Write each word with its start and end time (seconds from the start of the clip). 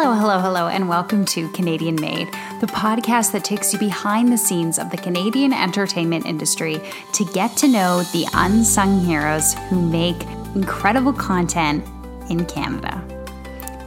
Hello, 0.00 0.14
hello, 0.14 0.38
hello, 0.38 0.68
and 0.68 0.88
welcome 0.88 1.24
to 1.24 1.48
Canadian 1.48 1.96
Made, 1.96 2.28
the 2.60 2.68
podcast 2.68 3.32
that 3.32 3.42
takes 3.42 3.72
you 3.72 3.80
behind 3.80 4.30
the 4.30 4.38
scenes 4.38 4.78
of 4.78 4.90
the 4.90 4.96
Canadian 4.96 5.52
entertainment 5.52 6.24
industry 6.24 6.80
to 7.14 7.24
get 7.24 7.56
to 7.56 7.66
know 7.66 8.04
the 8.12 8.24
unsung 8.34 9.00
heroes 9.00 9.54
who 9.68 9.82
make 9.90 10.14
incredible 10.54 11.12
content 11.12 11.84
in 12.30 12.46
Canada. 12.46 13.02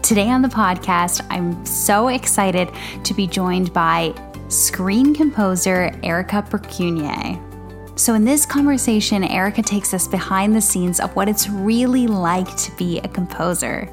Today 0.01 0.29
on 0.29 0.41
the 0.41 0.49
podcast, 0.49 1.25
I'm 1.29 1.65
so 1.65 2.09
excited 2.09 2.69
to 3.05 3.13
be 3.13 3.25
joined 3.25 3.71
by 3.71 4.13
screen 4.49 5.15
composer 5.15 5.97
Erica 6.03 6.45
Procunier. 6.49 7.50
So, 7.95 8.13
in 8.13 8.23
this 8.23 8.45
conversation, 8.45 9.23
Erica 9.23 9.61
takes 9.61 9.93
us 9.93 10.07
behind 10.07 10.55
the 10.55 10.61
scenes 10.61 10.99
of 10.99 11.13
what 11.15 11.27
it's 11.27 11.49
really 11.49 12.07
like 12.07 12.55
to 12.57 12.71
be 12.77 12.99
a 12.99 13.07
composer. 13.07 13.89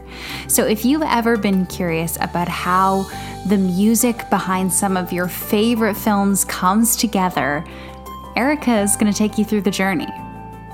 So, 0.47 0.65
if 0.65 0.84
you've 0.84 1.02
ever 1.02 1.37
been 1.37 1.66
curious 1.66 2.16
about 2.20 2.48
how 2.48 3.11
the 3.48 3.59
music 3.59 4.30
behind 4.30 4.73
some 4.73 4.97
of 4.97 5.12
your 5.12 5.29
favorite 5.29 5.97
films 5.97 6.45
comes 6.45 6.97
together, 6.97 7.65
Erica 8.37 8.80
is 8.80 8.97
going 8.97 9.12
to 9.12 9.19
take 9.19 9.37
you 9.37 9.45
through 9.45 9.62
the 9.62 9.70
journey. 9.70 10.09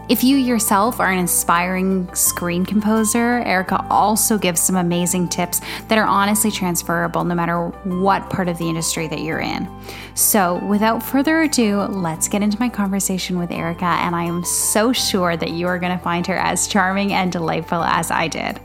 If 0.06 0.22
you 0.22 0.36
yourself 0.36 1.00
are 1.00 1.10
an 1.10 1.18
inspiring 1.18 2.14
screen 2.14 2.66
composer, 2.66 3.42
Erica 3.46 3.86
also 3.88 4.36
gives 4.36 4.60
some 4.60 4.76
amazing 4.76 5.28
tips 5.28 5.62
that 5.88 5.96
are 5.96 6.04
honestly 6.04 6.50
transferable 6.50 7.24
no 7.24 7.34
matter 7.34 7.68
what 7.84 8.28
part 8.28 8.48
of 8.48 8.58
the 8.58 8.68
industry 8.68 9.08
that 9.08 9.20
you're 9.20 9.40
in. 9.40 9.66
So, 10.14 10.62
without 10.66 11.02
further 11.02 11.40
ado, 11.40 11.80
let's 11.84 12.28
get 12.28 12.42
into 12.42 12.60
my 12.60 12.68
conversation 12.68 13.38
with 13.38 13.50
Erica, 13.50 13.86
and 13.86 14.14
I 14.14 14.24
am 14.24 14.44
so 14.44 14.92
sure 14.92 15.38
that 15.38 15.52
you 15.52 15.66
are 15.68 15.78
going 15.78 15.96
to 15.96 16.04
find 16.04 16.26
her 16.26 16.36
as 16.36 16.68
charming 16.68 17.14
and 17.14 17.32
delightful 17.32 17.82
as 17.82 18.10
I 18.10 18.28
did. 18.28 18.60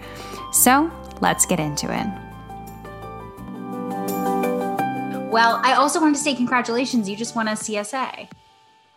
So, 0.52 0.92
let's 1.22 1.46
get 1.46 1.62
into 1.62 1.88
it. 1.88 2.08
Well, 5.32 5.62
I 5.64 5.76
also 5.76 6.02
wanted 6.02 6.16
to 6.16 6.22
say 6.22 6.36
congratulations. 6.36 7.10
You 7.10 7.16
just 7.16 7.34
won 7.34 7.48
a 7.48 7.52
CSA. 7.52 8.28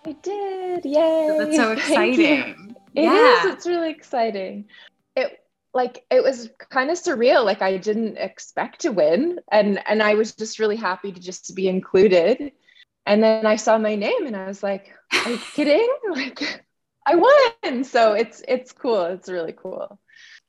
I 0.04 0.12
did. 0.12 0.84
Yay. 0.84 1.36
That's 1.38 1.56
so 1.56 1.72
exciting. 1.72 2.76
It 2.94 3.04
yeah. 3.04 3.46
is. 3.46 3.54
It's 3.54 3.66
really 3.66 3.90
exciting. 3.90 4.66
It 5.16 5.38
like 5.74 6.04
it 6.10 6.22
was 6.22 6.50
kind 6.70 6.90
of 6.90 6.98
surreal. 6.98 7.44
Like 7.44 7.62
I 7.62 7.76
didn't 7.76 8.18
expect 8.18 8.80
to 8.80 8.90
win. 8.90 9.38
And 9.50 9.80
and 9.86 10.02
I 10.02 10.14
was 10.14 10.34
just 10.34 10.58
really 10.58 10.76
happy 10.76 11.12
to 11.12 11.20
just 11.20 11.54
be 11.54 11.68
included. 11.68 12.52
And 13.06 13.22
then 13.22 13.46
I 13.46 13.56
saw 13.56 13.78
my 13.78 13.94
name 13.94 14.26
and 14.26 14.36
I 14.36 14.46
was 14.46 14.62
like, 14.62 14.92
are 15.24 15.30
you 15.30 15.38
kidding? 15.54 15.88
Like 16.10 16.64
I 17.06 17.16
won. 17.16 17.84
So 17.84 18.14
it's 18.14 18.42
it's 18.46 18.72
cool. 18.72 19.04
It's 19.04 19.28
really 19.28 19.52
cool. 19.52 19.98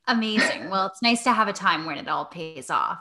Amazing. 0.07 0.69
Well, 0.69 0.88
it's 0.88 1.01
nice 1.01 1.23
to 1.23 1.31
have 1.31 1.47
a 1.47 1.53
time 1.53 1.85
when 1.85 1.97
it 1.97 2.09
all 2.09 2.25
pays 2.25 2.69
off 2.69 2.99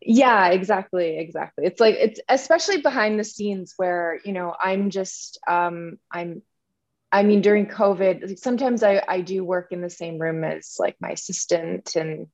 yeah 0.00 0.48
exactly 0.48 1.18
exactly. 1.18 1.66
It's 1.66 1.80
like 1.80 1.96
it's 1.98 2.20
especially 2.28 2.80
behind 2.80 3.18
the 3.18 3.24
scenes 3.24 3.74
where 3.76 4.20
you 4.24 4.32
know 4.32 4.54
i'm 4.58 4.90
just 4.90 5.38
um 5.46 5.98
i'm 6.10 6.42
i 7.12 7.22
mean 7.22 7.40
during 7.40 7.66
covid 7.66 8.38
sometimes 8.38 8.82
i 8.82 9.02
i 9.08 9.20
do 9.20 9.44
work 9.44 9.72
in 9.72 9.80
the 9.80 9.90
same 9.90 10.18
room 10.18 10.44
as 10.44 10.76
like 10.78 10.96
my 11.00 11.10
assistant 11.10 11.96
and 11.96 12.28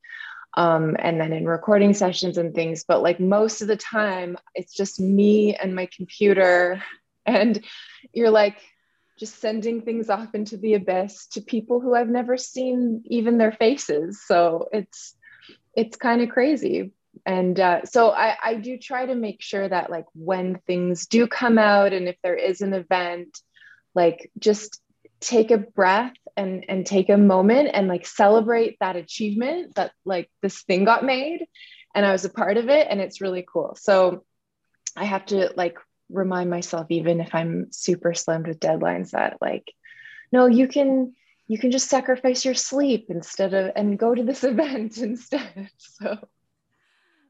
um 0.54 0.96
and 0.98 1.20
then 1.20 1.32
in 1.32 1.46
recording 1.46 1.92
sessions 1.92 2.38
and 2.38 2.54
things 2.54 2.84
but 2.86 3.02
like 3.02 3.20
most 3.20 3.62
of 3.62 3.68
the 3.68 3.76
time 3.76 4.36
it's 4.54 4.74
just 4.74 5.00
me 5.00 5.54
and 5.54 5.74
my 5.74 5.88
computer 5.96 6.82
and 7.26 7.64
you're 8.12 8.30
like 8.30 8.58
just 9.18 9.40
sending 9.40 9.80
things 9.82 10.10
off 10.10 10.34
into 10.34 10.56
the 10.56 10.74
abyss 10.74 11.28
to 11.28 11.40
people 11.40 11.80
who 11.80 11.94
I've 11.94 12.08
never 12.08 12.36
seen 12.36 13.02
even 13.06 13.38
their 13.38 13.52
faces. 13.52 14.22
So 14.26 14.68
it's 14.72 15.14
it's 15.74 15.96
kind 15.96 16.22
of 16.22 16.28
crazy 16.28 16.92
and 17.26 17.58
uh, 17.58 17.84
so 17.84 18.10
I, 18.10 18.36
I 18.42 18.54
do 18.54 18.78
try 18.78 19.04
to 19.04 19.14
make 19.16 19.42
sure 19.42 19.68
that 19.68 19.90
like 19.90 20.06
when 20.14 20.60
things 20.66 21.08
do 21.08 21.26
come 21.26 21.58
out 21.58 21.92
and 21.92 22.08
if 22.08 22.16
there 22.22 22.36
is 22.36 22.60
an 22.60 22.72
event 22.72 23.40
like 23.94 24.30
just 24.38 24.80
take 25.18 25.50
a 25.50 25.58
breath 25.58 26.14
and 26.36 26.64
and 26.68 26.86
take 26.86 27.08
a 27.08 27.18
moment 27.18 27.70
and 27.74 27.88
like 27.88 28.06
celebrate 28.06 28.76
that 28.78 28.94
achievement 28.94 29.74
that 29.74 29.90
like 30.04 30.30
this 30.40 30.62
thing 30.62 30.84
got 30.84 31.04
made 31.04 31.44
and 31.94 32.06
i 32.06 32.12
was 32.12 32.24
a 32.24 32.30
part 32.30 32.58
of 32.58 32.68
it 32.68 32.86
and 32.88 33.00
it's 33.00 33.20
really 33.20 33.44
cool. 33.50 33.76
So 33.80 34.24
i 34.96 35.04
have 35.04 35.26
to 35.26 35.52
like 35.56 35.78
remind 36.08 36.48
myself 36.48 36.86
even 36.90 37.20
if 37.20 37.34
i'm 37.34 37.72
super 37.72 38.14
slammed 38.14 38.46
with 38.46 38.60
deadlines 38.60 39.10
that 39.10 39.38
like 39.40 39.72
no 40.30 40.46
you 40.46 40.68
can 40.68 41.12
you 41.48 41.58
can 41.58 41.70
just 41.70 41.88
sacrifice 41.88 42.44
your 42.44 42.54
sleep 42.54 43.06
instead 43.08 43.54
of 43.54 43.72
and 43.76 43.98
go 43.98 44.14
to 44.14 44.22
this 44.22 44.44
event 44.52 44.98
instead. 44.98 45.70
So 45.78 46.18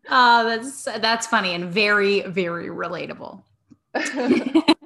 Oh, 0.09 0.44
that's 0.44 0.84
that's 0.84 1.27
funny 1.27 1.55
and 1.55 1.65
very 1.65 2.22
very 2.22 2.69
relatable. 2.69 3.43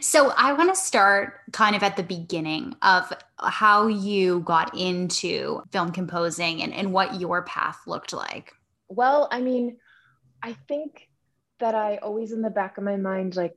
so 0.00 0.32
I 0.36 0.52
want 0.52 0.74
to 0.74 0.80
start 0.80 1.34
kind 1.52 1.74
of 1.76 1.82
at 1.82 1.96
the 1.96 2.02
beginning 2.02 2.74
of 2.82 3.12
how 3.38 3.86
you 3.86 4.40
got 4.40 4.76
into 4.76 5.62
film 5.70 5.92
composing 5.92 6.62
and, 6.62 6.72
and 6.74 6.92
what 6.92 7.20
your 7.20 7.42
path 7.42 7.78
looked 7.86 8.12
like. 8.12 8.52
Well, 8.88 9.28
I 9.30 9.40
mean, 9.40 9.78
I 10.42 10.54
think 10.66 11.08
that 11.60 11.74
I 11.74 11.96
always 11.98 12.32
in 12.32 12.42
the 12.42 12.50
back 12.50 12.78
of 12.78 12.84
my 12.84 12.96
mind 12.96 13.36
like 13.36 13.54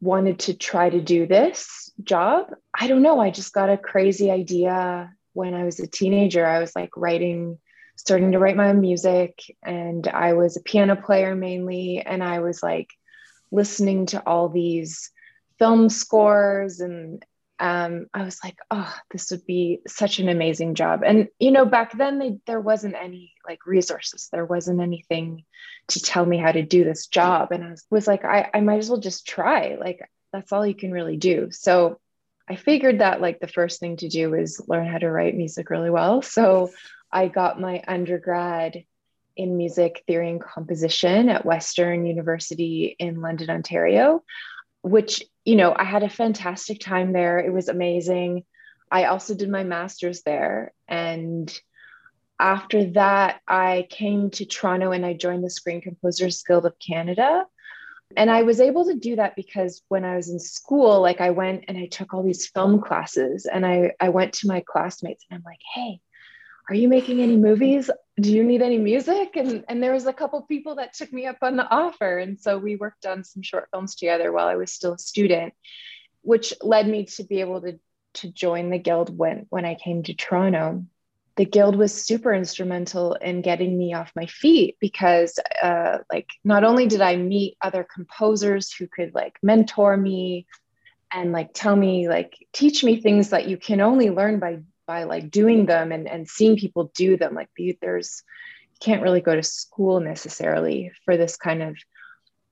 wanted 0.00 0.40
to 0.40 0.54
try 0.54 0.90
to 0.90 1.00
do 1.00 1.26
this 1.26 1.90
job. 2.02 2.52
I 2.78 2.88
don't 2.88 3.02
know. 3.02 3.20
I 3.20 3.30
just 3.30 3.52
got 3.52 3.70
a 3.70 3.78
crazy 3.78 4.30
idea 4.30 5.12
when 5.32 5.54
I 5.54 5.64
was 5.64 5.80
a 5.80 5.86
teenager. 5.86 6.44
I 6.44 6.58
was 6.58 6.74
like 6.74 6.90
writing 6.96 7.58
starting 7.96 8.32
to 8.32 8.38
write 8.38 8.56
my 8.56 8.68
own 8.68 8.80
music 8.80 9.42
and 9.62 10.06
I 10.08 10.32
was 10.32 10.56
a 10.56 10.62
piano 10.62 10.96
player 10.96 11.34
mainly 11.34 12.00
and 12.00 12.22
I 12.22 12.40
was 12.40 12.62
like 12.62 12.90
listening 13.50 14.06
to 14.06 14.26
all 14.26 14.48
these 14.48 15.10
film 15.58 15.88
scores 15.88 16.80
and 16.80 17.24
um, 17.60 18.06
I 18.12 18.24
was 18.24 18.40
like, 18.42 18.56
oh, 18.72 18.92
this 19.12 19.30
would 19.30 19.46
be 19.46 19.82
such 19.86 20.18
an 20.18 20.28
amazing 20.28 20.74
job. 20.74 21.02
And 21.06 21.28
you 21.38 21.52
know, 21.52 21.64
back 21.64 21.96
then 21.96 22.18
they, 22.18 22.38
there 22.44 22.60
wasn't 22.60 22.96
any 23.00 23.34
like 23.46 23.66
resources. 23.66 24.28
There 24.32 24.44
wasn't 24.44 24.80
anything 24.80 25.44
to 25.88 26.00
tell 26.00 26.26
me 26.26 26.38
how 26.38 26.50
to 26.50 26.62
do 26.62 26.82
this 26.82 27.06
job. 27.06 27.52
And 27.52 27.62
I 27.62 27.70
was, 27.70 27.84
was 27.88 28.06
like, 28.08 28.24
I, 28.24 28.50
I 28.52 28.60
might 28.60 28.78
as 28.78 28.90
well 28.90 28.98
just 28.98 29.28
try. 29.28 29.76
Like 29.78 30.00
that's 30.32 30.50
all 30.50 30.66
you 30.66 30.74
can 30.74 30.90
really 30.90 31.16
do. 31.16 31.50
So 31.52 32.00
I 32.48 32.56
figured 32.56 32.98
that 32.98 33.20
like 33.20 33.38
the 33.38 33.46
first 33.46 33.78
thing 33.78 33.96
to 33.98 34.08
do 34.08 34.34
is 34.34 34.60
learn 34.66 34.88
how 34.88 34.98
to 34.98 35.10
write 35.10 35.36
music 35.36 35.70
really 35.70 35.90
well. 35.90 36.20
So 36.22 36.70
I 37.12 37.28
got 37.28 37.60
my 37.60 37.82
undergrad 37.86 38.84
in 39.36 39.56
music 39.56 40.02
theory 40.06 40.30
and 40.30 40.42
composition 40.42 41.28
at 41.28 41.44
Western 41.44 42.06
University 42.06 42.96
in 42.98 43.20
London, 43.20 43.50
Ontario, 43.50 44.22
which, 44.82 45.24
you 45.44 45.56
know, 45.56 45.74
I 45.74 45.84
had 45.84 46.02
a 46.02 46.08
fantastic 46.08 46.80
time 46.80 47.12
there. 47.12 47.38
It 47.38 47.52
was 47.52 47.68
amazing. 47.68 48.44
I 48.90 49.04
also 49.04 49.34
did 49.34 49.48
my 49.48 49.64
master's 49.64 50.22
there. 50.22 50.72
And 50.86 51.52
after 52.38 52.90
that, 52.92 53.40
I 53.46 53.86
came 53.88 54.30
to 54.32 54.44
Toronto 54.44 54.92
and 54.92 55.06
I 55.06 55.14
joined 55.14 55.44
the 55.44 55.50
Screen 55.50 55.80
Composers 55.80 56.42
Guild 56.42 56.66
of 56.66 56.74
Canada. 56.78 57.46
And 58.16 58.30
I 58.30 58.42
was 58.42 58.60
able 58.60 58.84
to 58.86 58.94
do 58.94 59.16
that 59.16 59.36
because 59.36 59.82
when 59.88 60.04
I 60.04 60.16
was 60.16 60.28
in 60.28 60.38
school, 60.38 61.00
like 61.00 61.22
I 61.22 61.30
went 61.30 61.64
and 61.68 61.78
I 61.78 61.86
took 61.86 62.12
all 62.12 62.22
these 62.22 62.48
film 62.48 62.82
classes 62.82 63.46
and 63.46 63.64
I, 63.64 63.92
I 63.98 64.10
went 64.10 64.34
to 64.34 64.48
my 64.48 64.62
classmates 64.66 65.24
and 65.30 65.38
I'm 65.38 65.44
like, 65.44 65.60
hey, 65.74 66.00
are 66.68 66.74
you 66.74 66.88
making 66.88 67.20
any 67.20 67.36
movies? 67.36 67.90
Do 68.20 68.32
you 68.32 68.44
need 68.44 68.62
any 68.62 68.78
music? 68.78 69.36
And, 69.36 69.64
and 69.68 69.82
there 69.82 69.92
was 69.92 70.06
a 70.06 70.12
couple 70.12 70.42
people 70.42 70.76
that 70.76 70.94
took 70.94 71.12
me 71.12 71.26
up 71.26 71.38
on 71.42 71.56
the 71.56 71.68
offer. 71.68 72.18
And 72.18 72.38
so 72.38 72.58
we 72.58 72.76
worked 72.76 73.06
on 73.06 73.24
some 73.24 73.42
short 73.42 73.68
films 73.72 73.94
together 73.94 74.32
while 74.32 74.46
I 74.46 74.56
was 74.56 74.72
still 74.72 74.94
a 74.94 74.98
student, 74.98 75.54
which 76.22 76.52
led 76.62 76.86
me 76.86 77.06
to 77.06 77.24
be 77.24 77.40
able 77.40 77.60
to, 77.62 77.78
to 78.14 78.30
join 78.30 78.70
the 78.70 78.78
guild 78.78 79.16
when, 79.16 79.46
when 79.50 79.64
I 79.64 79.74
came 79.74 80.02
to 80.04 80.14
Toronto. 80.14 80.84
The 81.36 81.46
guild 81.46 81.76
was 81.76 81.94
super 81.94 82.34
instrumental 82.34 83.14
in 83.14 83.40
getting 83.40 83.76
me 83.76 83.94
off 83.94 84.12
my 84.14 84.26
feet 84.26 84.76
because 84.80 85.38
uh, 85.62 85.98
like 86.12 86.28
not 86.44 86.62
only 86.62 86.86
did 86.86 87.00
I 87.00 87.16
meet 87.16 87.56
other 87.62 87.86
composers 87.92 88.70
who 88.72 88.86
could 88.86 89.14
like 89.14 89.38
mentor 89.42 89.96
me 89.96 90.46
and 91.10 91.32
like 91.32 91.50
tell 91.54 91.74
me 91.74 92.08
like 92.08 92.34
teach 92.52 92.84
me 92.84 93.00
things 93.00 93.30
that 93.30 93.48
you 93.48 93.56
can 93.56 93.80
only 93.80 94.10
learn 94.10 94.40
by 94.40 94.60
by 94.92 95.04
like 95.04 95.30
doing 95.30 95.64
them 95.64 95.90
and, 95.90 96.06
and 96.06 96.28
seeing 96.28 96.54
people 96.54 96.92
do 96.94 97.16
them 97.16 97.34
like 97.34 97.48
there's 97.80 98.22
you 98.72 98.78
can't 98.78 99.02
really 99.02 99.22
go 99.22 99.34
to 99.34 99.42
school 99.42 100.00
necessarily 100.00 100.92
for 101.06 101.16
this 101.16 101.34
kind 101.38 101.62
of 101.62 101.78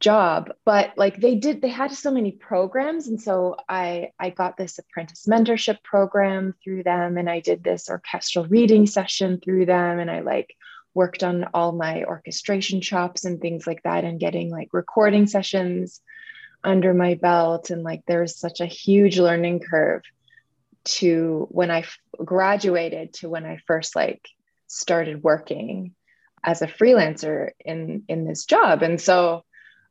job 0.01 0.51
but 0.65 0.95
like 0.97 1.19
they 1.19 1.35
did 1.35 1.61
they 1.61 1.69
had 1.69 1.93
so 1.93 2.11
many 2.11 2.33
programs 2.33 3.09
and 3.09 3.21
so 3.21 3.57
i 3.69 4.09
i 4.19 4.31
got 4.31 4.57
this 4.57 4.79
apprentice 4.79 5.27
mentorship 5.29 5.83
program 5.83 6.55
through 6.65 6.83
them 6.83 7.19
and 7.19 7.29
i 7.29 7.41
did 7.41 7.63
this 7.63 7.91
orchestral 7.91 8.47
reading 8.47 8.87
session 8.87 9.39
through 9.39 9.67
them 9.67 9.99
and 9.99 10.11
i 10.11 10.21
like 10.21 10.57
worked 10.95 11.23
on 11.23 11.45
all 11.53 11.73
my 11.73 12.05
orchestration 12.05 12.81
chops 12.81 13.27
and 13.27 13.39
things 13.39 13.67
like 13.67 13.83
that 13.83 14.05
and 14.05 14.19
getting 14.19 14.49
like 14.51 14.71
recording 14.73 15.27
sessions 15.27 16.01
under 16.65 16.95
my 16.95 17.13
belt 17.17 17.69
and 17.69 17.83
like 17.83 18.03
there's 18.07 18.35
such 18.35 18.61
a 18.61 18.75
huge 18.83 19.19
learning 19.19 19.61
curve 19.61 20.01
to 20.85 21.47
when 21.51 21.71
I 21.71 21.85
graduated 22.25 23.15
to 23.15 23.29
when 23.29 23.47
I 23.47 23.59
first 23.67 23.95
like 23.97 24.29
started 24.67 25.23
working. 25.23 25.95
as 26.43 26.63
a 26.63 26.67
freelancer 26.67 27.51
in 27.65 28.03
in 28.09 28.25
this 28.25 28.47
job 28.47 28.83
and 28.83 29.01
so 29.01 29.45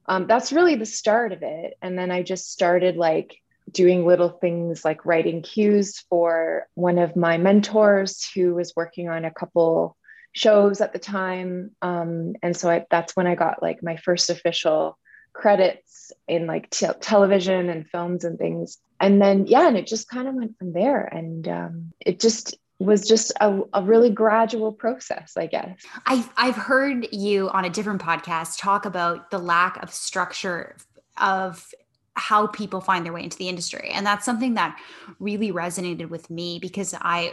um, 0.08 0.26
that's 0.26 0.52
really 0.52 0.76
the 0.76 0.86
start 0.86 1.32
of 1.32 1.44
it 1.44 1.76
and 1.82 1.98
then 1.98 2.10
i 2.12 2.24
just 2.24 2.52
started 2.52 2.98
like 2.98 3.38
doing 3.72 4.06
little 4.06 4.30
things 4.30 4.84
like 4.84 5.06
writing 5.06 5.44
cues 5.44 6.00
for 6.10 6.68
one 6.74 6.98
of 6.98 7.16
my 7.16 7.38
mentors 7.38 8.28
who 8.34 8.56
was 8.56 8.74
working 8.76 9.10
on 9.10 9.26
a 9.26 9.32
couple 9.32 9.96
shows 10.32 10.82
at 10.82 10.92
the 10.92 11.00
time 11.00 11.72
um, 11.82 12.34
and 12.42 12.58
so 12.58 12.70
I, 12.70 12.86
that's 12.90 13.16
when 13.16 13.28
i 13.28 13.36
got 13.36 13.62
like 13.62 13.84
my 13.84 13.98
first 13.98 14.30
official 14.30 14.98
credits 15.40 16.12
in 16.28 16.48
like 16.48 16.70
television 17.02 17.70
and 17.70 17.88
films 17.90 18.24
and 18.24 18.38
things 18.38 18.78
and 19.00 19.22
then 19.22 19.48
yeah 19.48 19.68
and 19.68 19.78
it 19.78 19.88
just 19.88 20.10
kind 20.10 20.28
of 20.28 20.36
went 20.36 20.58
from 20.58 20.74
there 20.74 21.04
and 21.06 21.48
um, 21.48 21.92
it 22.00 22.20
just 22.20 22.58
was 22.80 23.08
just 23.08 23.34
a, 23.42 23.62
a 23.74 23.84
really 23.84 24.10
gradual 24.10 24.72
process, 24.72 25.36
I 25.36 25.48
guess. 25.48 25.82
I've, 26.06 26.30
I've 26.38 26.56
heard 26.56 27.08
you 27.12 27.50
on 27.50 27.66
a 27.66 27.70
different 27.70 28.02
podcast 28.02 28.58
talk 28.58 28.86
about 28.86 29.32
the 29.32 29.38
lack 29.38 29.84
of 29.84 29.94
structure 29.94 30.78
of 31.18 31.68
how 32.14 32.48
people 32.48 32.82
find 32.82 33.06
their 33.06 33.14
way 33.14 33.24
into 33.24 33.38
the 33.38 33.50
industry. 33.50 33.90
And 33.94 34.06
that's 34.06 34.26
something 34.26 34.54
that 34.54 34.80
really 35.20 35.52
resonated 35.52 36.10
with 36.10 36.30
me 36.30 36.60
because 36.60 36.96
I 37.00 37.32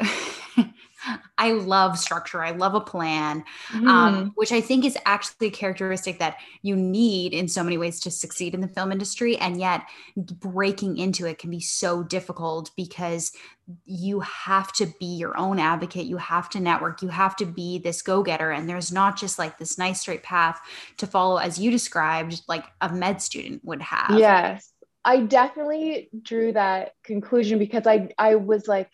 I 1.38 1.53
love 1.53 1.99
structure. 1.99 2.43
I 2.43 2.50
love 2.50 2.75
a 2.75 2.81
plan, 2.81 3.44
um, 3.75 3.82
mm. 3.82 3.88
um, 3.88 4.32
which 4.35 4.53
I 4.53 4.61
think 4.61 4.85
is 4.85 4.97
actually 5.05 5.49
a 5.49 5.50
characteristic 5.50 6.19
that 6.19 6.38
you 6.62 6.76
need 6.76 7.32
in 7.32 7.49
so 7.49 7.62
many 7.62 7.79
ways 7.79 8.00
to 8.00 8.11
succeed 8.11 8.55
in 8.55 8.61
the 8.61 8.69
film 8.69 8.93
industry. 8.93 9.37
And 9.37 9.58
yet, 9.58 9.82
breaking 10.17 10.99
into 10.99 11.26
it 11.26 11.38
can 11.38 11.50
be 11.50 11.61
so 11.61 12.03
difficult 12.03 12.70
because 12.76 13.32
you 13.85 14.20
have 14.20 14.73
to 14.75 14.87
be 15.00 15.06
your 15.06 15.37
own 15.37 15.58
advocate. 15.58 16.06
You 16.06 16.19
have 16.19 16.49
to 16.50 16.61
network. 16.61 17.03
You 17.03 17.09
have 17.09 17.37
to 17.37 17.47
be 17.47 17.79
this 17.79 18.02
go 18.02 18.23
getter. 18.23 18.50
And 18.50 18.69
there's 18.69 18.93
not 18.93 19.19
just 19.19 19.38
like 19.38 19.59
this 19.59 19.79
nice 19.79 20.00
straight 20.00 20.23
path 20.23 20.61
to 20.99 21.06
follow, 21.06 21.38
as 21.38 21.59
you 21.59 21.70
described, 21.70 22.43
like 22.49 22.64
a 22.81 22.93
med 22.93 23.20
student 23.20 23.64
would 23.64 23.82
have. 23.82 24.19
Yes. 24.19 24.73
I 25.05 25.20
definitely 25.20 26.11
drew 26.20 26.52
that 26.52 26.93
conclusion 27.05 27.61
because 27.61 27.87
I 27.87 28.11
I 28.19 28.35
was 28.35 28.67
like 28.67 28.91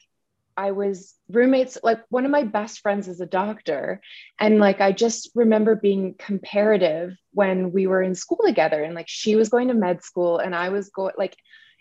I 0.56 0.72
was 0.72 1.14
roommates, 1.30 1.78
like 1.82 2.00
one 2.08 2.24
of 2.24 2.30
my 2.30 2.44
best 2.44 2.80
friends 2.80 3.08
is 3.08 3.20
a 3.20 3.26
doctor. 3.26 4.00
And 4.38 4.58
like, 4.58 4.80
I 4.80 4.92
just 4.92 5.30
remember 5.34 5.76
being 5.76 6.14
comparative 6.18 7.16
when 7.32 7.72
we 7.72 7.86
were 7.86 8.02
in 8.02 8.14
school 8.14 8.40
together 8.44 8.82
and 8.82 8.94
like 8.94 9.08
she 9.08 9.36
was 9.36 9.48
going 9.48 9.68
to 9.68 9.74
med 9.74 10.02
school 10.02 10.38
and 10.38 10.54
I 10.54 10.68
was 10.68 10.90
going, 10.90 11.14
like, 11.16 11.36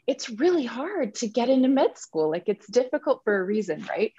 it's 0.08 0.30
really 0.30 0.66
hard 0.66 1.16
to 1.16 1.28
get 1.28 1.50
into 1.50 1.68
med 1.68 1.98
school. 1.98 2.30
Like, 2.30 2.46
it's 2.48 2.68
difficult 2.68 3.22
for 3.24 3.40
a 3.40 3.44
reason, 3.44 3.86
right? 3.90 4.14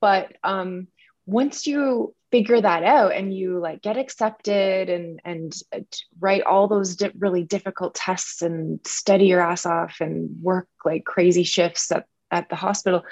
But 0.00 0.36
um, 0.42 0.88
once 1.26 1.66
you 1.66 2.14
figure 2.30 2.60
that 2.60 2.82
out 2.82 3.12
and 3.12 3.34
you 3.34 3.58
like 3.58 3.82
get 3.82 3.96
accepted 3.96 4.90
and 4.90 5.20
and 5.24 5.54
uh, 5.74 5.80
write 6.20 6.42
all 6.42 6.68
those 6.68 6.96
di- 6.96 7.10
really 7.18 7.42
difficult 7.42 7.94
tests 7.94 8.42
and 8.42 8.80
study 8.86 9.26
your 9.26 9.40
ass 9.40 9.64
off 9.64 9.96
and 10.00 10.42
work 10.42 10.68
like 10.84 11.04
crazy 11.04 11.42
shifts 11.42 11.90
at, 11.90 12.06
at 12.30 12.48
the 12.48 12.56
hospital 12.56 13.02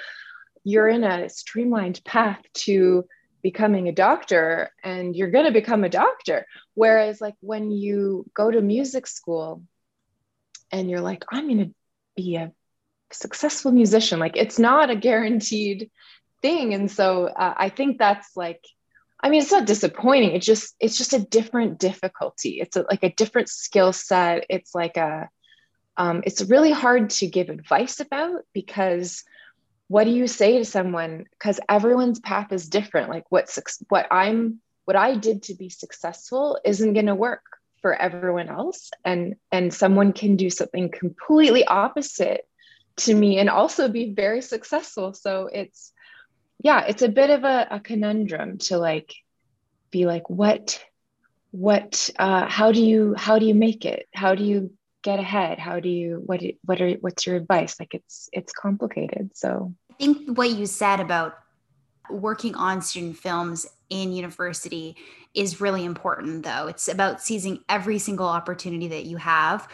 you're 0.67 0.89
in 0.89 1.05
a 1.05 1.29
streamlined 1.29 2.01
path 2.03 2.41
to 2.53 3.05
becoming 3.41 3.87
a 3.87 3.93
doctor 3.93 4.69
and 4.83 5.15
you're 5.15 5.31
going 5.31 5.45
to 5.45 5.53
become 5.53 5.85
a 5.85 5.89
doctor. 5.89 6.45
Whereas 6.73 7.21
like 7.21 7.35
when 7.39 7.71
you 7.71 8.25
go 8.33 8.51
to 8.51 8.61
music 8.61 9.07
school 9.07 9.63
and 10.69 10.89
you're 10.89 10.99
like 10.99 11.23
i'm 11.31 11.47
going 11.47 11.65
to 11.69 11.73
be 12.17 12.35
a 12.35 12.51
successful 13.11 13.71
musician 13.71 14.19
like 14.19 14.35
it's 14.35 14.59
not 14.59 14.89
a 14.89 14.95
guaranteed 14.97 15.89
thing. 16.41 16.73
And 16.73 16.91
so 16.91 17.27
uh, 17.27 17.53
i 17.55 17.69
think 17.69 17.97
that's 17.97 18.35
like 18.35 18.61
i 19.21 19.29
mean 19.29 19.41
it's 19.41 19.53
not 19.53 19.65
disappointing. 19.65 20.31
It's 20.31 20.45
just 20.45 20.75
it's 20.81 20.97
just 20.97 21.13
a 21.13 21.19
different 21.19 21.79
difficulty. 21.79 22.59
It's 22.59 22.75
a, 22.75 22.85
like 22.89 23.03
a 23.03 23.13
different 23.13 23.47
skill 23.47 23.93
set. 23.93 24.45
It's 24.49 24.75
like 24.75 24.97
a 24.97 25.29
um, 25.95 26.23
it's 26.25 26.43
really 26.43 26.71
hard 26.71 27.09
to 27.11 27.27
give 27.27 27.49
advice 27.49 28.01
about 28.01 28.41
because 28.53 29.23
what 29.87 30.03
do 30.03 30.11
you 30.11 30.27
say 30.27 30.57
to 30.57 30.65
someone? 30.65 31.25
Because 31.31 31.59
everyone's 31.69 32.19
path 32.19 32.51
is 32.51 32.69
different. 32.69 33.09
Like 33.09 33.25
what 33.29 33.55
what 33.89 34.07
i'm 34.11 34.59
what 34.85 34.95
i 34.95 35.15
did 35.15 35.43
to 35.43 35.55
be 35.55 35.69
successful 35.69 36.59
isn't 36.63 36.93
going 36.93 37.07
to 37.07 37.15
work 37.15 37.43
for 37.81 37.93
everyone 37.93 38.49
else. 38.49 38.91
And 39.05 39.35
and 39.51 39.73
someone 39.73 40.13
can 40.13 40.35
do 40.35 40.49
something 40.49 40.91
completely 40.91 41.65
opposite 41.65 42.47
to 42.97 43.13
me 43.13 43.37
and 43.39 43.49
also 43.49 43.87
be 43.87 44.13
very 44.13 44.41
successful. 44.41 45.13
So 45.13 45.49
it's 45.51 45.93
yeah 46.59 46.85
it's 46.85 47.03
a 47.03 47.09
bit 47.09 47.29
of 47.29 47.43
a, 47.43 47.67
a 47.71 47.79
conundrum 47.79 48.57
to 48.57 48.77
like 48.77 49.13
be 49.91 50.05
like 50.05 50.29
what 50.29 50.83
what 51.51 52.09
uh 52.19 52.47
how 52.47 52.71
do 52.71 52.83
you 52.83 53.13
how 53.15 53.39
do 53.39 53.45
you 53.45 53.55
make 53.55 53.85
it? 53.85 54.07
How 54.13 54.35
do 54.35 54.43
you 54.43 54.76
get 55.03 55.19
ahead? 55.19 55.59
How 55.59 55.79
do 55.79 55.89
you 55.89 56.21
what 56.25 56.41
what 56.65 56.81
are 56.81 56.91
what's 56.95 57.25
your 57.25 57.35
advice? 57.35 57.79
Like 57.79 57.93
it's 57.93 58.29
it's 58.33 58.53
complicated 58.53 59.31
so. 59.33 59.73
I 59.91 59.93
think 59.95 60.37
what 60.37 60.51
you 60.51 60.65
said 60.65 60.99
about 60.99 61.37
working 62.09 62.55
on 62.55 62.81
student 62.81 63.17
films 63.17 63.65
in 63.89 64.13
university 64.13 64.95
is 65.33 65.59
really 65.59 65.85
important 65.85 66.43
though. 66.43 66.67
It's 66.67 66.87
about 66.87 67.21
seizing 67.21 67.63
every 67.67 67.99
single 67.99 68.27
opportunity 68.27 68.87
that 68.89 69.05
you 69.05 69.17
have 69.17 69.67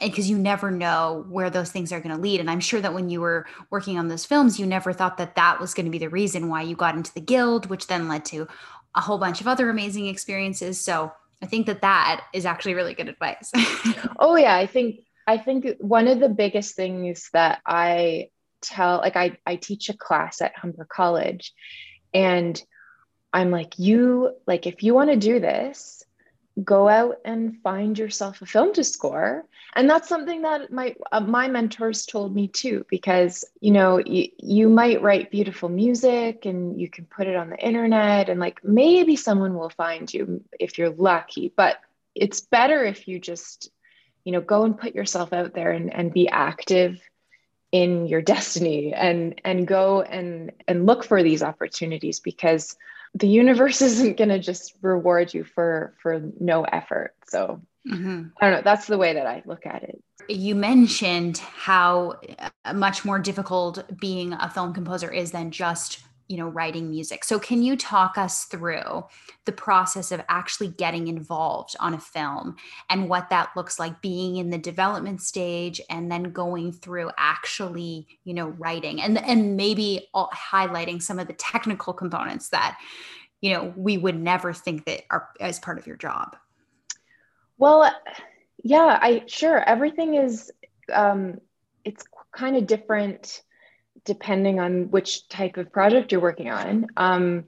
because 0.00 0.30
you 0.30 0.38
never 0.38 0.70
know 0.70 1.24
where 1.28 1.50
those 1.50 1.72
things 1.72 1.92
are 1.92 2.00
going 2.00 2.14
to 2.14 2.20
lead. 2.20 2.38
And 2.38 2.48
i'm 2.48 2.60
sure 2.60 2.80
that 2.80 2.94
when 2.94 3.08
you 3.08 3.20
were 3.20 3.46
working 3.70 3.98
on 3.98 4.06
those 4.08 4.24
films 4.24 4.58
you 4.58 4.64
never 4.66 4.92
thought 4.92 5.16
that 5.16 5.34
that 5.34 5.60
was 5.60 5.74
going 5.74 5.86
to 5.86 5.90
be 5.90 5.98
the 5.98 6.08
reason 6.08 6.48
why 6.48 6.62
you 6.62 6.76
got 6.76 6.94
into 6.94 7.12
the 7.12 7.20
guild 7.20 7.66
which 7.66 7.88
then 7.88 8.06
led 8.06 8.24
to 8.26 8.46
a 8.94 9.00
whole 9.00 9.18
bunch 9.18 9.40
of 9.40 9.48
other 9.48 9.70
amazing 9.70 10.06
experiences. 10.06 10.80
So 10.80 11.12
I 11.42 11.46
think 11.46 11.66
that 11.66 11.82
that 11.82 12.24
is 12.32 12.46
actually 12.46 12.74
really 12.74 12.94
good 12.94 13.08
advice. 13.08 13.52
oh 14.18 14.36
yeah, 14.36 14.56
I 14.56 14.66
think 14.66 15.00
I 15.26 15.38
think 15.38 15.66
one 15.78 16.08
of 16.08 16.20
the 16.20 16.28
biggest 16.28 16.74
things 16.74 17.28
that 17.32 17.60
I 17.64 18.30
tell 18.60 18.98
like 18.98 19.16
I 19.16 19.38
I 19.46 19.56
teach 19.56 19.88
a 19.88 19.96
class 19.96 20.40
at 20.40 20.56
Humber 20.56 20.86
College 20.90 21.52
and 22.12 22.60
I'm 23.32 23.50
like 23.50 23.78
you 23.78 24.34
like 24.46 24.66
if 24.66 24.82
you 24.82 24.94
want 24.94 25.10
to 25.10 25.16
do 25.16 25.38
this, 25.38 26.02
go 26.64 26.88
out 26.88 27.16
and 27.24 27.56
find 27.62 27.98
yourself 27.98 28.40
a 28.42 28.46
film 28.46 28.72
to 28.74 28.84
score. 28.84 29.44
And 29.74 29.88
that's 29.88 30.08
something 30.08 30.42
that 30.42 30.72
my 30.72 30.94
uh, 31.12 31.20
my 31.20 31.48
mentors 31.48 32.06
told 32.06 32.34
me 32.34 32.48
too 32.48 32.84
because 32.88 33.44
you 33.60 33.72
know 33.72 34.02
y- 34.06 34.30
you 34.38 34.68
might 34.68 35.02
write 35.02 35.30
beautiful 35.30 35.68
music 35.68 36.44
and 36.46 36.80
you 36.80 36.88
can 36.88 37.06
put 37.06 37.26
it 37.26 37.36
on 37.36 37.50
the 37.50 37.58
internet 37.58 38.28
and 38.28 38.40
like 38.40 38.60
maybe 38.64 39.16
someone 39.16 39.54
will 39.54 39.70
find 39.70 40.12
you 40.12 40.42
if 40.58 40.78
you're 40.78 40.90
lucky 40.90 41.52
but 41.56 41.76
it's 42.14 42.40
better 42.40 42.84
if 42.84 43.06
you 43.08 43.18
just 43.20 43.70
you 44.24 44.32
know 44.32 44.40
go 44.40 44.64
and 44.64 44.78
put 44.78 44.94
yourself 44.94 45.32
out 45.32 45.54
there 45.54 45.70
and, 45.72 45.92
and 45.94 46.12
be 46.12 46.28
active 46.28 47.00
in 47.72 48.06
your 48.06 48.22
destiny 48.22 48.92
and 48.94 49.40
and 49.44 49.66
go 49.66 50.00
and 50.02 50.52
and 50.66 50.86
look 50.86 51.04
for 51.04 51.22
these 51.22 51.42
opportunities 51.42 52.20
because 52.20 52.76
the 53.14 53.28
universe 53.28 53.80
isn't 53.90 54.16
going 54.16 54.30
to 54.30 54.38
just 54.38 54.74
reward 54.82 55.32
you 55.32 55.44
for 55.44 55.94
for 56.02 56.20
no 56.40 56.64
effort 56.64 57.14
so 57.26 57.60
mm-hmm. 57.86 58.24
i 58.40 58.46
don't 58.46 58.58
know 58.58 58.62
that's 58.62 58.86
the 58.86 58.98
way 58.98 59.14
that 59.14 59.26
i 59.26 59.42
look 59.46 59.66
at 59.66 59.82
it 59.82 60.02
you 60.28 60.54
mentioned 60.54 61.38
how 61.38 62.14
uh, 62.64 62.72
much 62.74 63.04
more 63.04 63.18
difficult 63.18 63.82
being 63.98 64.34
a 64.34 64.50
film 64.50 64.74
composer 64.74 65.10
is 65.10 65.32
than 65.32 65.50
just 65.50 66.00
you 66.28 66.36
know 66.36 66.48
writing 66.48 66.90
music. 66.90 67.24
So 67.24 67.38
can 67.38 67.62
you 67.62 67.76
talk 67.76 68.18
us 68.18 68.44
through 68.44 69.06
the 69.46 69.52
process 69.52 70.12
of 70.12 70.20
actually 70.28 70.68
getting 70.68 71.08
involved 71.08 71.74
on 71.80 71.94
a 71.94 71.98
film 71.98 72.56
and 72.90 73.08
what 73.08 73.30
that 73.30 73.50
looks 73.56 73.78
like 73.78 74.02
being 74.02 74.36
in 74.36 74.50
the 74.50 74.58
development 74.58 75.22
stage 75.22 75.80
and 75.88 76.12
then 76.12 76.24
going 76.24 76.72
through 76.72 77.10
actually 77.16 78.06
you 78.24 78.34
know 78.34 78.48
writing 78.48 79.00
and 79.00 79.18
and 79.18 79.56
maybe 79.56 80.08
highlighting 80.14 81.02
some 81.02 81.18
of 81.18 81.26
the 81.26 81.32
technical 81.32 81.92
components 81.92 82.50
that 82.50 82.78
you 83.40 83.52
know 83.52 83.72
we 83.76 83.96
would 83.96 84.20
never 84.20 84.52
think 84.52 84.84
that 84.84 85.02
are 85.10 85.30
as 85.40 85.58
part 85.58 85.78
of 85.78 85.86
your 85.86 85.96
job? 85.96 86.36
Well 87.56 87.90
yeah 88.62 88.98
i 89.00 89.24
sure. 89.26 89.60
Everything 89.66 90.14
is 90.14 90.52
um 90.92 91.40
it's 91.84 92.04
kind 92.32 92.56
of 92.56 92.66
different 92.66 93.42
depending 94.08 94.58
on 94.58 94.90
which 94.90 95.28
type 95.28 95.58
of 95.58 95.70
project 95.70 96.10
you're 96.10 96.20
working 96.20 96.50
on. 96.50 96.86
Um, 96.96 97.44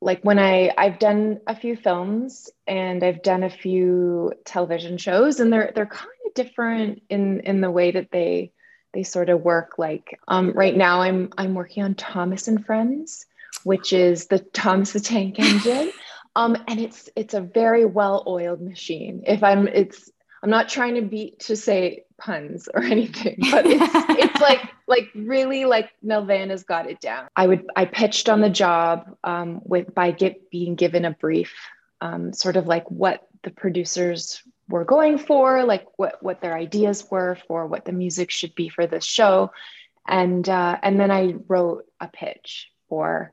like 0.00 0.22
when 0.22 0.38
I 0.38 0.72
I've 0.76 0.98
done 0.98 1.40
a 1.46 1.54
few 1.54 1.76
films 1.76 2.50
and 2.66 3.04
I've 3.04 3.22
done 3.22 3.42
a 3.42 3.50
few 3.50 4.32
television 4.44 4.96
shows, 4.96 5.40
and 5.40 5.52
they're 5.52 5.70
they're 5.74 5.86
kind 5.86 6.10
of 6.26 6.34
different 6.34 7.02
in 7.10 7.40
in 7.40 7.60
the 7.60 7.70
way 7.70 7.90
that 7.90 8.10
they 8.10 8.52
they 8.94 9.02
sort 9.02 9.28
of 9.28 9.42
work. 9.42 9.74
Like 9.76 10.18
um, 10.26 10.52
right 10.52 10.76
now, 10.76 11.02
I'm 11.02 11.30
I'm 11.36 11.54
working 11.54 11.84
on 11.84 11.94
Thomas 11.94 12.48
and 12.48 12.64
Friends, 12.64 13.26
which 13.64 13.92
is 13.92 14.26
the 14.26 14.38
Thomas 14.52 14.92
the 14.92 15.00
Tank 15.00 15.38
Engine. 15.38 15.92
Um, 16.36 16.56
and 16.66 16.80
it's 16.80 17.08
it's 17.14 17.34
a 17.34 17.40
very 17.40 17.84
well 17.84 18.24
oiled 18.26 18.62
machine. 18.62 19.22
If 19.26 19.44
I'm 19.44 19.68
it's 19.68 20.10
I'm 20.44 20.50
not 20.50 20.68
trying 20.68 20.96
to 20.96 21.00
be 21.00 21.36
to 21.40 21.56
say 21.56 22.04
puns 22.18 22.68
or 22.72 22.82
anything, 22.84 23.38
but 23.50 23.64
it's 23.66 23.82
it's 24.20 24.40
like 24.40 24.60
like 24.86 25.08
really 25.14 25.64
like 25.64 25.90
Nelvana's 26.04 26.64
got 26.64 26.88
it 26.88 27.00
down. 27.00 27.28
I 27.34 27.46
would 27.46 27.66
I 27.74 27.86
pitched 27.86 28.28
on 28.28 28.42
the 28.42 28.50
job 28.50 29.16
um, 29.24 29.62
with 29.64 29.94
by 29.94 30.10
get 30.10 30.50
being 30.50 30.74
given 30.74 31.06
a 31.06 31.12
brief 31.12 31.54
um, 32.02 32.34
sort 32.34 32.56
of 32.56 32.66
like 32.66 32.90
what 32.90 33.26
the 33.42 33.50
producers 33.50 34.42
were 34.68 34.84
going 34.84 35.16
for, 35.16 35.64
like 35.64 35.86
what 35.96 36.22
what 36.22 36.42
their 36.42 36.54
ideas 36.54 37.06
were 37.10 37.38
for 37.48 37.66
what 37.66 37.86
the 37.86 37.92
music 37.92 38.30
should 38.30 38.54
be 38.54 38.68
for 38.68 38.86
this 38.86 39.04
show, 39.04 39.50
and 40.06 40.46
uh, 40.46 40.78
and 40.82 41.00
then 41.00 41.10
I 41.10 41.36
wrote 41.48 41.86
a 42.00 42.08
pitch 42.08 42.70
for 42.90 43.32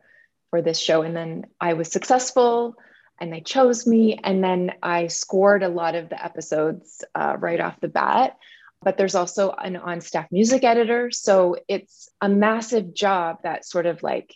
for 0.49 0.61
this 0.61 0.79
show, 0.79 1.01
and 1.01 1.13
then 1.13 1.47
I 1.59 1.73
was 1.73 1.91
successful, 1.91 2.77
and 3.21 3.31
they 3.31 3.39
chose 3.39 3.85
me, 3.85 4.19
and 4.21 4.43
then 4.43 4.73
I 4.81 5.07
scored 5.07 5.61
a 5.61 5.69
lot 5.69 5.93
of 5.93 6.09
the 6.09 6.21
episodes 6.21 7.03
uh, 7.13 7.37
right 7.39 7.59
off 7.59 7.79
the 7.79 7.87
bat. 7.87 8.37
But 8.83 8.97
there's 8.97 9.13
also 9.13 9.51
an 9.51 9.75
on 9.75 10.01
staff 10.01 10.25
music 10.31 10.63
editor, 10.63 11.11
so 11.11 11.55
it's 11.67 12.09
a 12.19 12.27
massive 12.27 12.95
job 12.95 13.43
that 13.43 13.63
sort 13.63 13.85
of 13.85 14.01
like 14.01 14.33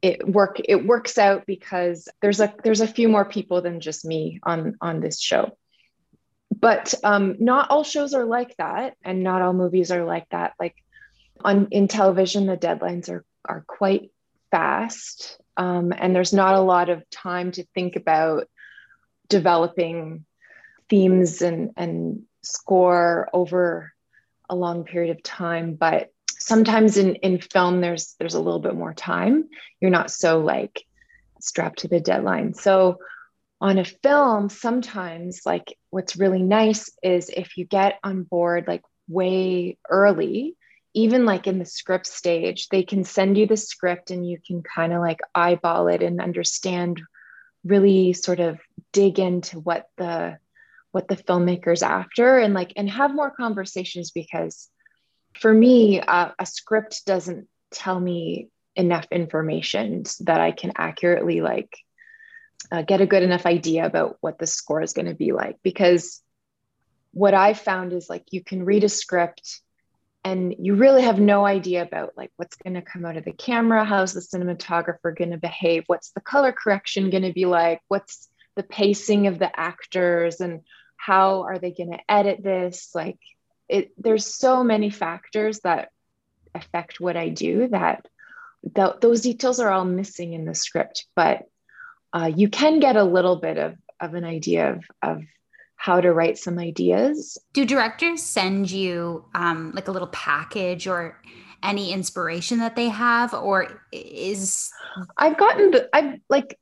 it 0.00 0.26
work 0.28 0.60
it 0.64 0.86
works 0.86 1.18
out 1.18 1.44
because 1.44 2.08
there's 2.22 2.40
a 2.40 2.54
there's 2.62 2.80
a 2.80 2.86
few 2.86 3.08
more 3.08 3.24
people 3.24 3.62
than 3.62 3.80
just 3.80 4.04
me 4.04 4.38
on 4.44 4.76
on 4.80 5.00
this 5.00 5.20
show. 5.20 5.56
But 6.54 6.94
um, 7.02 7.34
not 7.40 7.70
all 7.70 7.82
shows 7.82 8.14
are 8.14 8.24
like 8.24 8.56
that 8.58 8.94
and 9.02 9.24
not 9.24 9.42
all 9.42 9.54
movies 9.54 9.90
are 9.90 10.04
like 10.04 10.28
that. 10.28 10.52
Like 10.60 10.76
on 11.44 11.66
in 11.72 11.88
television 11.88 12.46
the 12.46 12.56
deadlines 12.56 13.08
are 13.08 13.24
are 13.44 13.64
quite 13.66 14.12
fast 14.52 15.40
um, 15.56 15.92
and 15.96 16.14
there's 16.14 16.32
not 16.32 16.54
a 16.54 16.60
lot 16.60 16.88
of 16.88 17.08
time 17.10 17.52
to 17.52 17.64
think 17.74 17.96
about 17.96 18.48
developing 19.28 20.24
themes 20.90 21.42
and 21.42 21.70
and 21.76 22.22
score 22.42 23.28
over 23.32 23.92
a 24.50 24.54
long 24.54 24.84
period 24.84 25.16
of 25.16 25.22
time 25.22 25.74
but 25.74 26.10
sometimes 26.44 26.98
in 26.98 27.14
in 27.16 27.38
film 27.38 27.80
there's 27.80 28.14
there's 28.18 28.34
a 28.34 28.40
little 28.40 28.60
bit 28.60 28.74
more 28.74 28.92
time. 28.92 29.48
You're 29.80 29.90
not 29.90 30.10
so 30.10 30.40
like 30.40 30.84
strapped 31.40 31.80
to 31.80 31.88
the 31.88 32.00
deadline. 32.00 32.54
So 32.54 32.98
on 33.60 33.78
a 33.78 33.84
film 33.84 34.50
sometimes 34.50 35.40
like 35.46 35.76
what's 35.90 36.16
really 36.16 36.42
nice 36.42 36.90
is 37.02 37.30
if 37.30 37.56
you 37.56 37.64
get 37.64 37.98
on 38.04 38.24
board 38.24 38.66
like 38.68 38.82
way 39.08 39.78
early 39.88 40.56
even 40.94 41.24
like 41.24 41.46
in 41.46 41.58
the 41.58 41.64
script 41.64 42.06
stage 42.06 42.68
they 42.68 42.82
can 42.82 43.04
send 43.04 43.36
you 43.36 43.46
the 43.46 43.56
script 43.56 44.10
and 44.10 44.28
you 44.28 44.38
can 44.46 44.62
kind 44.62 44.92
of 44.92 45.00
like 45.00 45.20
eyeball 45.34 45.88
it 45.88 46.02
and 46.02 46.20
understand 46.20 47.00
really 47.64 48.12
sort 48.12 48.40
of 48.40 48.58
dig 48.92 49.18
into 49.18 49.58
what 49.58 49.88
the 49.96 50.38
what 50.92 51.08
the 51.08 51.16
filmmakers 51.16 51.82
after 51.82 52.38
and 52.38 52.54
like 52.54 52.72
and 52.76 52.88
have 52.88 53.14
more 53.14 53.30
conversations 53.30 54.10
because 54.12 54.70
for 55.38 55.52
me, 55.52 56.00
uh, 56.00 56.30
a 56.38 56.46
script 56.46 57.04
doesn't 57.06 57.48
tell 57.70 57.98
me 57.98 58.48
enough 58.76 59.06
information 59.10 60.04
so 60.04 60.24
that 60.24 60.40
I 60.40 60.52
can 60.52 60.72
accurately 60.76 61.40
like 61.40 61.76
uh, 62.72 62.82
get 62.82 63.00
a 63.00 63.06
good 63.06 63.22
enough 63.22 63.46
idea 63.46 63.84
about 63.84 64.16
what 64.20 64.38
the 64.38 64.46
score 64.46 64.82
is 64.82 64.92
going 64.92 65.06
to 65.06 65.14
be 65.14 65.32
like. 65.32 65.56
Because 65.62 66.22
what 67.12 67.34
I 67.34 67.54
found 67.54 67.92
is 67.92 68.08
like 68.08 68.24
you 68.30 68.42
can 68.42 68.64
read 68.64 68.84
a 68.84 68.88
script 68.88 69.60
and 70.24 70.54
you 70.58 70.74
really 70.74 71.02
have 71.02 71.20
no 71.20 71.44
idea 71.44 71.82
about 71.82 72.16
like 72.16 72.32
what's 72.36 72.56
going 72.56 72.74
to 72.74 72.82
come 72.82 73.04
out 73.04 73.16
of 73.16 73.24
the 73.24 73.32
camera, 73.32 73.84
how's 73.84 74.14
the 74.14 74.20
cinematographer 74.20 75.16
going 75.16 75.30
to 75.30 75.36
behave, 75.36 75.84
what's 75.86 76.10
the 76.12 76.20
color 76.20 76.52
correction 76.52 77.10
going 77.10 77.24
to 77.24 77.32
be 77.32 77.44
like, 77.44 77.80
what's 77.88 78.28
the 78.56 78.62
pacing 78.62 79.26
of 79.26 79.38
the 79.38 79.58
actors, 79.58 80.40
and 80.40 80.62
how 80.96 81.42
are 81.42 81.58
they 81.58 81.72
going 81.72 81.90
to 81.90 82.00
edit 82.10 82.42
this, 82.42 82.90
like 82.94 83.18
it 83.68 83.92
there's 83.98 84.26
so 84.26 84.64
many 84.64 84.90
factors 84.90 85.60
that 85.60 85.90
affect 86.54 87.00
what 87.00 87.16
I 87.16 87.28
do 87.28 87.68
that 87.68 88.06
th- 88.74 89.00
those 89.00 89.22
details 89.22 89.60
are 89.60 89.70
all 89.70 89.84
missing 89.84 90.32
in 90.32 90.44
the 90.44 90.54
script, 90.54 91.06
but 91.14 91.42
uh, 92.12 92.30
you 92.34 92.48
can 92.48 92.80
get 92.80 92.96
a 92.96 93.04
little 93.04 93.36
bit 93.36 93.58
of, 93.58 93.76
of 94.00 94.14
an 94.14 94.24
idea 94.24 94.72
of, 94.72 94.84
of 95.02 95.24
how 95.84 96.00
to 96.00 96.14
write 96.14 96.38
some 96.38 96.58
ideas. 96.58 97.36
Do 97.52 97.66
directors 97.66 98.22
send 98.22 98.70
you 98.70 99.22
um, 99.34 99.72
like 99.74 99.86
a 99.86 99.90
little 99.90 100.08
package 100.08 100.86
or 100.86 101.20
any 101.62 101.92
inspiration 101.92 102.60
that 102.60 102.74
they 102.74 102.88
have, 102.88 103.34
or 103.34 103.82
is 103.92 104.70
I've 105.18 105.36
gotten 105.36 105.74
I've 105.92 106.20
like 106.30 106.58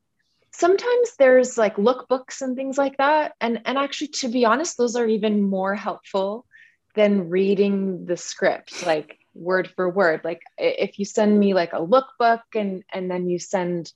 sometimes 0.51 1.15
there's 1.17 1.57
like 1.57 1.77
lookbooks 1.77 2.41
and 2.41 2.57
things 2.57 2.77
like 2.77 2.97
that, 2.97 3.31
and 3.39 3.61
and 3.63 3.77
actually 3.77 4.09
to 4.19 4.27
be 4.27 4.43
honest, 4.43 4.77
those 4.77 4.97
are 4.97 5.07
even 5.07 5.41
more 5.41 5.73
helpful 5.73 6.45
than 6.93 7.29
reading 7.29 8.05
the 8.05 8.17
script 8.17 8.85
like 8.85 9.17
word 9.33 9.67
for 9.75 9.89
word 9.89 10.21
like 10.23 10.41
if 10.59 10.99
you 10.99 11.05
send 11.05 11.39
me 11.39 11.55
like 11.55 11.73
a 11.73 11.77
lookbook 11.77 12.43
and 12.53 12.83
and 12.93 13.09
then 13.09 13.27
you 13.27 13.39
send 13.39 13.91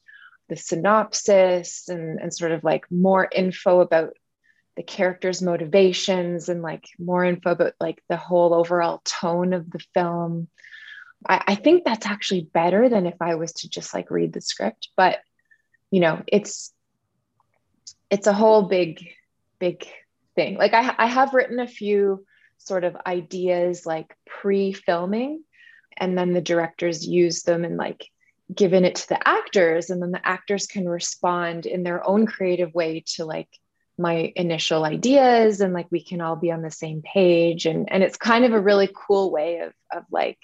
the 0.49 0.55
synopsis 0.55 1.89
and 1.89 2.19
and 2.19 2.33
sort 2.33 2.51
of 2.51 2.63
like 2.63 2.85
more 2.89 3.29
info 3.31 3.81
about 3.81 4.13
the 4.77 4.83
characters 4.83 5.41
motivations 5.41 6.49
and 6.49 6.61
like 6.61 6.85
more 6.99 7.25
info 7.25 7.51
about 7.51 7.73
like 7.79 8.01
the 8.07 8.15
whole 8.15 8.53
overall 8.53 9.01
tone 9.03 9.51
of 9.51 9.69
the 9.69 9.79
film. 9.93 10.47
I, 11.27 11.43
I 11.47 11.55
think 11.55 11.83
that's 11.83 12.05
actually 12.05 12.47
better 12.53 12.87
than 12.87 13.07
if 13.07 13.15
i 13.19 13.33
was 13.35 13.51
to 13.53 13.69
just 13.69 13.91
like 13.93 14.11
read 14.11 14.33
the 14.33 14.39
script 14.39 14.89
but 14.95 15.17
you 15.89 15.99
know 15.99 16.21
it's 16.27 16.71
it's 18.11 18.27
a 18.27 18.33
whole 18.33 18.63
big 18.63 19.03
big 19.59 19.85
thing. 20.35 20.57
Like 20.57 20.75
i, 20.75 20.93
I 20.95 21.07
have 21.07 21.33
written 21.33 21.59
a 21.59 21.67
few 21.67 22.23
sort 22.59 22.83
of 22.83 22.95
ideas 23.05 23.85
like 23.85 24.15
pre-filming 24.27 25.43
and 25.97 26.15
then 26.15 26.33
the 26.33 26.41
directors 26.41 27.07
use 27.07 27.41
them 27.41 27.65
and 27.65 27.77
like 27.77 28.05
given 28.53 28.85
it 28.85 28.95
to 28.95 29.09
the 29.09 29.27
actors 29.27 29.89
and 29.89 30.01
then 30.01 30.11
the 30.11 30.27
actors 30.27 30.67
can 30.67 30.87
respond 30.87 31.65
in 31.65 31.81
their 31.81 32.07
own 32.07 32.27
creative 32.27 32.73
way 32.75 33.03
to 33.15 33.25
like 33.25 33.49
my 33.97 34.31
initial 34.35 34.85
ideas 34.85 35.61
and 35.61 35.73
like 35.73 35.87
we 35.91 36.03
can 36.03 36.21
all 36.21 36.35
be 36.35 36.51
on 36.51 36.61
the 36.61 36.71
same 36.71 37.01
page. 37.01 37.65
And 37.65 37.91
and 37.91 38.03
it's 38.03 38.17
kind 38.17 38.45
of 38.45 38.53
a 38.53 38.61
really 38.61 38.89
cool 38.93 39.31
way 39.31 39.59
of 39.59 39.73
of 39.93 40.03
like 40.11 40.37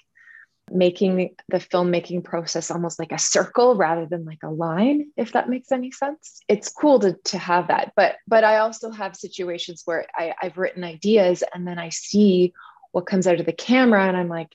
making 0.72 1.36
the 1.48 1.58
filmmaking 1.58 2.24
process 2.24 2.70
almost 2.70 2.98
like 2.98 3.12
a 3.12 3.18
circle 3.18 3.76
rather 3.76 4.06
than 4.06 4.24
like 4.24 4.42
a 4.42 4.50
line 4.50 5.10
if 5.16 5.32
that 5.32 5.48
makes 5.48 5.70
any 5.70 5.90
sense. 5.90 6.40
It's 6.48 6.70
cool 6.70 6.98
to, 7.00 7.12
to 7.24 7.38
have 7.38 7.68
that 7.68 7.92
but 7.94 8.16
but 8.26 8.44
i 8.44 8.56
also 8.56 8.90
have 8.90 9.14
situations 9.14 9.82
where 9.84 10.06
I, 10.16 10.34
i've 10.40 10.56
written 10.56 10.82
ideas 10.82 11.44
and 11.52 11.68
then 11.68 11.78
i 11.78 11.90
see 11.90 12.54
what 12.92 13.04
comes 13.04 13.26
out 13.26 13.40
of 13.40 13.46
the 13.46 13.52
camera 13.52 14.08
and 14.08 14.16
i'm 14.16 14.30
like 14.30 14.54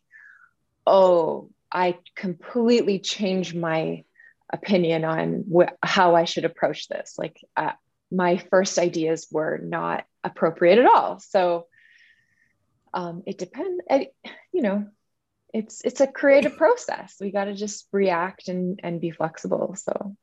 oh 0.87 1.51
i 1.71 1.95
completely 2.15 2.97
change 2.97 3.53
my 3.53 4.03
opinion 4.51 5.05
on 5.05 5.45
wh- 5.53 5.73
how 5.83 6.15
i 6.15 6.25
should 6.25 6.45
approach 6.45 6.87
this. 6.87 7.15
Like 7.17 7.39
uh, 7.55 7.71
my 8.11 8.37
first 8.49 8.77
ideas 8.77 9.27
were 9.31 9.59
not 9.61 10.05
appropriate 10.23 10.79
at 10.79 10.85
all. 10.85 11.19
So 11.19 11.67
um, 12.93 13.23
it 13.25 13.37
depends 13.37 13.83
you 14.51 14.61
know 14.61 14.87
it's 15.53 15.81
it's 15.83 16.01
a 16.01 16.07
creative 16.07 16.57
process. 16.57 17.15
We 17.19 17.31
got 17.31 17.45
to 17.45 17.53
just 17.53 17.87
react 17.91 18.47
and 18.49 18.79
and 18.83 19.01
be 19.01 19.11
flexible 19.11 19.75
so. 19.75 20.15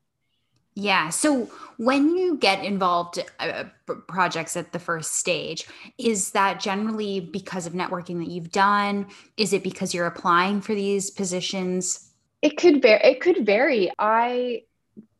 Yeah 0.75 1.09
so 1.09 1.47
when 1.78 2.14
you 2.14 2.37
get 2.37 2.64
involved 2.64 3.19
uh, 3.40 3.64
projects 4.09 4.57
at 4.57 4.73
the 4.73 4.78
first 4.78 5.16
stage 5.16 5.66
is 5.97 6.33
that 6.33 6.61
generally 6.61 7.19
because 7.19 7.66
of 7.66 7.73
networking 7.73 8.19
that 8.19 8.28
you've 8.28 8.52
done? 8.52 9.07
Is 9.37 9.52
it 9.52 9.62
because 9.62 9.95
you're 9.95 10.07
applying 10.07 10.61
for 10.61 10.75
these 10.75 11.11
positions? 11.11 12.11
It 12.43 12.57
could 12.59 12.83
vary 12.83 13.00
it 13.02 13.21
could 13.21 13.47
vary. 13.47 13.90
I 13.99 14.62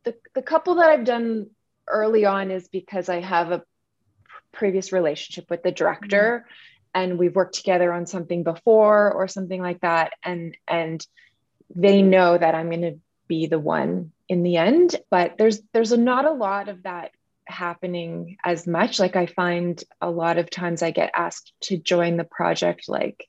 the, 0.05 0.15
the 0.35 0.43
couple 0.43 0.77
that 0.77 0.89
i've 0.89 1.05
done 1.05 1.49
early 1.89 2.25
on 2.25 2.51
is 2.51 2.69
because 2.69 3.09
i 3.09 3.21
have 3.21 3.53
a 3.53 3.63
previous 4.57 4.93
relationship 4.93 5.49
with 5.51 5.63
the 5.63 5.71
director 5.71 6.45
mm-hmm. 6.45 7.03
and 7.03 7.19
we've 7.19 7.37
worked 7.37 7.55
together 7.55 7.93
on 7.93 8.07
something 8.07 8.43
before 8.43 9.13
or 9.13 9.29
something 9.29 9.61
like 9.61 9.81
that. 9.83 10.13
And 10.25 10.57
and 10.67 11.07
they 11.75 12.01
know 12.01 12.39
that 12.39 12.55
i'm 12.55 12.71
going 12.71 12.83
to 12.83 12.99
be 13.27 13.47
the 13.47 13.59
one 13.59 14.13
in 14.29 14.45
the 14.45 14.57
end 14.57 14.95
but 15.11 15.35
there's 15.37 15.61
there's 15.73 15.91
a, 15.91 15.97
not 15.97 16.25
a 16.25 16.31
lot 16.31 16.69
of 16.69 16.85
that 16.85 17.11
happening 17.49 18.37
as 18.45 18.67
much. 18.67 18.99
Like 18.99 19.17
i 19.17 19.27
find 19.27 19.83
a 20.01 20.11
lot 20.11 20.39
of 20.39 20.51
times 20.51 20.83
i 20.83 20.91
get 20.91 21.11
asked 21.15 21.53
to 21.63 21.77
join 21.77 22.17
the 22.17 22.25
project 22.25 22.89
like 22.89 23.27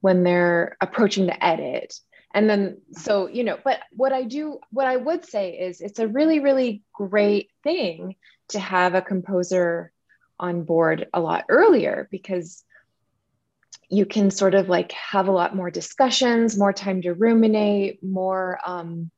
when 0.00 0.22
they're 0.22 0.76
approaching 0.80 1.26
the 1.26 1.44
edit 1.44 1.94
and 2.34 2.48
then 2.48 2.78
so 2.92 3.28
you 3.28 3.44
know 3.44 3.58
but 3.64 3.80
what 3.92 4.12
i 4.12 4.22
do 4.22 4.58
what 4.70 4.86
i 4.86 4.96
would 4.96 5.24
say 5.24 5.58
is 5.58 5.80
it's 5.80 5.98
a 5.98 6.08
really 6.08 6.40
really 6.40 6.82
great 6.92 7.50
thing 7.62 8.14
to 8.48 8.58
have 8.58 8.94
a 8.94 9.02
composer 9.02 9.92
on 10.38 10.64
board 10.64 11.08
a 11.14 11.20
lot 11.20 11.44
earlier 11.48 12.08
because 12.10 12.64
you 13.92 14.06
can 14.06 14.30
sort 14.30 14.54
of 14.54 14.70
like 14.70 14.92
have 14.92 15.28
a 15.28 15.32
lot 15.32 15.54
more 15.54 15.70
discussions, 15.70 16.56
more 16.56 16.72
time 16.72 17.02
to 17.02 17.12
ruminate, 17.12 18.02
more, 18.02 18.58
um, 18.64 19.10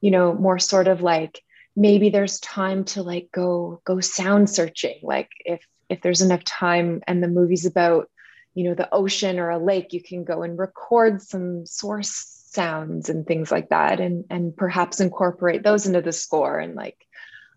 you 0.00 0.10
know, 0.10 0.32
more 0.32 0.58
sort 0.58 0.88
of 0.88 1.02
like 1.02 1.42
maybe 1.76 2.08
there's 2.08 2.40
time 2.40 2.84
to 2.84 3.02
like 3.02 3.28
go 3.32 3.82
go 3.84 4.00
sound 4.00 4.48
searching. 4.48 4.98
Like 5.02 5.30
if 5.44 5.62
if 5.90 6.00
there's 6.00 6.22
enough 6.22 6.42
time 6.42 7.02
and 7.06 7.22
the 7.22 7.28
movie's 7.28 7.66
about, 7.66 8.10
you 8.54 8.64
know, 8.64 8.74
the 8.74 8.92
ocean 8.92 9.38
or 9.38 9.50
a 9.50 9.58
lake, 9.58 9.92
you 9.92 10.02
can 10.02 10.24
go 10.24 10.42
and 10.42 10.58
record 10.58 11.20
some 11.20 11.66
source 11.66 12.43
sounds 12.54 13.08
and 13.08 13.26
things 13.26 13.50
like 13.50 13.70
that, 13.70 14.00
and 14.00 14.24
and 14.30 14.56
perhaps 14.56 15.00
incorporate 15.00 15.62
those 15.62 15.86
into 15.86 16.00
the 16.00 16.12
score 16.12 16.58
and 16.58 16.74
like, 16.74 16.96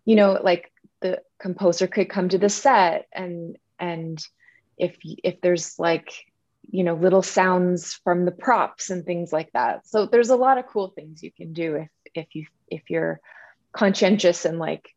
you 0.04 0.16
know, 0.16 0.38
like 0.42 0.72
the 1.00 1.22
composer 1.38 1.86
could 1.86 2.08
come 2.08 2.28
to 2.28 2.38
the 2.38 2.48
set 2.48 3.06
and 3.12 3.56
and 3.78 4.24
if 4.76 4.96
if 5.02 5.40
there's 5.40 5.78
like 5.78 6.12
you 6.70 6.84
know 6.84 6.94
little 6.94 7.22
sounds 7.22 7.94
from 8.04 8.24
the 8.24 8.30
props 8.32 8.90
and 8.90 9.04
things 9.04 9.32
like 9.32 9.50
that. 9.52 9.86
So 9.86 10.06
there's 10.06 10.30
a 10.30 10.36
lot 10.36 10.58
of 10.58 10.66
cool 10.66 10.88
things 10.88 11.22
you 11.22 11.32
can 11.32 11.52
do 11.52 11.76
if 11.76 11.88
if 12.14 12.34
you 12.34 12.46
if 12.68 12.90
you're 12.90 13.20
conscientious 13.72 14.44
and 14.44 14.58
like 14.58 14.88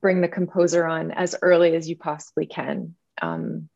bring 0.00 0.20
the 0.20 0.28
composer 0.28 0.86
on 0.86 1.10
as 1.10 1.34
early 1.40 1.74
as 1.74 1.88
you 1.88 1.96
possibly 1.96 2.46
can. 2.46 2.94
Um 3.20 3.68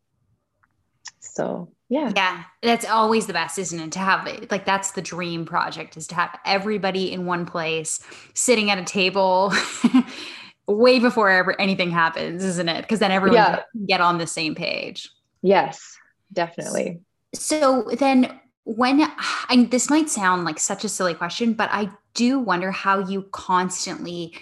so 1.21 1.73
yeah. 1.91 2.13
Yeah. 2.15 2.45
That's 2.63 2.89
always 2.89 3.27
the 3.27 3.33
best 3.33 3.59
isn't 3.59 3.79
it? 3.79 3.93
To 3.93 3.99
have 3.99 4.27
it 4.27 4.51
like 4.51 4.65
that's 4.65 4.93
the 4.93 5.03
dream 5.03 5.45
project 5.45 5.97
is 5.97 6.07
to 6.07 6.15
have 6.15 6.39
everybody 6.47 7.13
in 7.13 7.27
one 7.27 7.45
place 7.45 8.01
sitting 8.33 8.71
at 8.71 8.79
a 8.79 8.85
table 8.85 9.53
way 10.67 11.01
before 11.01 11.29
ever 11.29 11.61
anything 11.61 11.91
happens 11.91 12.45
isn't 12.45 12.69
it? 12.69 12.83
Because 12.83 13.01
then 13.01 13.11
everyone 13.11 13.37
yeah. 13.37 13.63
can 13.73 13.87
get 13.87 14.01
on 14.01 14.19
the 14.19 14.27
same 14.27 14.55
page. 14.55 15.11
Yes 15.43 15.99
definitely. 16.33 17.01
So 17.35 17.91
then 17.99 18.41
when 18.65 19.03
I 19.49 19.67
this 19.71 19.91
might 19.91 20.09
sound 20.09 20.45
like 20.45 20.61
such 20.61 20.85
a 20.85 20.89
silly 20.89 21.15
question 21.15 21.55
but 21.55 21.71
I 21.73 21.91
do 22.15 22.39
wonder 22.39 22.71
how 22.71 22.99
you 22.99 23.23
constantly 23.33 24.35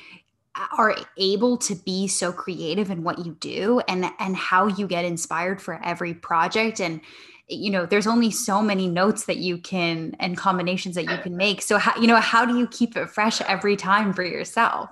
uh, 0.54 0.66
are 0.76 0.96
able 1.16 1.56
to 1.58 1.74
be 1.74 2.08
so 2.08 2.32
creative 2.32 2.90
in 2.90 3.02
what 3.04 3.24
you 3.24 3.36
do 3.40 3.80
and 3.88 4.06
and 4.18 4.36
how 4.36 4.66
you 4.66 4.86
get 4.86 5.04
inspired 5.04 5.62
for 5.62 5.80
every 5.82 6.14
project 6.14 6.80
and 6.80 7.00
you 7.48 7.70
know 7.70 7.86
there's 7.86 8.06
only 8.06 8.30
so 8.30 8.60
many 8.60 8.88
notes 8.88 9.24
that 9.24 9.38
you 9.38 9.58
can 9.58 10.14
and 10.20 10.36
combinations 10.36 10.94
that 10.96 11.06
you 11.06 11.18
can 11.18 11.36
make. 11.36 11.62
So 11.62 11.78
how 11.78 11.98
you 11.98 12.06
know 12.06 12.16
how 12.16 12.44
do 12.44 12.58
you 12.58 12.66
keep 12.66 12.96
it 12.96 13.08
fresh 13.08 13.40
every 13.42 13.76
time 13.76 14.12
for 14.12 14.22
yourself? 14.22 14.90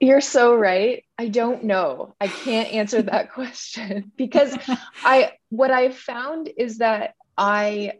You're 0.00 0.22
so 0.22 0.54
right. 0.54 1.04
I 1.18 1.28
don't 1.28 1.64
know. 1.64 2.14
I 2.20 2.28
can't 2.28 2.72
answer 2.72 3.02
that 3.02 3.32
question 3.34 4.10
because 4.16 4.56
i 5.04 5.32
what 5.50 5.70
i've 5.70 5.96
found 5.96 6.50
is 6.56 6.78
that 6.78 7.14
i 7.36 7.92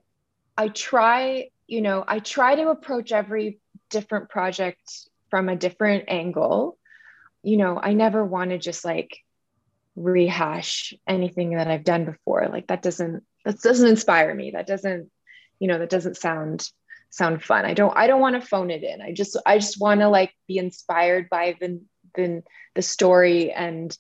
i 0.57 0.69
try 0.69 1.49
you 1.67 1.81
know 1.81 2.05
i 2.07 2.19
try 2.19 2.57
to 2.57 2.69
approach 2.69 3.13
every 3.13 3.61
different 3.91 4.29
project 4.29 5.09
from 5.31 5.49
a 5.49 5.57
different 5.57 6.05
angle. 6.09 6.77
You 7.43 7.57
know 7.59 7.79
i 7.81 7.93
never 7.93 8.25
want 8.25 8.51
to 8.51 8.59
just 8.59 8.85
like 8.85 9.17
rehash 9.97 10.95
anything 11.07 11.51
that 11.51 11.69
i've 11.69 11.85
done 11.85 12.05
before. 12.05 12.49
Like 12.51 12.67
that 12.69 12.83
doesn't 12.83 13.25
that 13.45 13.61
doesn't 13.61 13.89
inspire 13.89 14.35
me. 14.35 14.53
That 14.53 14.67
doesn't 14.67 15.11
you 15.59 15.69
know 15.69 15.79
that 15.79 15.91
doesn't 15.91 16.17
sound 16.17 16.69
sound 17.11 17.43
fun. 17.43 17.65
I 17.65 17.75
don't 17.75 17.97
i 17.97 18.07
don't 18.07 18.21
want 18.21 18.41
to 18.41 18.47
phone 18.47 18.71
it 18.71 18.83
in. 18.83 19.01
I 19.03 19.13
just 19.13 19.37
i 19.47 19.59
just 19.59 19.81
want 19.81 20.01
to 20.01 20.09
like 20.09 20.33
be 20.47 20.59
inspired 20.59 21.29
by 21.29 21.57
the 21.61 21.81
the, 22.15 22.43
the 22.75 22.83
story 22.83 23.53
and 23.53 23.97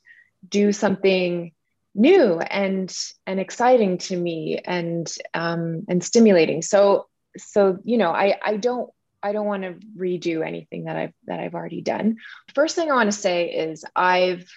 do 0.48 0.72
something 0.72 1.52
new 1.94 2.40
and 2.40 2.92
and 3.26 3.40
exciting 3.40 3.98
to 3.98 4.16
me 4.16 4.60
and 4.64 5.12
um 5.34 5.84
and 5.88 6.02
stimulating. 6.02 6.62
So 6.62 7.06
so 7.36 7.78
you 7.84 7.98
know 7.98 8.10
i 8.10 8.36
i 8.44 8.56
don't 8.56 8.90
I 9.22 9.32
don't 9.32 9.46
want 9.46 9.64
to 9.64 9.74
redo 9.96 10.46
anything 10.46 10.84
that 10.84 10.96
I've 10.96 11.12
that 11.26 11.40
I've 11.40 11.54
already 11.54 11.82
done. 11.82 12.16
First 12.54 12.74
thing 12.74 12.90
I 12.90 12.94
want 12.94 13.12
to 13.12 13.16
say 13.18 13.50
is 13.50 13.84
I've 13.94 14.48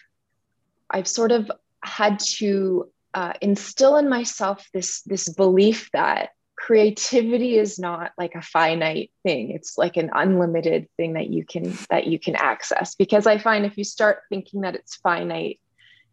I've 0.90 1.08
sort 1.08 1.32
of 1.32 1.52
had 1.84 2.20
to 2.20 2.90
uh, 3.14 3.34
instill 3.42 3.98
in 3.98 4.10
myself 4.10 4.68
this 4.74 5.02
this 5.04 5.30
belief 5.30 5.90
that 5.94 6.30
creativity 6.56 7.58
is 7.58 7.78
not 7.78 8.12
like 8.18 8.36
a 8.36 8.42
finite 8.42 9.12
thing. 9.24 9.52
It's 9.52 9.78
like 9.78 9.98
an 9.98 10.12
unlimited 10.14 10.88
thing 10.98 11.14
that 11.14 11.30
you 11.30 11.46
can 11.46 11.78
that 11.90 12.08
you 12.08 12.20
can 12.20 12.36
access. 12.36 12.96
Because 12.96 13.28
i 13.28 13.38
find 13.38 13.66
if 13.66 13.78
you 13.78 13.84
start 13.84 14.22
thinking 14.30 14.62
that 14.62 14.76
it's 14.76 14.96
finite 14.98 15.60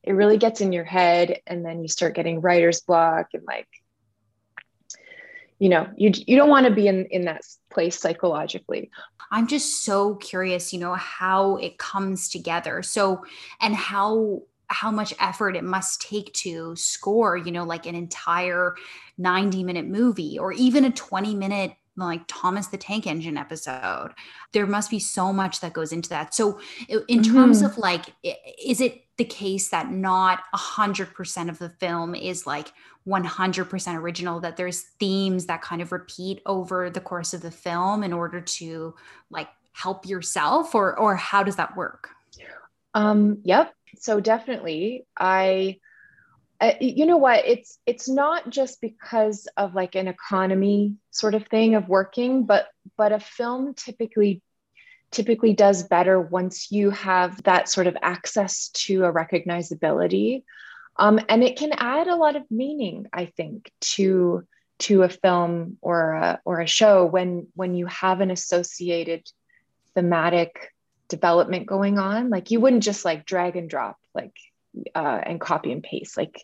it 0.02 0.12
really 0.12 0.38
gets 0.38 0.60
in 0.60 0.72
your 0.72 0.84
head 0.84 1.40
and 1.46 1.64
then 1.64 1.82
you 1.82 1.88
start 1.88 2.14
getting 2.14 2.40
writer's 2.40 2.80
block 2.80 3.28
and 3.34 3.44
like 3.46 3.68
you 5.58 5.68
know 5.68 5.88
you 5.96 6.10
you 6.26 6.36
don't 6.36 6.48
want 6.48 6.66
to 6.66 6.72
be 6.72 6.88
in 6.88 7.04
in 7.06 7.26
that 7.26 7.42
place 7.70 7.98
psychologically. 7.98 8.90
I'm 9.30 9.46
just 9.46 9.84
so 9.84 10.14
curious 10.16 10.72
you 10.72 10.80
know 10.80 10.94
how 10.94 11.56
it 11.56 11.78
comes 11.78 12.28
together. 12.30 12.82
So 12.82 13.24
and 13.60 13.74
how 13.74 14.42
how 14.70 14.90
much 14.90 15.12
effort 15.18 15.56
it 15.56 15.64
must 15.64 16.00
take 16.00 16.32
to 16.32 16.74
score 16.76 17.36
you 17.36 17.52
know 17.52 17.64
like 17.64 17.86
an 17.86 17.94
entire 17.94 18.76
90 19.18 19.64
minute 19.64 19.86
movie 19.86 20.38
or 20.38 20.52
even 20.52 20.84
a 20.84 20.90
20 20.90 21.34
minute 21.34 21.72
like 21.96 22.22
Thomas 22.26 22.68
the 22.68 22.78
Tank 22.78 23.06
Engine 23.06 23.36
episode. 23.36 24.10
There 24.52 24.66
must 24.66 24.90
be 24.90 24.98
so 24.98 25.32
much 25.32 25.60
that 25.60 25.72
goes 25.72 25.92
into 25.92 26.08
that. 26.10 26.34
So, 26.34 26.58
in 26.88 26.98
mm-hmm. 26.98 27.34
terms 27.34 27.62
of 27.62 27.78
like, 27.78 28.06
is 28.22 28.80
it 28.80 29.04
the 29.18 29.24
case 29.24 29.68
that 29.68 29.90
not 29.90 30.40
100% 30.54 31.48
of 31.48 31.58
the 31.58 31.68
film 31.68 32.14
is 32.14 32.46
like 32.46 32.72
100% 33.06 33.94
original, 33.96 34.40
that 34.40 34.56
there's 34.56 34.80
themes 34.98 35.46
that 35.46 35.62
kind 35.62 35.82
of 35.82 35.92
repeat 35.92 36.40
over 36.46 36.90
the 36.90 37.00
course 37.00 37.34
of 37.34 37.42
the 37.42 37.50
film 37.50 38.02
in 38.02 38.12
order 38.12 38.40
to 38.40 38.94
like 39.30 39.48
help 39.72 40.06
yourself, 40.06 40.74
or, 40.74 40.98
or 40.98 41.16
how 41.16 41.42
does 41.42 41.56
that 41.56 41.76
work? 41.76 42.10
Um, 42.94 43.38
yep. 43.44 43.74
So, 43.98 44.20
definitely, 44.20 45.06
I 45.16 45.78
you 46.80 47.06
know 47.06 47.16
what? 47.16 47.46
It's 47.46 47.78
it's 47.86 48.08
not 48.08 48.50
just 48.50 48.80
because 48.80 49.48
of 49.56 49.74
like 49.74 49.94
an 49.94 50.08
economy 50.08 50.96
sort 51.10 51.34
of 51.34 51.46
thing 51.46 51.74
of 51.74 51.88
working 51.88 52.44
but 52.44 52.68
but 52.98 53.12
a 53.12 53.20
film 53.20 53.74
typically 53.74 54.42
typically 55.10 55.54
does 55.54 55.82
better 55.82 56.20
once 56.20 56.70
you 56.70 56.90
have 56.90 57.42
that 57.44 57.68
sort 57.68 57.86
of 57.86 57.96
access 58.02 58.68
to 58.68 59.04
a 59.04 59.12
recognizability. 59.12 60.44
Um, 60.96 61.18
and 61.28 61.42
it 61.42 61.56
can 61.56 61.72
add 61.72 62.08
a 62.08 62.16
lot 62.16 62.36
of 62.36 62.42
meaning 62.50 63.06
i 63.12 63.24
think 63.24 63.72
to 63.80 64.46
to 64.80 65.02
a 65.02 65.08
film 65.08 65.78
or 65.80 66.12
a, 66.12 66.40
or 66.44 66.60
a 66.60 66.66
show 66.66 67.06
when 67.06 67.46
when 67.54 67.74
you 67.74 67.86
have 67.86 68.20
an 68.20 68.30
associated 68.30 69.22
thematic 69.94 70.72
development 71.10 71.66
going 71.66 71.98
on 71.98 72.30
like 72.30 72.50
you 72.50 72.60
wouldn't 72.60 72.82
just 72.82 73.04
like 73.04 73.26
drag 73.26 73.56
and 73.56 73.68
drop 73.68 73.98
like 74.14 74.32
uh, 74.94 75.20
and 75.22 75.40
copy 75.40 75.72
and 75.72 75.82
paste. 75.82 76.16
Like 76.16 76.42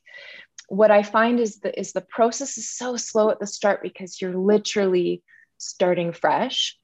what 0.68 0.90
I 0.90 1.02
find 1.02 1.40
is 1.40 1.60
the 1.60 1.78
is 1.78 1.92
the 1.92 2.00
process 2.00 2.58
is 2.58 2.68
so 2.68 2.96
slow 2.96 3.30
at 3.30 3.40
the 3.40 3.46
start 3.46 3.82
because 3.82 4.20
you're 4.20 4.36
literally 4.36 5.22
starting 5.58 6.12
fresh, 6.12 6.76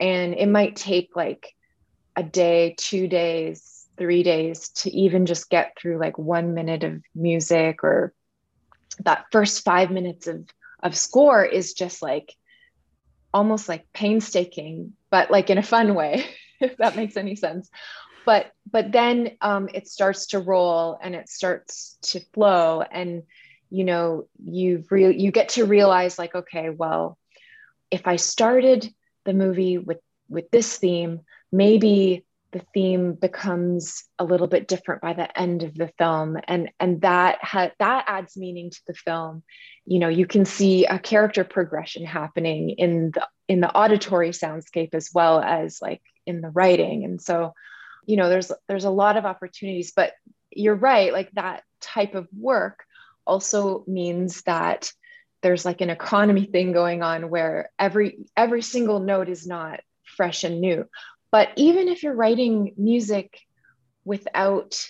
and 0.00 0.34
it 0.34 0.48
might 0.48 0.76
take 0.76 1.10
like 1.14 1.54
a 2.16 2.22
day, 2.22 2.74
two 2.78 3.08
days, 3.08 3.86
three 3.98 4.22
days 4.22 4.70
to 4.70 4.90
even 4.90 5.26
just 5.26 5.50
get 5.50 5.76
through 5.78 5.98
like 5.98 6.18
one 6.18 6.54
minute 6.54 6.84
of 6.84 7.02
music 7.14 7.84
or 7.84 8.12
that 9.04 9.26
first 9.30 9.64
five 9.64 9.90
minutes 9.90 10.26
of 10.26 10.48
of 10.82 10.96
score 10.96 11.44
is 11.44 11.74
just 11.74 12.02
like 12.02 12.34
almost 13.34 13.68
like 13.68 13.86
painstaking, 13.92 14.94
but 15.10 15.30
like 15.30 15.50
in 15.50 15.58
a 15.58 15.62
fun 15.62 15.94
way, 15.94 16.24
if 16.60 16.76
that 16.78 16.96
makes 16.96 17.16
any 17.16 17.36
sense. 17.36 17.70
But 18.24 18.50
but 18.70 18.90
then 18.92 19.32
um, 19.40 19.68
it 19.72 19.86
starts 19.88 20.26
to 20.28 20.40
roll 20.40 20.98
and 21.00 21.14
it 21.14 21.28
starts 21.28 21.96
to 22.02 22.20
flow. 22.32 22.82
And 22.82 23.22
you 23.70 23.84
know 23.84 24.28
you've 24.44 24.90
real 24.92 25.10
you 25.10 25.30
get 25.32 25.50
to 25.50 25.64
realize 25.64 26.20
like 26.20 26.36
okay 26.36 26.70
well 26.70 27.18
if 27.90 28.06
i 28.06 28.14
started 28.14 28.88
the 29.24 29.32
movie 29.32 29.76
with 29.76 29.98
with 30.28 30.48
this 30.52 30.76
theme 30.76 31.22
maybe 31.50 32.24
the 32.56 32.64
theme 32.72 33.12
becomes 33.12 34.04
a 34.18 34.24
little 34.24 34.46
bit 34.46 34.66
different 34.66 35.02
by 35.02 35.12
the 35.12 35.38
end 35.38 35.62
of 35.62 35.74
the 35.74 35.90
film. 35.98 36.38
And 36.46 36.70
and 36.80 37.00
that 37.02 37.38
ha- 37.42 37.72
that 37.78 38.04
adds 38.06 38.36
meaning 38.36 38.70
to 38.70 38.80
the 38.86 38.94
film. 38.94 39.42
You 39.84 39.98
know 39.98 40.08
you 40.08 40.26
can 40.26 40.44
see 40.44 40.86
a 40.86 40.98
character 40.98 41.44
progression 41.44 42.04
happening 42.04 42.70
in 42.70 43.10
the 43.12 43.26
in 43.48 43.60
the 43.60 43.70
auditory 43.70 44.30
soundscape 44.30 44.94
as 44.94 45.10
well 45.12 45.40
as 45.40 45.80
like 45.82 46.02
in 46.26 46.40
the 46.40 46.50
writing. 46.50 47.04
And 47.04 47.20
so 47.20 47.54
you 48.06 48.16
know 48.16 48.28
there's 48.28 48.52
there's 48.68 48.84
a 48.84 48.90
lot 48.90 49.16
of 49.16 49.26
opportunities 49.26 49.92
but 49.94 50.12
you're 50.52 50.76
right 50.76 51.12
like 51.12 51.30
that 51.32 51.64
type 51.80 52.14
of 52.14 52.28
work 52.38 52.84
also 53.26 53.84
means 53.86 54.42
that 54.42 54.92
there's 55.42 55.64
like 55.64 55.80
an 55.80 55.90
economy 55.90 56.44
thing 56.44 56.72
going 56.72 57.02
on 57.02 57.28
where 57.28 57.70
every 57.78 58.18
every 58.36 58.62
single 58.62 59.00
note 59.00 59.28
is 59.28 59.46
not 59.46 59.80
fresh 60.04 60.44
and 60.44 60.60
new. 60.60 60.86
But 61.30 61.50
even 61.56 61.88
if 61.88 62.02
you're 62.02 62.14
writing 62.14 62.72
music 62.76 63.40
without 64.04 64.80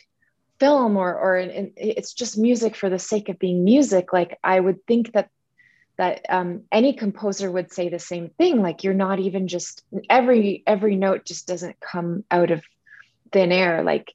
film 0.60 0.96
or 0.96 1.14
or 1.14 1.36
it's 1.38 2.12
just 2.12 2.38
music 2.38 2.76
for 2.76 2.88
the 2.88 2.98
sake 2.98 3.28
of 3.28 3.38
being 3.38 3.62
music 3.62 4.14
like 4.14 4.38
i 4.42 4.58
would 4.58 4.82
think 4.86 5.12
that 5.12 5.28
that 5.98 6.26
um, 6.28 6.62
any 6.70 6.92
composer 6.92 7.50
would 7.50 7.72
say 7.72 7.88
the 7.88 7.98
same 7.98 8.28
thing 8.28 8.60
like 8.60 8.84
you're 8.84 8.94
not 8.94 9.18
even 9.18 9.48
just 9.48 9.82
every 10.10 10.62
every 10.66 10.96
note 10.96 11.24
just 11.24 11.46
doesn't 11.46 11.80
come 11.80 12.24
out 12.30 12.50
of 12.50 12.62
thin 13.32 13.52
air. 13.52 13.82
Like 13.82 14.12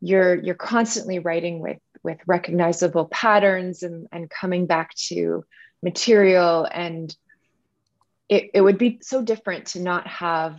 you're 0.00 0.34
you're 0.34 0.54
constantly 0.54 1.18
writing 1.18 1.60
with 1.60 1.78
with 2.02 2.18
recognizable 2.26 3.06
patterns 3.06 3.82
and 3.82 4.08
and 4.12 4.28
coming 4.28 4.66
back 4.66 4.94
to 5.08 5.44
material. 5.82 6.68
And 6.70 7.14
it, 8.28 8.50
it 8.54 8.60
would 8.60 8.78
be 8.78 8.98
so 9.02 9.22
different 9.22 9.66
to 9.68 9.80
not 9.80 10.06
have 10.06 10.58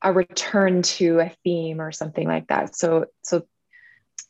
a 0.00 0.12
return 0.12 0.82
to 0.82 1.18
a 1.18 1.32
theme 1.42 1.80
or 1.80 1.90
something 1.90 2.26
like 2.26 2.48
that. 2.48 2.76
So 2.76 3.06
so 3.22 3.46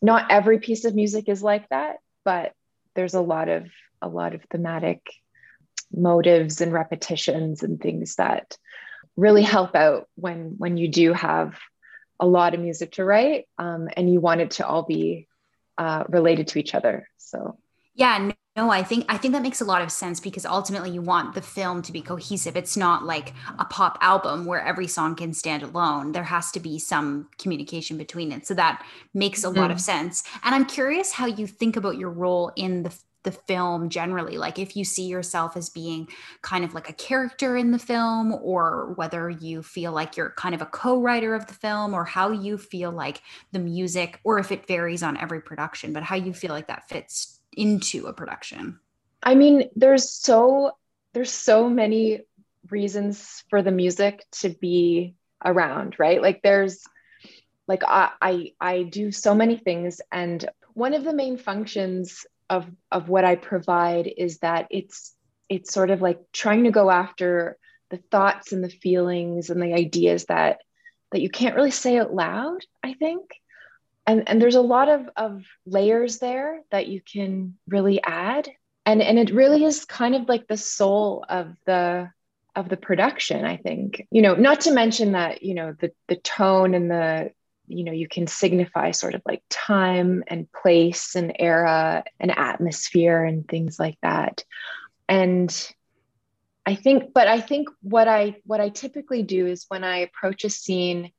not 0.01 0.31
every 0.31 0.61
piece 0.61 0.85
of 0.85 0.95
music 0.95 1.29
is 1.29 1.43
like 1.43 1.69
that, 1.69 1.97
but 2.25 2.53
there's 2.95 3.15
a 3.15 3.21
lot 3.21 3.49
of 3.49 3.67
a 4.01 4.09
lot 4.09 4.35
of 4.35 4.43
thematic 4.51 5.03
motives 5.93 6.61
and 6.61 6.73
repetitions 6.73 7.63
and 7.63 7.81
things 7.81 8.17
that 8.17 8.57
really 9.17 9.43
help 9.43 9.75
out 9.75 10.09
when 10.15 10.55
when 10.59 10.77
you 10.77 10.89
do 10.89 11.13
have 11.13 11.59
a 12.21 12.27
lot 12.27 12.55
of 12.55 12.61
music 12.61 12.93
to 12.93 13.05
write 13.05 13.47
um, 13.59 13.89
and 13.97 14.13
you 14.13 14.21
want 14.21 14.41
it 14.41 14.53
to 14.53 14.67
all 14.67 14.83
be 14.83 15.29
uh, 15.77 16.05
related 16.09 16.49
to 16.49 16.59
each 16.59 16.75
other. 16.75 17.09
So. 17.17 17.59
Yeah 17.95 18.31
no 18.59 18.71
i 18.71 18.83
think 18.83 19.05
i 19.09 19.17
think 19.17 19.33
that 19.35 19.43
makes 19.43 19.61
a 19.61 19.65
lot 19.65 19.83
of 19.83 19.91
sense 19.91 20.19
because 20.19 20.45
ultimately 20.45 20.91
you 20.91 21.01
want 21.01 21.35
the 21.35 21.41
film 21.41 21.81
to 21.83 21.93
be 21.93 22.03
cohesive. 22.03 22.57
It's 22.57 22.77
not 22.77 23.05
like 23.05 23.33
a 23.59 23.65
pop 23.65 23.97
album 24.01 24.45
where 24.47 24.61
every 24.61 24.89
song 24.89 25.15
can 25.15 25.33
stand 25.33 25.63
alone. 25.63 26.13
There 26.13 26.25
has 26.25 26.51
to 26.53 26.61
be 26.61 26.79
some 26.79 27.29
communication 27.39 27.97
between 27.97 28.33
it. 28.33 28.47
So 28.47 28.55
that 28.55 28.85
makes 29.15 29.45
a 29.45 29.47
mm-hmm. 29.47 29.61
lot 29.61 29.71
of 29.71 29.77
mm-hmm. 29.77 30.07
sense. 30.09 30.25
And 30.43 30.55
i'm 30.55 30.67
curious 30.67 31.13
how 31.13 31.27
you 31.27 31.47
think 31.47 31.77
about 31.77 31.97
your 31.97 32.11
role 32.11 32.51
in 32.57 32.83
the 32.83 32.93
the 33.29 33.33
film 33.33 33.91
generally 33.91 34.39
like 34.39 34.59
if 34.59 34.75
you 34.75 34.87
see 34.87 35.05
yourself 35.05 35.55
as 35.55 35.69
being 35.69 36.09
kind 36.41 36.65
of 36.65 36.73
like 36.73 36.89
a 36.89 36.95
character 36.95 37.59
in 37.59 37.73
the 37.73 37.79
film 37.79 38.33
or 38.33 38.95
whether 38.97 39.29
you 39.29 39.63
feel 39.63 39.93
like 39.93 40.17
you're 40.17 40.31
kind 40.31 40.55
of 40.55 40.63
a 40.63 40.67
co-writer 40.67 41.35
of 41.35 41.47
the 41.47 41.53
film 41.53 41.93
or 41.93 42.05
how 42.05 42.31
you 42.31 42.57
feel 42.57 42.91
like 42.91 43.21
the 43.53 43.59
music 43.59 44.19
or 44.25 44.39
if 44.39 44.51
it 44.51 44.67
varies 44.67 45.03
on 45.03 45.19
every 45.19 45.43
production 45.43 45.93
but 45.93 46.03
how 46.03 46.17
you 46.17 46.33
feel 46.33 46.53
like 46.53 46.69
that 46.69 46.89
fits 46.89 47.39
into 47.53 48.07
a 48.07 48.15
production. 48.15 48.81
I 49.23 49.35
mean 49.35 49.69
there's 49.77 50.11
so 50.11 50.73
there's 51.13 51.31
so 51.31 51.69
many 51.69 52.23
reasons 52.71 53.45
for 53.51 53.61
the 53.61 53.71
music 53.71 54.25
to 54.41 54.49
be 54.49 55.17
around 55.45 55.97
right? 55.99 56.23
Like 56.23 56.41
there's 56.43 56.83
like 57.67 57.83
I, 57.87 58.11
I 58.23 58.53
i 58.59 58.83
do 58.85 59.13
so 59.13 59.35
many 59.35 59.59
things 59.59 60.01
and 60.11 60.49
one 60.73 60.95
of 60.95 61.05
the 61.05 61.13
main 61.13 61.37
functions 61.37 62.25
of 62.51 62.67
of 62.91 63.09
what 63.09 63.25
I 63.25 63.37
provide 63.37 64.13
is 64.17 64.39
that 64.39 64.69
it's 64.71 65.15
it's 65.49 65.73
sort 65.73 65.91
of 65.91 66.03
like 66.03 66.21
trying 66.33 66.65
to 66.65 66.71
go 66.71 66.91
after 66.91 67.57
the 67.91 67.99
thoughts 68.11 68.53
and 68.53 68.63
the 68.63 68.69
feelings 68.69 69.51
and 69.51 69.63
the 69.63 69.75
ideas 69.75 70.27
that 70.27 70.61
that 71.13 71.23
you 71.23 71.31
can't 71.31 71.57
really 71.57 71.71
say 71.71 71.99
out 71.99 72.13
loud 72.15 72.61
i 72.83 72.95
think. 72.95 73.31
And 74.07 74.27
and 74.29 74.41
there's 74.41 74.55
a 74.55 74.63
lot 74.63 74.89
of 74.89 75.09
of 75.17 75.45
layers 75.67 76.19
there 76.19 76.63
that 76.71 76.87
you 76.87 77.01
can 77.03 77.59
really 77.69 78.03
add. 78.03 78.49
And 78.87 79.03
and 79.03 79.19
it 79.19 79.35
really 79.35 79.65
is 79.65 79.85
kind 79.85 80.15
of 80.15 80.29
like 80.29 80.47
the 80.47 80.57
soul 80.57 81.25
of 81.29 81.55
the 81.67 82.11
of 82.57 82.69
the 82.69 82.77
production 82.79 83.45
i 83.45 83.57
think. 83.59 84.07
You 84.11 84.23
know 84.23 84.35
not 84.35 84.63
to 84.63 84.73
mention 84.73 85.13
that 85.13 85.43
you 85.43 85.55
know 85.55 85.75
the 85.79 85.93
the 86.09 86.17
tone 86.17 86.75
and 86.75 86.91
the 86.91 87.33
you 87.69 87.85
know 87.85 87.93
you 87.93 88.09
can 88.09 88.27
signify 88.27 88.91
sort 88.91 89.15
of 89.15 89.23
like 89.27 89.43
time 89.51 90.25
and 90.27 90.51
place 90.53 91.15
and 91.15 91.35
era 91.39 92.05
and 92.21 92.37
atmosphere 92.37 93.25
and 93.25 93.47
things 93.49 93.79
like 93.79 93.99
that. 94.03 94.45
And 95.09 95.51
i 96.67 96.75
think 96.75 97.15
but 97.15 97.29
i 97.29 97.41
think 97.41 97.69
what 97.81 98.09
i 98.09 98.35
what 98.45 98.61
i 98.61 98.69
typically 98.69 99.23
do 99.23 99.47
is 99.47 99.65
when 99.69 99.85
i 99.85 99.99
approach 99.99 100.45
a 100.45 100.51
scene 100.51 101.11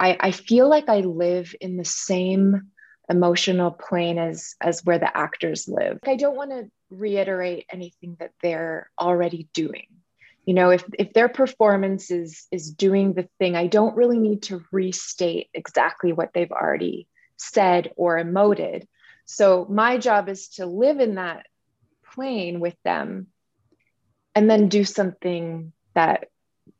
i 0.00 0.16
i 0.18 0.30
feel 0.32 0.68
like 0.68 0.88
i 0.88 1.00
live 1.00 1.54
in 1.60 1.76
the 1.76 1.84
same 1.84 2.70
emotional 3.10 3.72
plane 3.72 4.18
as 4.18 4.54
as 4.60 4.84
where 4.84 4.98
the 4.98 5.14
actors 5.14 5.68
live. 5.68 5.98
I 6.06 6.16
don't 6.16 6.36
want 6.36 6.52
to 6.52 6.70
reiterate 6.90 7.66
anything 7.70 8.16
that 8.20 8.30
they're 8.40 8.88
already 8.98 9.48
doing 9.52 9.86
you 10.44 10.54
know 10.54 10.70
if 10.70 10.84
if 10.98 11.12
their 11.12 11.28
performance 11.28 12.10
is 12.10 12.46
is 12.50 12.70
doing 12.70 13.12
the 13.12 13.28
thing 13.38 13.56
i 13.56 13.66
don't 13.66 13.96
really 13.96 14.18
need 14.18 14.42
to 14.42 14.62
restate 14.72 15.48
exactly 15.54 16.12
what 16.12 16.30
they've 16.32 16.52
already 16.52 17.06
said 17.40 17.92
or 17.96 18.18
emoted. 18.18 18.86
So 19.24 19.66
my 19.68 19.98
job 19.98 20.28
is 20.28 20.48
to 20.56 20.66
live 20.66 21.00
in 21.00 21.16
that 21.16 21.46
plane 22.12 22.60
with 22.60 22.76
them 22.84 23.28
and 24.34 24.50
then 24.50 24.68
do 24.68 24.84
something 24.84 25.72
that 25.94 26.28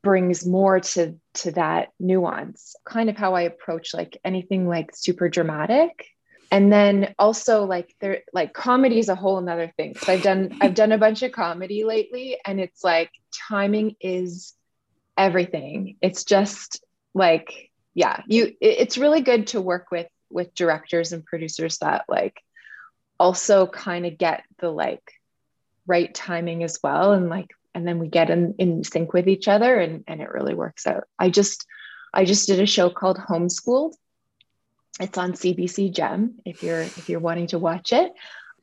brings 0.03 0.45
more 0.45 0.79
to 0.79 1.15
to 1.33 1.51
that 1.51 1.89
nuance. 1.99 2.75
Kind 2.85 3.09
of 3.09 3.17
how 3.17 3.35
i 3.35 3.41
approach 3.41 3.93
like 3.93 4.17
anything 4.23 4.67
like 4.67 4.91
super 4.93 5.29
dramatic 5.29 6.07
and 6.51 6.71
then 6.71 7.15
also 7.17 7.63
like 7.63 7.95
there 8.01 8.23
like 8.33 8.53
comedy 8.53 8.99
is 8.99 9.07
a 9.07 9.15
whole 9.15 9.37
another 9.37 9.71
thing. 9.77 9.95
So 9.95 10.11
i've 10.13 10.21
done 10.21 10.57
i've 10.61 10.75
done 10.75 10.91
a 10.91 10.97
bunch 10.97 11.23
of 11.23 11.31
comedy 11.31 11.85
lately 11.85 12.37
and 12.45 12.59
it's 12.59 12.83
like 12.83 13.09
timing 13.49 13.95
is 14.01 14.53
everything. 15.17 15.95
It's 16.01 16.25
just 16.25 16.83
like 17.13 17.71
yeah 17.93 18.21
you 18.27 18.53
it's 18.61 18.97
really 18.97 19.21
good 19.21 19.47
to 19.47 19.61
work 19.61 19.87
with 19.91 20.07
with 20.29 20.53
directors 20.53 21.13
and 21.13 21.25
producers 21.25 21.77
that 21.79 22.05
like 22.07 22.41
also 23.19 23.67
kind 23.67 24.05
of 24.05 24.17
get 24.17 24.43
the 24.59 24.69
like 24.69 25.13
right 25.87 26.13
timing 26.13 26.63
as 26.63 26.79
well 26.83 27.13
and 27.13 27.29
like 27.29 27.49
and 27.73 27.87
then 27.87 27.99
we 27.99 28.09
get 28.09 28.29
in 28.29 28.55
in 28.59 28.83
sync 28.83 29.13
with 29.13 29.29
each 29.29 29.47
other 29.47 29.77
and 29.77 30.03
and 30.07 30.21
it 30.21 30.29
really 30.29 30.53
works 30.53 30.85
out. 30.85 31.05
I 31.17 31.29
just 31.29 31.65
i 32.13 32.25
just 32.25 32.47
did 32.47 32.59
a 32.59 32.65
show 32.65 32.89
called 32.89 33.17
homeschooled 33.17 33.93
it's 34.99 35.17
on 35.17 35.33
CBC 35.33 35.93
Gem 35.93 36.39
if 36.45 36.63
you're 36.63 36.81
if 36.81 37.09
you're 37.09 37.19
wanting 37.19 37.47
to 37.47 37.59
watch 37.59 37.93
it. 37.93 38.11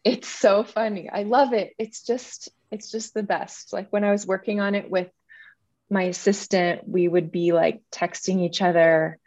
It's 0.04 0.28
so 0.28 0.62
funny. 0.64 1.08
I 1.10 1.24
love 1.24 1.52
it. 1.52 1.74
It's 1.78 2.04
just 2.04 2.50
it's 2.70 2.90
just 2.90 3.14
the 3.14 3.22
best. 3.22 3.72
Like 3.72 3.88
when 3.90 4.04
I 4.04 4.10
was 4.10 4.26
working 4.26 4.60
on 4.60 4.74
it 4.74 4.90
with 4.90 5.10
my 5.90 6.02
assistant, 6.02 6.86
we 6.86 7.08
would 7.08 7.32
be 7.32 7.52
like 7.52 7.82
texting 7.90 8.42
each 8.42 8.60
other 8.60 9.18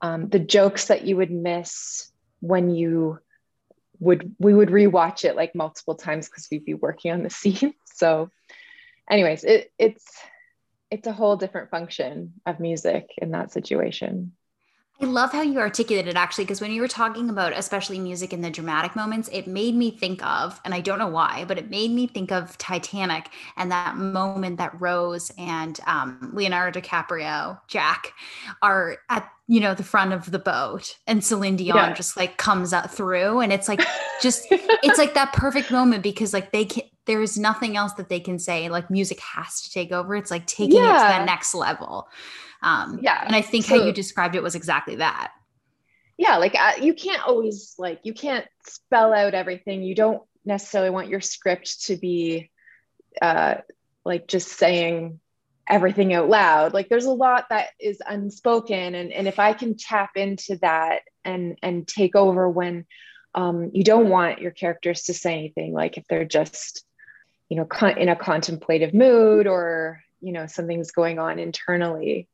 um, 0.00 0.28
the 0.28 0.38
jokes 0.38 0.86
that 0.86 1.04
you 1.04 1.16
would 1.16 1.30
miss 1.30 2.10
when 2.40 2.70
you 2.70 3.18
would 3.98 4.34
we 4.38 4.52
would 4.52 4.68
rewatch 4.68 5.24
it 5.24 5.36
like 5.36 5.54
multiple 5.54 5.94
times 5.94 6.28
because 6.28 6.48
we'd 6.50 6.64
be 6.64 6.74
working 6.74 7.12
on 7.12 7.22
the 7.22 7.30
scene. 7.40 7.74
So, 7.94 8.30
anyways, 9.10 9.44
it 9.44 9.72
it's 9.78 10.04
it's 10.90 11.06
a 11.06 11.12
whole 11.12 11.36
different 11.36 11.70
function 11.70 12.34
of 12.44 12.60
music 12.60 13.08
in 13.18 13.32
that 13.32 13.52
situation. 13.52 14.32
I 14.98 15.04
love 15.04 15.30
how 15.30 15.42
you 15.42 15.58
articulated 15.58 16.10
it 16.10 16.16
actually, 16.16 16.44
because 16.44 16.62
when 16.62 16.72
you 16.72 16.80
were 16.80 16.88
talking 16.88 17.28
about 17.28 17.52
especially 17.52 17.98
music 17.98 18.32
in 18.32 18.40
the 18.40 18.50
dramatic 18.50 18.96
moments, 18.96 19.28
it 19.30 19.46
made 19.46 19.74
me 19.74 19.90
think 19.90 20.24
of, 20.24 20.58
and 20.64 20.72
I 20.72 20.80
don't 20.80 20.98
know 20.98 21.08
why, 21.08 21.44
but 21.46 21.58
it 21.58 21.68
made 21.68 21.90
me 21.90 22.06
think 22.06 22.32
of 22.32 22.56
Titanic 22.56 23.28
and 23.58 23.70
that 23.70 23.96
moment 23.96 24.56
that 24.56 24.80
Rose 24.80 25.30
and 25.36 25.78
um, 25.86 26.30
Leonardo 26.32 26.80
DiCaprio, 26.80 27.60
Jack, 27.68 28.14
are 28.62 28.96
at 29.10 29.30
you 29.48 29.60
know 29.60 29.74
the 29.74 29.84
front 29.84 30.14
of 30.14 30.30
the 30.30 30.38
boat, 30.38 30.96
and 31.06 31.22
Celine 31.22 31.56
Dion 31.56 31.76
yeah. 31.76 31.92
just 31.92 32.16
like 32.16 32.38
comes 32.38 32.72
up 32.72 32.90
through, 32.90 33.40
and 33.40 33.52
it's 33.52 33.68
like 33.68 33.82
just 34.22 34.46
it's 34.50 34.98
like 34.98 35.12
that 35.12 35.34
perfect 35.34 35.70
moment 35.70 36.02
because 36.02 36.32
like 36.32 36.52
they 36.52 36.64
can 36.64 36.84
there's 37.04 37.38
nothing 37.38 37.76
else 37.76 37.92
that 37.94 38.08
they 38.08 38.20
can 38.20 38.38
say. 38.38 38.68
Like 38.68 38.90
music 38.90 39.20
has 39.20 39.60
to 39.62 39.70
take 39.70 39.92
over. 39.92 40.16
It's 40.16 40.30
like 40.30 40.46
taking 40.46 40.78
yeah. 40.78 40.90
it 40.90 40.92
to 40.92 41.18
that 41.18 41.26
next 41.26 41.54
level. 41.54 42.08
Um, 42.66 42.98
yeah. 43.00 43.22
And 43.24 43.36
I 43.36 43.42
think 43.42 43.64
so, 43.64 43.78
how 43.78 43.86
you 43.86 43.92
described 43.92 44.34
it 44.34 44.42
was 44.42 44.56
exactly 44.56 44.96
that. 44.96 45.30
Yeah. 46.18 46.38
Like 46.38 46.56
uh, 46.56 46.72
you 46.82 46.94
can't 46.94 47.22
always, 47.22 47.76
like, 47.78 48.00
you 48.02 48.12
can't 48.12 48.44
spell 48.66 49.14
out 49.14 49.34
everything. 49.34 49.84
You 49.84 49.94
don't 49.94 50.22
necessarily 50.44 50.90
want 50.90 51.08
your 51.08 51.20
script 51.20 51.84
to 51.86 51.96
be 51.96 52.50
uh, 53.22 53.58
like 54.04 54.26
just 54.26 54.48
saying 54.48 55.20
everything 55.68 56.12
out 56.12 56.28
loud. 56.28 56.74
Like 56.74 56.88
there's 56.88 57.04
a 57.04 57.12
lot 57.12 57.46
that 57.50 57.68
is 57.78 58.02
unspoken. 58.04 58.96
And, 58.96 59.12
and 59.12 59.28
if 59.28 59.38
I 59.38 59.52
can 59.52 59.76
tap 59.76 60.16
into 60.16 60.58
that 60.62 61.02
and, 61.24 61.56
and 61.62 61.86
take 61.86 62.16
over 62.16 62.50
when 62.50 62.84
um, 63.32 63.70
you 63.74 63.84
don't 63.84 64.08
want 64.08 64.40
your 64.40 64.50
characters 64.50 65.04
to 65.04 65.14
say 65.14 65.34
anything, 65.34 65.72
like 65.72 65.98
if 65.98 66.04
they're 66.08 66.24
just, 66.24 66.84
you 67.48 67.56
know, 67.56 67.64
con- 67.64 67.98
in 67.98 68.08
a 68.08 68.16
contemplative 68.16 68.92
mood 68.92 69.46
or, 69.46 70.02
you 70.20 70.32
know, 70.32 70.48
something's 70.48 70.90
going 70.90 71.20
on 71.20 71.38
internally 71.38 72.28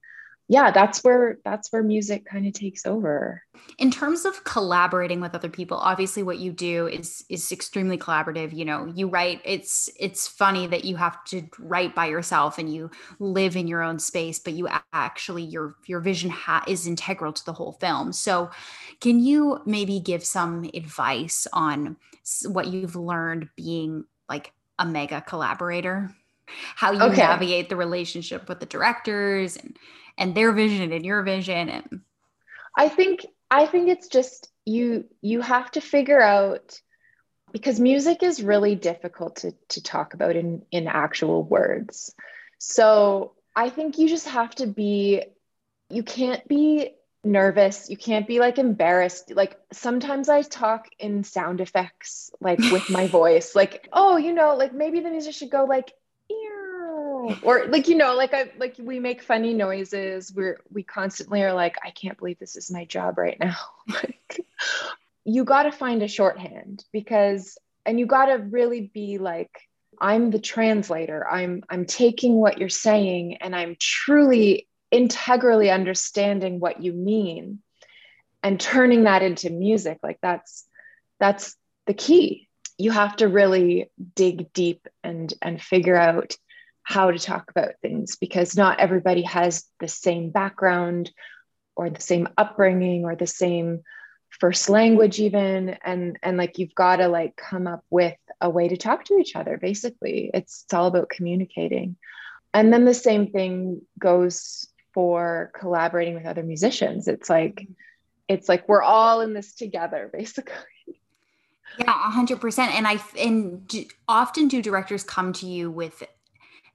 yeah 0.53 0.71
that's 0.71 1.03
where 1.03 1.39
that's 1.47 1.73
where 1.73 1.83
music 1.83 2.27
kind 2.27 2.47
of 2.47 2.53
takes 2.53 2.85
over. 2.85 3.43
In 3.79 3.91
terms 3.91 4.27
of 4.27 4.45
collaborating 4.45 5.21
with 5.21 5.35
other 5.35 5.49
people 5.49 5.79
obviously 5.79 6.23
what 6.23 6.39
you 6.39 6.53
do 6.53 6.89
is 6.89 7.25
is 7.31 7.51
extremely 7.51 7.97
collaborative 7.97 8.53
you 8.53 8.67
know 8.67 8.93
you 8.95 9.09
write 9.09 9.41
it's 9.47 9.89
it's 9.99 10.29
funny 10.29 10.67
that 10.67 10.85
you 10.85 10.97
have 10.97 11.25
to 11.27 11.49
write 11.59 11.95
by 11.95 12.07
yourself 12.07 12.59
and 12.59 12.73
you 12.73 12.91
live 13.19 13.57
in 13.57 13.67
your 13.67 13.83
own 13.83 13.99
space 13.99 14.39
but 14.39 14.53
you 14.53 14.69
actually 14.93 15.43
your 15.43 15.77
your 15.87 16.01
vision 16.01 16.29
ha- 16.29 16.65
is 16.69 16.87
integral 16.87 17.33
to 17.33 17.45
the 17.47 17.55
whole 17.55 17.73
film. 17.73 18.13
So 18.13 18.51
can 19.01 19.21
you 19.21 19.61
maybe 19.65 20.01
give 20.01 20.23
some 20.23 20.69
advice 20.75 21.47
on 21.53 21.97
what 22.45 22.69
you've 22.69 22.97
learned 22.97 23.49
being 23.57 24.05
like 24.29 24.53
a 24.79 24.85
mega 24.85 25.23
collaborator? 25.23 26.15
How 26.77 26.93
you 26.93 27.01
okay. 27.01 27.17
navigate 27.17 27.71
the 27.71 27.77
relationship 27.77 28.49
with 28.49 28.61
the 28.61 28.67
directors 28.67 29.57
and 29.57 29.79
and 30.19 30.35
their 30.35 30.53
vision 30.53 30.93
and 30.93 31.05
your 31.05 31.23
vision 31.23 31.69
and 31.69 32.01
i 32.77 32.89
think 32.89 33.27
i 33.51 33.67
think 33.67 33.89
it's 33.89 34.09
just 34.09 34.51
you 34.65 35.05
you 35.21 35.41
have 35.41 35.71
to 35.71 35.81
figure 35.81 36.21
out 36.21 36.81
because 37.53 37.79
music 37.79 38.23
is 38.23 38.43
really 38.43 38.75
difficult 38.75 39.37
to, 39.37 39.53
to 39.69 39.83
talk 39.83 40.15
about 40.15 40.37
in 40.37 40.63
in 40.71 40.89
actual 40.89 41.43
words 41.43 42.15
so 42.59 43.35
i 43.55 43.69
think 43.69 43.99
you 43.99 44.09
just 44.09 44.29
have 44.29 44.55
to 44.55 44.67
be 44.67 45.23
you 45.91 46.03
can't 46.03 46.47
be 46.49 46.95
nervous. 47.25 47.89
You 47.89 47.97
can't 47.97 48.27
be 48.27 48.41
like 48.41 48.59
embarrassed. 48.59 49.33
Like 49.35 49.57
sometimes 49.73 50.29
I 50.29 50.43
talk 50.43 50.87
in 50.99 51.25
sound 51.25 51.61
effects, 51.61 52.31
like 52.41 52.59
with 52.59 52.91
my 52.91 53.07
voice, 53.21 53.55
like, 53.55 53.89
oh, 53.93 54.17
you 54.17 54.33
know, 54.33 54.57
like 54.57 54.73
maybe 54.73 55.01
the 55.01 55.11
music 55.11 55.35
should 55.35 55.51
go 55.51 55.65
like, 55.65 55.93
Or 57.43 57.67
like, 57.67 57.89
you 57.89 57.97
know, 57.97 58.15
like 58.15 58.35
I 58.35 58.51
like 58.59 58.77
we 58.79 58.99
make 58.99 59.23
funny 59.23 59.55
noises. 59.55 60.33
We're 60.35 60.59
we 60.71 60.83
constantly 60.83 61.43
are 61.43 61.53
like, 61.53 61.77
I 61.85 61.91
can't 61.91 62.19
believe 62.19 62.39
this 62.39 62.57
is 62.57 62.71
my 62.71 62.85
job 62.85 63.19
right 63.19 63.39
now. 63.39 63.57
like 63.89 64.45
you 65.25 65.45
got 65.45 65.65
to 65.65 65.73
find 65.73 66.03
a 66.03 66.09
shorthand 66.09 66.85
because 66.93 67.59
and 67.85 67.99
you 67.99 68.07
got 68.07 68.27
to 68.27 68.35
really 68.35 68.91
be 68.93 69.19
like 69.19 69.51
i'm 70.01 70.31
the 70.31 70.39
translator 70.39 71.27
i'm 71.29 71.63
i'm 71.69 71.85
taking 71.85 72.35
what 72.35 72.59
you're 72.59 72.69
saying 72.69 73.37
and 73.37 73.55
i'm 73.55 73.77
truly 73.79 74.69
integrally 74.91 75.71
understanding 75.71 76.61
what 76.61 76.83
you 76.83 76.93
mean 76.93 77.61
and 78.43 78.61
turning 78.61 79.05
that 79.05 79.23
into 79.23 79.51
music 79.51 79.99
like 80.03 80.19
that's 80.23 80.67
that's 81.21 81.57
the 81.87 81.95
key 81.95 82.49
you 82.79 82.91
have 82.91 83.15
to 83.17 83.29
really 83.29 83.91
dig 84.15 84.53
deep 84.53 84.89
and 85.05 85.33
and 85.41 85.63
figure 85.63 85.97
out 85.97 86.35
how 86.83 87.11
to 87.11 87.19
talk 87.19 87.51
about 87.51 87.75
things 87.81 88.17
because 88.17 88.57
not 88.57 88.81
everybody 88.81 89.23
has 89.23 89.65
the 89.81 89.89
same 89.89 90.31
background 90.31 91.11
or 91.77 91.91
the 91.91 92.01
same 92.01 92.29
upbringing 92.37 93.05
or 93.05 93.15
the 93.15 93.27
same 93.27 93.83
first 94.31 94.69
language 94.69 95.21
even. 95.21 95.71
And 95.85 96.19
and 96.23 96.37
like 96.37 96.59
you've 96.59 96.75
got 96.75 96.97
to 96.97 97.09
like 97.09 97.37
come 97.37 97.67
up 97.67 97.85
with 97.91 98.17
a 98.41 98.51
way 98.51 98.69
to 98.69 98.77
talk 98.77 99.05
to 99.07 99.19
each 99.19 99.37
other 99.37 99.57
basically. 99.59 100.31
It's, 100.35 100.65
it's 100.65 100.75
all 100.75 100.87
about 100.87 101.09
communicating. 101.09 101.97
And 102.55 102.73
then 102.73 102.85
the 102.85 102.95
same 102.95 103.31
thing 103.31 103.83
goes 103.99 104.69
for 104.93 105.51
collaborating 105.59 106.15
with 106.15 106.27
other 106.27 106.43
musicians. 106.43 107.09
It's 107.09 107.31
like 107.31 107.55
mm-hmm. 107.55 107.73
it's 108.29 108.49
like 108.49 108.69
we're 108.69 108.83
all 108.83 109.21
in 109.21 109.35
this 109.35 109.55
together 109.55 110.11
basically. 110.13 110.55
Yeah 111.79 112.11
100% 112.11 112.59
and 112.59 112.87
i 112.87 113.01
and 113.19 113.67
do, 113.67 113.87
often 114.07 114.47
do 114.47 114.61
directors 114.61 115.03
come 115.05 115.33
to 115.33 115.47
you 115.47 115.71
with 115.71 116.03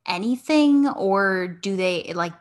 anything 0.08 0.88
or 0.88 1.48
do 1.48 1.76
they 1.76 2.14
like 2.14 2.34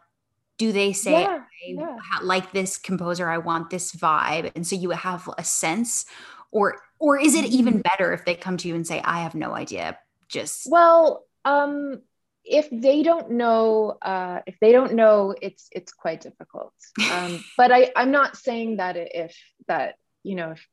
do 0.58 0.72
they 0.72 0.92
say 0.92 1.22
yeah, 1.22 1.42
yeah. 1.66 1.96
like 2.22 2.52
this 2.52 2.78
composer 2.78 3.28
i 3.28 3.38
want 3.38 3.70
this 3.70 3.92
vibe 3.92 4.50
and 4.54 4.66
so 4.66 4.76
you 4.76 4.90
have 4.90 5.28
a 5.38 5.44
sense 5.44 6.06
or 6.50 6.80
or 6.98 7.18
is 7.18 7.34
it 7.34 7.44
even 7.46 7.74
mm-hmm. 7.74 7.82
better 7.82 8.12
if 8.12 8.24
they 8.24 8.34
come 8.34 8.56
to 8.56 8.68
you 8.68 8.74
and 8.74 8.86
say 8.86 9.00
i 9.04 9.20
have 9.20 9.34
no 9.34 9.52
idea 9.52 9.98
just 10.28 10.70
well 10.70 11.24
um 11.44 12.00
if 12.44 12.68
they 12.70 13.02
don't 13.02 13.32
know 13.32 13.98
uh, 14.00 14.40
if 14.46 14.56
they 14.60 14.70
don't 14.70 14.94
know 14.94 15.34
it's 15.42 15.68
it's 15.72 15.92
quite 15.92 16.20
difficult 16.20 16.72
um, 17.12 17.44
but 17.56 17.72
i 17.72 17.90
i'm 17.96 18.12
not 18.12 18.36
saying 18.36 18.76
that 18.76 18.96
if 18.96 19.36
that 19.66 19.96
you 20.22 20.36
know 20.36 20.52
if 20.52 20.66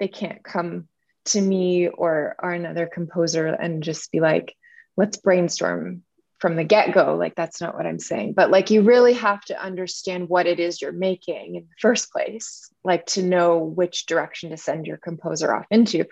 they 0.00 0.08
can't 0.08 0.42
come 0.42 0.88
to 1.26 1.40
me 1.40 1.88
or 1.88 2.34
or 2.38 2.52
another 2.52 2.86
composer 2.86 3.46
and 3.46 3.82
just 3.82 4.10
be 4.10 4.20
like 4.20 4.54
let's 4.96 5.18
brainstorm 5.18 6.02
from 6.38 6.56
the 6.56 6.64
get-go 6.64 7.16
like 7.16 7.34
that's 7.34 7.60
not 7.60 7.74
what 7.74 7.86
i'm 7.86 7.98
saying 7.98 8.32
but 8.32 8.50
like 8.50 8.70
you 8.70 8.82
really 8.82 9.14
have 9.14 9.40
to 9.42 9.60
understand 9.60 10.28
what 10.28 10.46
it 10.46 10.60
is 10.60 10.82
you're 10.82 10.92
making 10.92 11.56
in 11.56 11.62
the 11.62 11.76
first 11.80 12.12
place 12.12 12.70
like 12.86 13.04
to 13.04 13.22
know 13.22 13.58
which 13.58 14.06
direction 14.06 14.50
to 14.50 14.56
send 14.56 14.86
your 14.86 14.96
composer 14.96 15.54
off 15.54 15.66
into. 15.70 16.06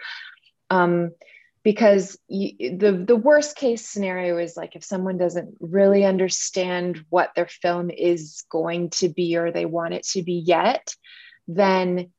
Um, 0.68 1.12
because 1.62 2.18
you, 2.28 2.76
the 2.76 2.92
the 2.92 3.16
worst 3.16 3.56
case 3.56 3.88
scenario 3.88 4.36
is 4.36 4.54
like 4.56 4.76
if 4.76 4.84
someone 4.84 5.16
doesn't 5.16 5.56
really 5.60 6.04
understand 6.04 7.02
what 7.08 7.30
their 7.34 7.46
film 7.46 7.90
is 7.90 8.44
going 8.50 8.90
to 8.90 9.08
be 9.08 9.36
or 9.36 9.50
they 9.50 9.64
want 9.64 9.94
it 9.94 10.04
to 10.08 10.22
be 10.22 10.42
yet 10.44 10.94
then 11.48 12.10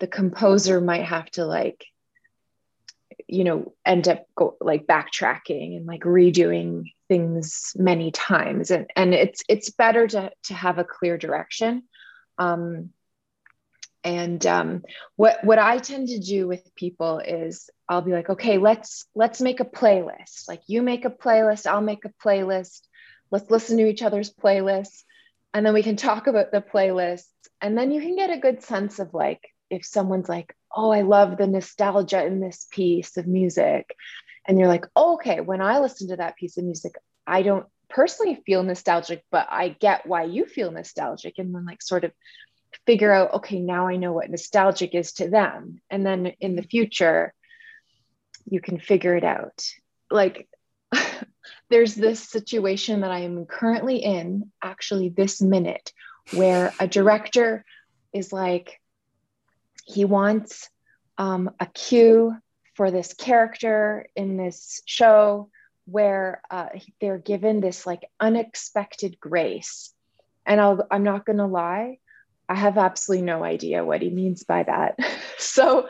the 0.00 0.06
composer 0.06 0.80
might 0.80 1.04
have 1.04 1.30
to 1.30 1.44
like 1.44 1.84
you 3.28 3.44
know 3.44 3.74
end 3.84 4.08
up 4.08 4.24
go, 4.36 4.56
like 4.60 4.86
backtracking 4.86 5.76
and 5.76 5.86
like 5.86 6.02
redoing 6.02 6.84
things 7.08 7.72
many 7.76 8.10
times. 8.10 8.70
And 8.70 8.90
and 8.96 9.14
it's 9.14 9.42
it's 9.48 9.70
better 9.70 10.06
to 10.08 10.30
to 10.44 10.54
have 10.54 10.78
a 10.78 10.84
clear 10.84 11.18
direction. 11.18 11.84
Um 12.38 12.90
and 14.02 14.44
um 14.44 14.82
what 15.16 15.42
what 15.44 15.58
i 15.58 15.78
tend 15.78 16.08
to 16.08 16.18
do 16.18 16.46
with 16.46 16.74
people 16.74 17.20
is 17.20 17.70
i'll 17.88 18.02
be 18.02 18.12
like 18.12 18.28
okay 18.28 18.58
let's 18.58 19.06
let's 19.14 19.40
make 19.40 19.60
a 19.60 19.64
playlist. 19.64 20.46
Like 20.46 20.60
you 20.66 20.82
make 20.82 21.04
a 21.04 21.10
playlist 21.10 21.66
i'll 21.66 21.80
make 21.80 22.04
a 22.04 22.12
playlist. 22.22 22.82
Let's 23.30 23.50
listen 23.50 23.78
to 23.78 23.86
each 23.88 24.02
other's 24.02 24.32
playlists. 24.32 25.02
And 25.54 25.64
then 25.64 25.72
we 25.74 25.82
can 25.82 25.96
talk 25.96 26.26
about 26.26 26.52
the 26.52 26.60
playlists. 26.60 27.24
And 27.60 27.78
then 27.78 27.90
you 27.90 28.00
can 28.00 28.16
get 28.16 28.30
a 28.30 28.38
good 28.38 28.62
sense 28.62 28.98
of 28.98 29.14
like 29.14 29.40
if 29.74 29.84
someone's 29.84 30.28
like 30.28 30.54
oh, 30.74 30.90
I 30.90 31.02
love 31.02 31.36
the 31.36 31.46
nostalgia 31.46 32.24
in 32.24 32.40
this 32.40 32.66
piece 32.70 33.16
of 33.16 33.26
music. 33.26 33.94
And 34.46 34.58
you're 34.58 34.68
like, 34.68 34.86
oh, 34.94 35.14
okay, 35.14 35.40
when 35.40 35.60
I 35.60 35.78
listen 35.78 36.08
to 36.08 36.16
that 36.16 36.36
piece 36.36 36.58
of 36.58 36.64
music, 36.64 36.94
I 37.26 37.42
don't 37.42 37.66
personally 37.88 38.42
feel 38.44 38.62
nostalgic, 38.62 39.24
but 39.30 39.46
I 39.50 39.68
get 39.68 40.06
why 40.06 40.24
you 40.24 40.46
feel 40.46 40.70
nostalgic. 40.70 41.34
And 41.38 41.54
then, 41.54 41.64
like, 41.64 41.80
sort 41.80 42.04
of 42.04 42.12
figure 42.86 43.12
out, 43.12 43.34
okay, 43.34 43.60
now 43.60 43.86
I 43.86 43.96
know 43.96 44.12
what 44.12 44.28
nostalgic 44.28 44.94
is 44.94 45.12
to 45.14 45.30
them. 45.30 45.80
And 45.88 46.04
then 46.04 46.26
in 46.40 46.56
the 46.56 46.62
future, 46.62 47.32
you 48.44 48.60
can 48.60 48.78
figure 48.78 49.16
it 49.16 49.24
out. 49.24 49.64
Like, 50.10 50.48
there's 51.70 51.94
this 51.94 52.20
situation 52.20 53.00
that 53.00 53.10
I 53.10 53.20
am 53.20 53.46
currently 53.46 53.98
in, 53.98 54.50
actually, 54.62 55.08
this 55.08 55.40
minute, 55.40 55.92
where 56.32 56.74
a 56.78 56.88
director 56.88 57.64
is 58.12 58.32
like, 58.32 58.80
he 59.84 60.04
wants 60.04 60.68
um, 61.18 61.50
a 61.60 61.66
cue 61.66 62.36
for 62.74 62.90
this 62.90 63.14
character 63.14 64.06
in 64.16 64.36
this 64.36 64.82
show 64.86 65.50
where 65.86 66.42
uh, 66.50 66.68
they're 67.00 67.18
given 67.18 67.60
this 67.60 67.86
like 67.86 68.04
unexpected 68.18 69.20
grace. 69.20 69.92
And 70.46 70.60
I'll, 70.60 70.86
I'm 70.90 71.04
not 71.04 71.24
going 71.24 71.38
to 71.38 71.46
lie, 71.46 71.98
I 72.48 72.54
have 72.54 72.76
absolutely 72.76 73.24
no 73.24 73.42
idea 73.42 73.84
what 73.84 74.02
he 74.02 74.10
means 74.10 74.44
by 74.44 74.64
that. 74.64 74.98
so 75.38 75.88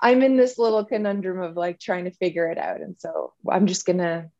I'm 0.00 0.22
in 0.22 0.36
this 0.36 0.58
little 0.58 0.84
conundrum 0.84 1.40
of 1.40 1.56
like 1.56 1.78
trying 1.78 2.04
to 2.04 2.10
figure 2.10 2.48
it 2.48 2.58
out. 2.58 2.80
And 2.80 2.96
so 2.98 3.32
I'm 3.48 3.66
just 3.66 3.86
going 3.86 3.98
to 3.98 4.30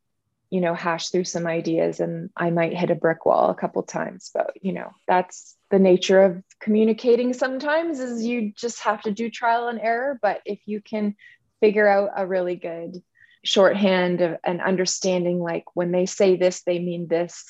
you 0.54 0.60
know 0.60 0.74
hash 0.74 1.08
through 1.08 1.24
some 1.24 1.46
ideas 1.46 1.98
and 1.98 2.30
i 2.36 2.48
might 2.50 2.76
hit 2.76 2.90
a 2.90 2.94
brick 2.94 3.26
wall 3.26 3.50
a 3.50 3.54
couple 3.54 3.82
times 3.82 4.30
but 4.32 4.52
you 4.62 4.72
know 4.72 4.90
that's 5.08 5.56
the 5.74 5.78
nature 5.80 6.22
of 6.22 6.40
communicating 6.60 7.32
sometimes 7.32 7.98
is 7.98 8.24
you 8.24 8.52
just 8.52 8.78
have 8.84 9.02
to 9.02 9.10
do 9.10 9.28
trial 9.28 9.66
and 9.66 9.80
error. 9.80 10.16
But 10.22 10.40
if 10.44 10.60
you 10.66 10.80
can 10.80 11.16
figure 11.58 11.88
out 11.88 12.10
a 12.16 12.24
really 12.24 12.54
good 12.54 13.02
shorthand 13.42 14.20
of, 14.20 14.38
and 14.44 14.62
understanding 14.62 15.40
like 15.40 15.64
when 15.74 15.90
they 15.90 16.06
say 16.06 16.36
this 16.36 16.62
they 16.62 16.78
mean 16.78 17.08
this 17.08 17.44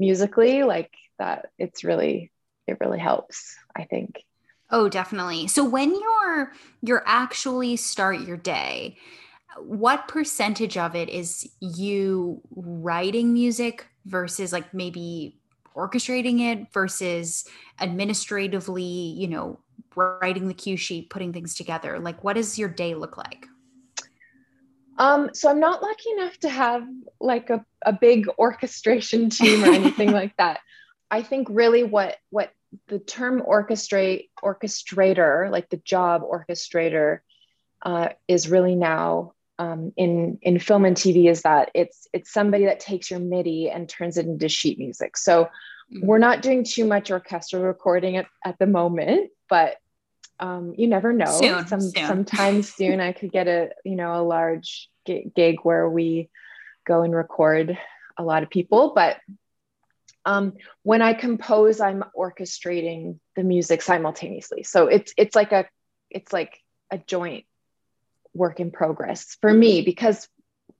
musically 0.00 0.64
like 0.64 0.92
that 1.20 1.46
it's 1.56 1.84
really 1.84 2.32
it 2.66 2.78
really 2.80 2.98
helps 2.98 3.54
i 3.76 3.84
think. 3.84 4.24
Oh 4.68 4.88
definitely. 4.88 5.46
So 5.46 5.64
when 5.64 5.94
you're 5.94 6.52
you're 6.82 7.04
actually 7.06 7.76
start 7.76 8.22
your 8.22 8.36
day 8.36 8.96
what 9.58 10.08
percentage 10.08 10.76
of 10.76 10.94
it 10.94 11.08
is 11.08 11.48
you 11.60 12.40
writing 12.54 13.32
music 13.32 13.86
versus 14.04 14.52
like 14.52 14.72
maybe 14.72 15.38
orchestrating 15.74 16.40
it 16.40 16.72
versus 16.72 17.46
administratively, 17.80 18.82
you 18.82 19.28
know, 19.28 19.58
writing 19.94 20.48
the 20.48 20.54
cue 20.54 20.76
sheet, 20.76 21.10
putting 21.10 21.32
things 21.32 21.54
together? 21.54 21.98
Like, 21.98 22.24
what 22.24 22.34
does 22.34 22.58
your 22.58 22.68
day 22.68 22.94
look 22.94 23.16
like? 23.16 23.46
Um, 24.98 25.30
so 25.34 25.50
I'm 25.50 25.60
not 25.60 25.82
lucky 25.82 26.10
enough 26.12 26.38
to 26.38 26.48
have 26.48 26.86
like 27.20 27.50
a, 27.50 27.64
a 27.84 27.92
big 27.92 28.28
orchestration 28.38 29.28
team 29.28 29.62
or 29.62 29.68
anything 29.68 30.12
like 30.20 30.36
that. 30.38 30.60
I 31.10 31.22
think 31.22 31.48
really 31.50 31.84
what 31.84 32.16
what 32.30 32.50
the 32.88 32.98
term 32.98 33.42
orchestrate 33.42 34.30
orchestrator, 34.42 35.50
like 35.50 35.68
the 35.68 35.76
job 35.76 36.22
orchestrator, 36.22 37.20
uh, 37.82 38.08
is 38.26 38.48
really 38.48 38.74
now 38.74 39.34
um, 39.58 39.92
in 39.96 40.38
in 40.42 40.58
film 40.58 40.84
and 40.84 40.96
TV 40.96 41.30
is 41.30 41.42
that 41.42 41.70
it's 41.74 42.06
it's 42.12 42.32
somebody 42.32 42.66
that 42.66 42.80
takes 42.80 43.10
your 43.10 43.20
MIDI 43.20 43.70
and 43.70 43.88
turns 43.88 44.16
it 44.16 44.26
into 44.26 44.48
sheet 44.48 44.78
music. 44.78 45.16
So 45.16 45.44
mm-hmm. 45.44 46.06
we're 46.06 46.18
not 46.18 46.42
doing 46.42 46.64
too 46.64 46.84
much 46.84 47.10
orchestral 47.10 47.62
recording 47.62 48.16
at, 48.16 48.26
at 48.44 48.58
the 48.58 48.66
moment, 48.66 49.30
but 49.48 49.76
um, 50.38 50.74
you 50.76 50.86
never 50.88 51.12
know. 51.12 51.26
Soon, 51.26 51.66
Some, 51.66 51.80
soon. 51.80 52.06
Sometime 52.06 52.62
soon, 52.78 53.00
I 53.00 53.12
could 53.12 53.32
get 53.32 53.48
a 53.48 53.70
you 53.84 53.96
know 53.96 54.20
a 54.20 54.22
large 54.22 54.90
gig 55.06 55.58
where 55.62 55.88
we 55.88 56.28
go 56.86 57.02
and 57.02 57.14
record 57.14 57.78
a 58.18 58.22
lot 58.22 58.42
of 58.42 58.50
people. 58.50 58.92
But 58.94 59.18
um, 60.24 60.54
when 60.82 61.02
I 61.02 61.14
compose, 61.14 61.80
I'm 61.80 62.04
orchestrating 62.16 63.18
the 63.36 63.44
music 63.44 63.80
simultaneously. 63.80 64.64
So 64.64 64.88
it's 64.88 65.14
it's 65.16 65.34
like 65.34 65.52
a 65.52 65.66
it's 66.10 66.32
like 66.32 66.60
a 66.90 66.98
joint 66.98 67.44
work 68.36 68.60
in 68.60 68.70
progress 68.70 69.36
for 69.40 69.52
me 69.52 69.82
because 69.82 70.28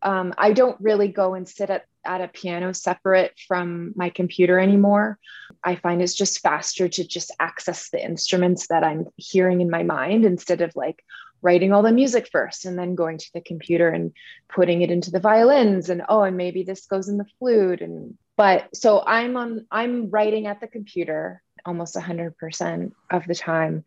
um, 0.03 0.35
I 0.37 0.53
don't 0.53 0.81
really 0.81 1.09
go 1.09 1.35
and 1.35 1.49
sit 1.49 1.71
at, 1.71 1.85
at 2.05 2.21
a 2.21 2.29
piano 2.29 2.73
separate 2.73 3.33
from 3.49 3.93
my 3.97 4.11
computer 4.11 4.59
anymore. 4.59 5.19
I 5.65 5.77
find 5.77 6.03
it's 6.03 6.15
just 6.15 6.41
faster 6.41 6.89
to 6.89 7.07
just 7.07 7.33
access 7.41 7.91
the 7.91 8.05
instruments 8.05 8.69
that 8.69 8.85
I'm 8.85 9.07
hearing 9.17 9.61
in 9.61 9.71
my 9.71 9.83
mind 9.83 10.25
instead 10.25 10.61
of 10.61 10.77
like 10.77 11.03
writing 11.43 11.73
all 11.73 11.83
the 11.83 11.93
music 11.93 12.29
first 12.31 12.65
and 12.65 12.79
then 12.79 12.95
going 12.95 13.19
to 13.19 13.31
the 13.33 13.41
computer 13.41 13.89
and 13.89 14.13
putting 14.49 14.83
it 14.83 14.91
into 14.91 15.11
the 15.11 15.21
violins 15.21 15.91
and 15.91 16.03
oh 16.09 16.23
and 16.23 16.37
maybe 16.37 16.63
this 16.63 16.87
goes 16.87 17.09
in 17.09 17.19
the 17.19 17.27
flute 17.39 17.83
and 17.83 18.17
but 18.37 18.69
so 18.75 19.03
i'm 19.07 19.37
on 19.37 19.67
i'm 19.71 20.11
writing 20.11 20.47
at 20.47 20.61
the 20.61 20.67
computer 20.67 21.43
almost 21.65 21.95
100% 21.95 22.93
of 23.11 23.27
the 23.27 23.35
time 23.35 23.85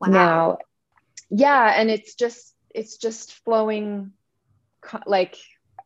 wow. 0.00 0.08
now 0.08 0.58
yeah 1.30 1.74
and 1.76 1.90
it's 1.90 2.14
just 2.14 2.55
it's 2.76 2.96
just 2.96 3.32
flowing 3.44 4.12
like 5.06 5.36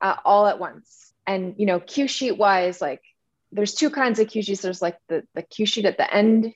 uh, 0.00 0.16
all 0.24 0.46
at 0.46 0.58
once 0.58 1.12
and 1.26 1.54
you 1.58 1.66
know 1.66 1.80
cue 1.80 2.08
sheet 2.08 2.36
wise 2.36 2.80
like 2.80 3.02
there's 3.52 3.74
two 3.74 3.90
kinds 3.90 4.18
of 4.18 4.28
cue 4.28 4.42
sheets 4.42 4.62
there's 4.62 4.82
like 4.82 4.98
the 5.08 5.22
the 5.34 5.42
cue 5.42 5.66
sheet 5.66 5.84
at 5.84 5.96
the 5.96 6.14
end 6.14 6.52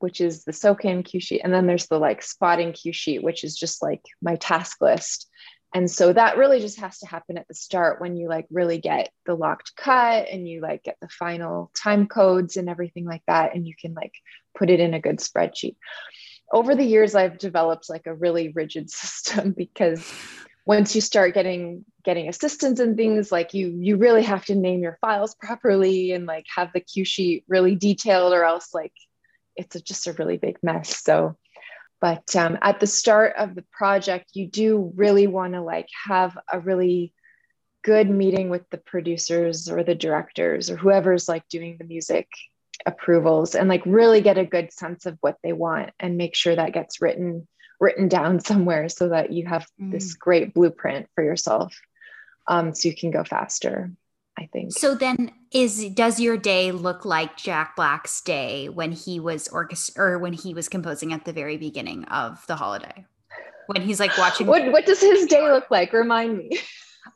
which 0.00 0.20
is 0.20 0.44
the 0.44 0.52
SOCAN 0.52 1.04
cue 1.04 1.20
sheet. 1.20 1.42
And 1.44 1.52
then 1.52 1.66
there's 1.66 1.86
the 1.86 1.98
like 1.98 2.22
spotting 2.22 2.72
cue 2.72 2.92
sheet, 2.92 3.22
which 3.22 3.44
is 3.44 3.54
just 3.54 3.82
like 3.82 4.02
my 4.20 4.36
task 4.36 4.78
list. 4.80 5.28
And 5.74 5.88
so 5.88 6.12
that 6.12 6.36
really 6.36 6.58
just 6.58 6.80
has 6.80 6.98
to 7.00 7.06
happen 7.06 7.38
at 7.38 7.46
the 7.46 7.54
start 7.54 8.00
when 8.00 8.16
you 8.16 8.28
like 8.28 8.46
really 8.50 8.78
get 8.78 9.10
the 9.26 9.34
locked 9.34 9.76
cut 9.76 10.26
and 10.28 10.48
you 10.48 10.62
like 10.62 10.82
get 10.82 10.96
the 11.00 11.08
final 11.08 11.70
time 11.80 12.08
codes 12.08 12.56
and 12.56 12.68
everything 12.68 13.04
like 13.04 13.22
that. 13.28 13.54
And 13.54 13.68
you 13.68 13.74
can 13.78 13.94
like 13.94 14.14
put 14.56 14.70
it 14.70 14.80
in 14.80 14.94
a 14.94 15.00
good 15.00 15.18
spreadsheet. 15.18 15.76
Over 16.52 16.74
the 16.74 16.84
years, 16.84 17.14
I've 17.14 17.38
developed 17.38 17.88
like 17.88 18.06
a 18.06 18.14
really 18.14 18.48
rigid 18.48 18.90
system 18.90 19.52
because 19.52 20.10
once 20.66 20.94
you 20.94 21.00
start 21.00 21.34
getting 21.34 21.84
getting 22.04 22.28
assistants 22.28 22.80
and 22.80 22.96
things 22.96 23.30
like 23.30 23.52
you 23.52 23.76
you 23.78 23.96
really 23.96 24.22
have 24.22 24.44
to 24.46 24.54
name 24.54 24.80
your 24.80 24.96
files 25.00 25.34
properly 25.34 26.12
and 26.12 26.26
like 26.26 26.46
have 26.54 26.70
the 26.72 26.80
cue 26.80 27.04
sheet 27.04 27.44
really 27.46 27.74
detailed 27.74 28.32
or 28.32 28.44
else 28.44 28.72
like 28.72 28.92
it's 29.56 29.76
a, 29.76 29.80
just 29.80 30.06
a 30.06 30.12
really 30.14 30.38
big 30.38 30.58
mess. 30.62 31.02
So, 31.02 31.36
but 32.00 32.34
um, 32.34 32.58
at 32.62 32.80
the 32.80 32.86
start 32.86 33.34
of 33.36 33.54
the 33.54 33.64
project, 33.72 34.30
you 34.32 34.48
do 34.48 34.92
really 34.94 35.26
want 35.26 35.52
to 35.52 35.60
like 35.60 35.88
have 36.06 36.36
a 36.50 36.58
really 36.58 37.12
good 37.82 38.08
meeting 38.08 38.48
with 38.48 38.68
the 38.70 38.78
producers 38.78 39.68
or 39.68 39.82
the 39.82 39.94
directors 39.94 40.70
or 40.70 40.76
whoever's 40.76 41.28
like 41.28 41.48
doing 41.48 41.76
the 41.78 41.84
music 41.84 42.28
approvals 42.86 43.54
and 43.54 43.68
like 43.68 43.82
really 43.84 44.20
get 44.20 44.38
a 44.38 44.44
good 44.44 44.72
sense 44.72 45.06
of 45.06 45.18
what 45.20 45.36
they 45.42 45.52
want 45.52 45.90
and 46.00 46.16
make 46.16 46.34
sure 46.34 46.54
that 46.54 46.72
gets 46.72 47.00
written 47.00 47.46
written 47.80 48.08
down 48.08 48.40
somewhere 48.50 48.88
so 48.88 49.08
that 49.08 49.32
you 49.32 49.46
have 49.46 49.66
mm. 49.80 49.90
this 49.90 50.14
great 50.14 50.54
blueprint 50.54 51.08
for 51.14 51.24
yourself 51.24 51.78
um, 52.46 52.74
so 52.74 52.88
you 52.88 52.96
can 52.96 53.10
go 53.10 53.22
faster 53.24 53.90
I 54.40 54.48
think. 54.52 54.72
So 54.72 54.94
then 54.94 55.32
is 55.52 55.90
does 55.90 56.18
your 56.18 56.36
day 56.36 56.72
look 56.72 57.04
like 57.04 57.36
Jack 57.36 57.76
Black's 57.76 58.20
day 58.22 58.68
when 58.68 58.92
he 58.92 59.20
was 59.20 59.48
orchest- 59.48 59.98
or 59.98 60.18
when 60.18 60.32
he 60.32 60.54
was 60.54 60.68
composing 60.68 61.12
at 61.12 61.24
the 61.24 61.32
very 61.32 61.58
beginning 61.58 62.04
of 62.04 62.44
the 62.46 62.56
holiday? 62.56 63.04
When 63.66 63.82
he's 63.82 64.00
like 64.00 64.16
watching 64.16 64.46
What 64.46 64.72
what 64.72 64.86
does 64.86 65.00
his 65.00 65.26
day 65.26 65.42
look 65.52 65.70
like? 65.70 65.92
Remind 65.92 66.38
me. 66.38 66.58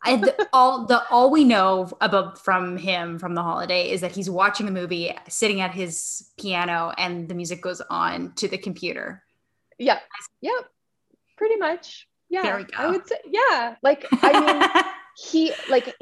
I, 0.03 0.17
the, 0.17 0.49
all 0.53 0.87
the 0.87 1.03
all 1.11 1.31
we 1.31 1.45
know 1.45 1.91
about 2.01 2.39
from 2.43 2.77
him 2.77 3.19
from 3.19 3.35
the 3.35 3.43
holiday 3.43 3.91
is 3.91 4.01
that 4.01 4.13
he's 4.13 4.31
watching 4.31 4.67
the 4.67 4.73
movie, 4.73 5.15
sitting 5.29 5.61
at 5.61 5.73
his 5.73 6.31
piano, 6.39 6.93
and 6.97 7.29
the 7.29 7.35
music 7.35 7.61
goes 7.63 7.81
on 7.91 8.33
to 8.37 8.49
the 8.49 8.59
computer. 8.59 9.23
Yeah. 9.79 9.99
Yep. 10.41 10.69
Pretty 11.37 11.57
much. 11.57 12.07
Yeah. 12.31 12.43
There 12.43 12.57
we 12.57 12.65
go. 12.65 12.77
I 12.79 12.91
would 12.91 13.07
say, 13.07 13.17
yeah. 13.31 13.77
Like, 13.83 14.07
I 14.23 14.41
mean, 14.41 14.85
he 15.17 15.53
like 15.71 15.95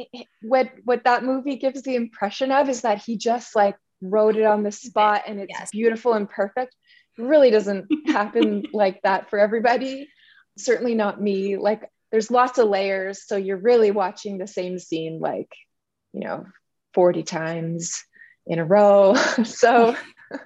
what 0.43 0.71
what 0.85 1.05
that 1.05 1.25
movie 1.25 1.57
gives 1.57 1.83
the 1.83 1.97
impression 1.97 2.51
of 2.51 2.69
is 2.69 2.83
that 2.83 3.03
he 3.03 3.17
just 3.17 3.55
like 3.55 3.77
wrote 4.01 4.37
it 4.37 4.45
on 4.45 4.63
the 4.63 4.73
spot 4.73 5.23
and 5.27 5.39
it's 5.39 5.53
yes. 5.57 5.71
beautiful 5.71 6.15
and 6.15 6.29
perfect 6.29 6.75
it 7.19 7.23
really 7.23 7.51
doesn't 7.51 7.87
happen 8.07 8.65
like 8.73 9.01
that 9.03 9.29
for 9.29 9.39
everybody 9.39 10.09
certainly 10.57 10.95
not 10.95 11.21
me 11.21 11.57
like 11.57 11.83
there's 12.13 12.31
lots 12.31 12.59
of 12.59 12.69
layers 12.69 13.27
so 13.27 13.37
you're 13.37 13.57
really 13.57 13.91
watching 13.91 14.39
the 14.39 14.47
same 14.47 14.79
scene 14.79 15.19
like 15.19 15.53
you 16.13 16.21
know 16.21 16.47
40 16.95 17.25
times 17.25 18.05
in 18.47 18.59
a 18.59 18.65
row 18.65 19.15
so 19.45 19.97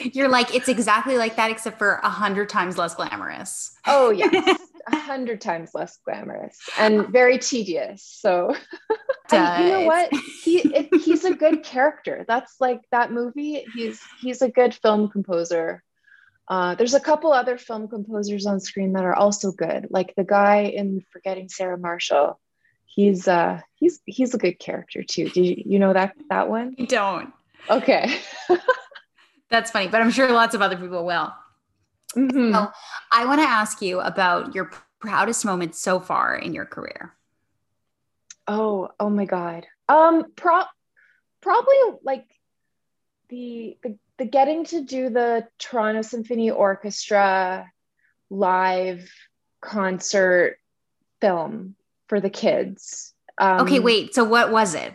you're 0.00 0.28
like 0.28 0.54
it's 0.54 0.68
exactly 0.68 1.18
like 1.18 1.36
that 1.36 1.50
except 1.50 1.78
for 1.78 2.00
a 2.02 2.08
hundred 2.08 2.48
times 2.48 2.78
less 2.78 2.94
glamorous 2.94 3.72
oh 3.86 4.10
yes 4.10 4.58
a 4.86 4.96
hundred 4.96 5.40
times 5.40 5.70
less 5.74 5.98
glamorous 6.04 6.58
and 6.78 7.08
very 7.08 7.38
tedious. 7.38 8.04
So, 8.04 8.54
and 9.30 9.64
you 9.64 9.72
know 9.72 9.80
what? 9.82 10.12
He 10.42 10.58
it, 10.58 10.94
he's 11.02 11.24
a 11.24 11.34
good 11.34 11.62
character. 11.62 12.24
That's 12.26 12.56
like 12.60 12.80
that 12.90 13.12
movie. 13.12 13.64
He's 13.74 14.00
he's 14.20 14.42
a 14.42 14.48
good 14.48 14.74
film 14.74 15.08
composer. 15.08 15.82
Uh, 16.48 16.74
there's 16.74 16.94
a 16.94 17.00
couple 17.00 17.32
other 17.32 17.56
film 17.56 17.88
composers 17.88 18.46
on 18.46 18.60
screen 18.60 18.92
that 18.92 19.04
are 19.04 19.14
also 19.14 19.52
good, 19.52 19.86
like 19.90 20.14
the 20.16 20.24
guy 20.24 20.62
in 20.62 21.04
Forgetting 21.12 21.48
Sarah 21.48 21.78
Marshall. 21.78 22.40
He's 22.84 23.26
uh 23.26 23.60
he's 23.74 24.00
he's 24.04 24.34
a 24.34 24.38
good 24.38 24.58
character 24.58 25.02
too. 25.02 25.30
Do 25.30 25.42
you, 25.42 25.62
you 25.64 25.78
know 25.78 25.92
that 25.92 26.14
that 26.28 26.48
one? 26.48 26.74
don't. 26.74 27.32
Okay. 27.70 28.18
That's 29.50 29.70
funny, 29.70 29.88
but 29.88 30.00
I'm 30.00 30.10
sure 30.10 30.30
lots 30.30 30.54
of 30.54 30.62
other 30.62 30.76
people 30.76 31.04
will. 31.04 31.32
Mm-hmm. 32.16 32.52
So 32.52 32.70
I 33.10 33.24
want 33.24 33.40
to 33.40 33.46
ask 33.46 33.80
you 33.80 34.00
about 34.00 34.54
your 34.54 34.70
proudest 34.98 35.44
moments 35.44 35.80
so 35.80 36.00
far 36.00 36.36
in 36.36 36.54
your 36.54 36.64
career. 36.64 37.14
Oh, 38.46 38.90
oh 38.98 39.10
my 39.10 39.24
God. 39.24 39.66
Um, 39.88 40.24
pro- 40.36 40.64
probably 41.40 41.76
like 42.02 42.26
the, 43.28 43.76
the 43.82 43.96
the 44.18 44.24
getting 44.24 44.64
to 44.66 44.82
do 44.82 45.08
the 45.10 45.46
Toronto 45.58 46.02
Symphony 46.02 46.50
Orchestra 46.50 47.70
live 48.30 49.10
concert 49.60 50.58
film 51.20 51.74
for 52.08 52.20
the 52.20 52.30
kids. 52.30 53.14
Um, 53.38 53.60
okay, 53.62 53.80
wait. 53.80 54.14
So 54.14 54.24
what 54.24 54.52
was 54.52 54.74
it? 54.74 54.92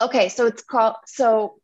Okay, 0.00 0.28
so 0.28 0.46
it's 0.46 0.62
called. 0.62 0.96
So 1.06 1.60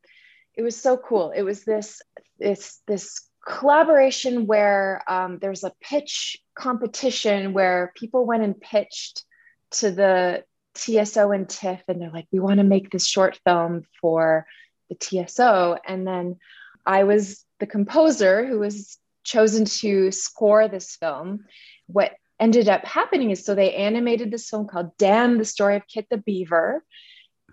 it 0.54 0.62
was 0.62 0.76
so 0.76 0.96
cool. 0.96 1.30
It 1.30 1.42
was 1.42 1.64
this 1.64 2.00
this 2.38 2.80
this 2.86 3.28
collaboration 3.46 4.46
where 4.46 5.02
um, 5.08 5.38
there's 5.40 5.64
a 5.64 5.72
pitch 5.80 6.36
competition 6.54 7.52
where 7.52 7.92
people 7.96 8.24
went 8.24 8.42
and 8.42 8.58
pitched 8.60 9.24
to 9.72 9.90
the 9.90 10.44
TSO 10.74 11.30
and 11.30 11.48
TIFF, 11.48 11.82
and 11.88 12.00
they're 12.00 12.10
like, 12.10 12.26
we 12.32 12.40
want 12.40 12.58
to 12.58 12.64
make 12.64 12.90
this 12.90 13.06
short 13.06 13.38
film 13.44 13.82
for 14.00 14.46
the 14.88 14.96
TSO. 14.96 15.78
And 15.86 16.06
then 16.06 16.36
I 16.86 17.04
was 17.04 17.44
the 17.60 17.66
composer 17.66 18.46
who 18.46 18.58
was 18.58 18.98
chosen 19.24 19.64
to 19.64 20.10
score 20.10 20.68
this 20.68 20.96
film. 20.96 21.44
What 21.86 22.12
ended 22.40 22.68
up 22.68 22.84
happening 22.84 23.30
is 23.30 23.44
so 23.44 23.54
they 23.54 23.74
animated 23.74 24.30
this 24.30 24.50
film 24.50 24.66
called 24.66 24.96
Dam, 24.96 25.38
the 25.38 25.44
Story 25.44 25.76
of 25.76 25.86
Kit 25.86 26.06
the 26.10 26.18
Beaver. 26.18 26.84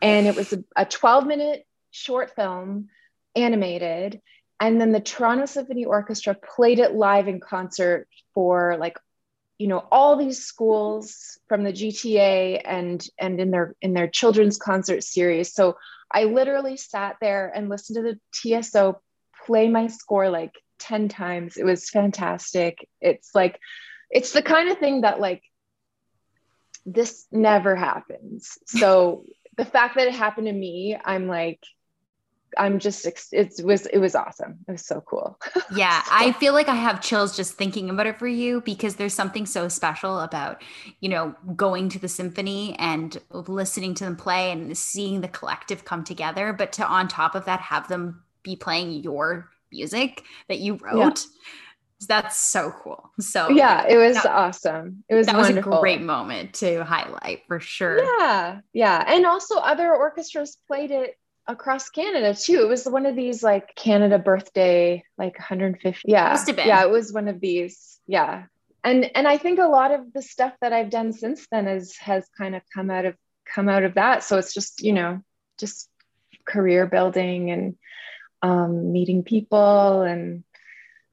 And 0.01 0.27
it 0.27 0.35
was 0.35 0.51
a, 0.53 0.63
a 0.75 0.85
12 0.85 1.27
minute 1.27 1.65
short 1.91 2.35
film 2.35 2.89
animated 3.35 4.21
and 4.61 4.79
then 4.79 4.91
the 4.91 4.99
toronto 4.99 5.45
symphony 5.45 5.85
orchestra 5.85 6.35
played 6.35 6.79
it 6.79 6.93
live 6.93 7.27
in 7.27 7.39
concert 7.39 8.07
for 8.33 8.77
like 8.79 8.97
you 9.57 9.67
know 9.67 9.85
all 9.91 10.15
these 10.15 10.43
schools 10.43 11.37
from 11.47 11.63
the 11.63 11.73
gta 11.73 12.61
and 12.63 13.07
and 13.19 13.39
in 13.39 13.51
their 13.51 13.75
in 13.81 13.93
their 13.93 14.07
children's 14.07 14.57
concert 14.57 15.03
series 15.03 15.53
so 15.53 15.77
i 16.11 16.23
literally 16.23 16.77
sat 16.77 17.17
there 17.21 17.51
and 17.53 17.69
listened 17.69 17.95
to 17.95 18.01
the 18.01 18.19
tso 18.61 19.01
play 19.45 19.67
my 19.69 19.87
score 19.87 20.29
like 20.29 20.53
10 20.79 21.09
times 21.09 21.57
it 21.57 21.63
was 21.63 21.89
fantastic 21.89 22.87
it's 22.99 23.33
like 23.35 23.59
it's 24.09 24.33
the 24.33 24.41
kind 24.41 24.69
of 24.69 24.77
thing 24.77 25.01
that 25.01 25.19
like 25.19 25.43
this 26.85 27.27
never 27.31 27.75
happens 27.75 28.57
so 28.65 29.25
the 29.57 29.65
fact 29.65 29.95
that 29.95 30.07
it 30.07 30.13
happened 30.13 30.47
to 30.47 30.53
me 30.53 30.97
i'm 31.03 31.27
like 31.27 31.59
I'm 32.57 32.79
just 32.79 33.05
it 33.31 33.53
was 33.63 33.85
it 33.85 33.99
was 33.99 34.15
awesome. 34.15 34.59
It 34.67 34.71
was 34.73 34.85
so 34.85 35.01
cool. 35.01 35.39
yeah, 35.75 36.01
I 36.09 36.33
feel 36.33 36.53
like 36.53 36.67
I 36.67 36.75
have 36.75 37.01
chills 37.01 37.35
just 37.35 37.53
thinking 37.53 37.89
about 37.89 38.07
it 38.07 38.19
for 38.19 38.27
you 38.27 38.61
because 38.61 38.95
there's 38.95 39.13
something 39.13 39.45
so 39.45 39.67
special 39.67 40.19
about, 40.19 40.61
you 40.99 41.09
know, 41.09 41.35
going 41.55 41.89
to 41.89 41.99
the 41.99 42.07
symphony 42.07 42.75
and 42.77 43.19
listening 43.31 43.93
to 43.95 44.03
them 44.03 44.15
play 44.15 44.51
and 44.51 44.77
seeing 44.77 45.21
the 45.21 45.27
collective 45.27 45.85
come 45.85 46.03
together, 46.03 46.53
but 46.53 46.73
to 46.73 46.85
on 46.85 47.07
top 47.07 47.35
of 47.35 47.45
that 47.45 47.61
have 47.61 47.87
them 47.87 48.23
be 48.43 48.55
playing 48.55 49.03
your 49.03 49.49
music 49.71 50.23
that 50.47 50.59
you 50.59 50.75
wrote. 50.75 50.97
Yeah. 50.97 51.13
That's 52.07 52.39
so 52.39 52.73
cool. 52.83 53.11
So 53.19 53.49
yeah, 53.49 53.85
it 53.87 53.95
was 53.95 54.15
that, 54.15 54.25
awesome. 54.25 55.03
It 55.07 55.13
was 55.13 55.27
that 55.27 55.35
wonderful. 55.35 55.69
was 55.69 55.77
a 55.77 55.81
great 55.81 56.01
moment 56.01 56.55
to 56.55 56.83
highlight 56.83 57.41
for 57.47 57.59
sure. 57.59 58.03
Yeah, 58.03 58.61
yeah, 58.73 59.03
and 59.07 59.25
also 59.25 59.57
other 59.57 59.95
orchestras 59.95 60.57
played 60.67 60.89
it 60.89 61.15
across 61.47 61.89
Canada 61.89 62.33
too. 62.33 62.61
It 62.61 62.67
was 62.67 62.85
one 62.85 63.05
of 63.05 63.15
these 63.15 63.43
like 63.43 63.75
Canada 63.75 64.17
birthday, 64.17 65.03
like 65.17 65.37
150. 65.37 66.01
Yeah. 66.07 66.43
Yeah, 66.57 66.83
it 66.83 66.89
was 66.89 67.13
one 67.13 67.27
of 67.27 67.39
these. 67.39 67.99
Yeah. 68.07 68.45
And 68.83 69.11
and 69.15 69.27
I 69.27 69.37
think 69.37 69.59
a 69.59 69.67
lot 69.67 69.91
of 69.91 70.11
the 70.11 70.21
stuff 70.21 70.53
that 70.61 70.73
I've 70.73 70.89
done 70.89 71.13
since 71.13 71.47
then 71.51 71.67
is 71.67 71.95
has 71.97 72.27
kind 72.35 72.55
of 72.55 72.63
come 72.73 72.89
out 72.89 73.05
of 73.05 73.15
come 73.45 73.69
out 73.69 73.83
of 73.83 73.95
that 73.95 74.23
so 74.23 74.37
it's 74.37 74.53
just 74.53 74.81
you 74.81 74.93
know 74.93 75.21
just 75.59 75.89
career 76.47 76.87
building 76.87 77.51
and 77.51 77.75
um, 78.41 78.91
meeting 78.91 79.23
people 79.23 80.01
and 80.01 80.43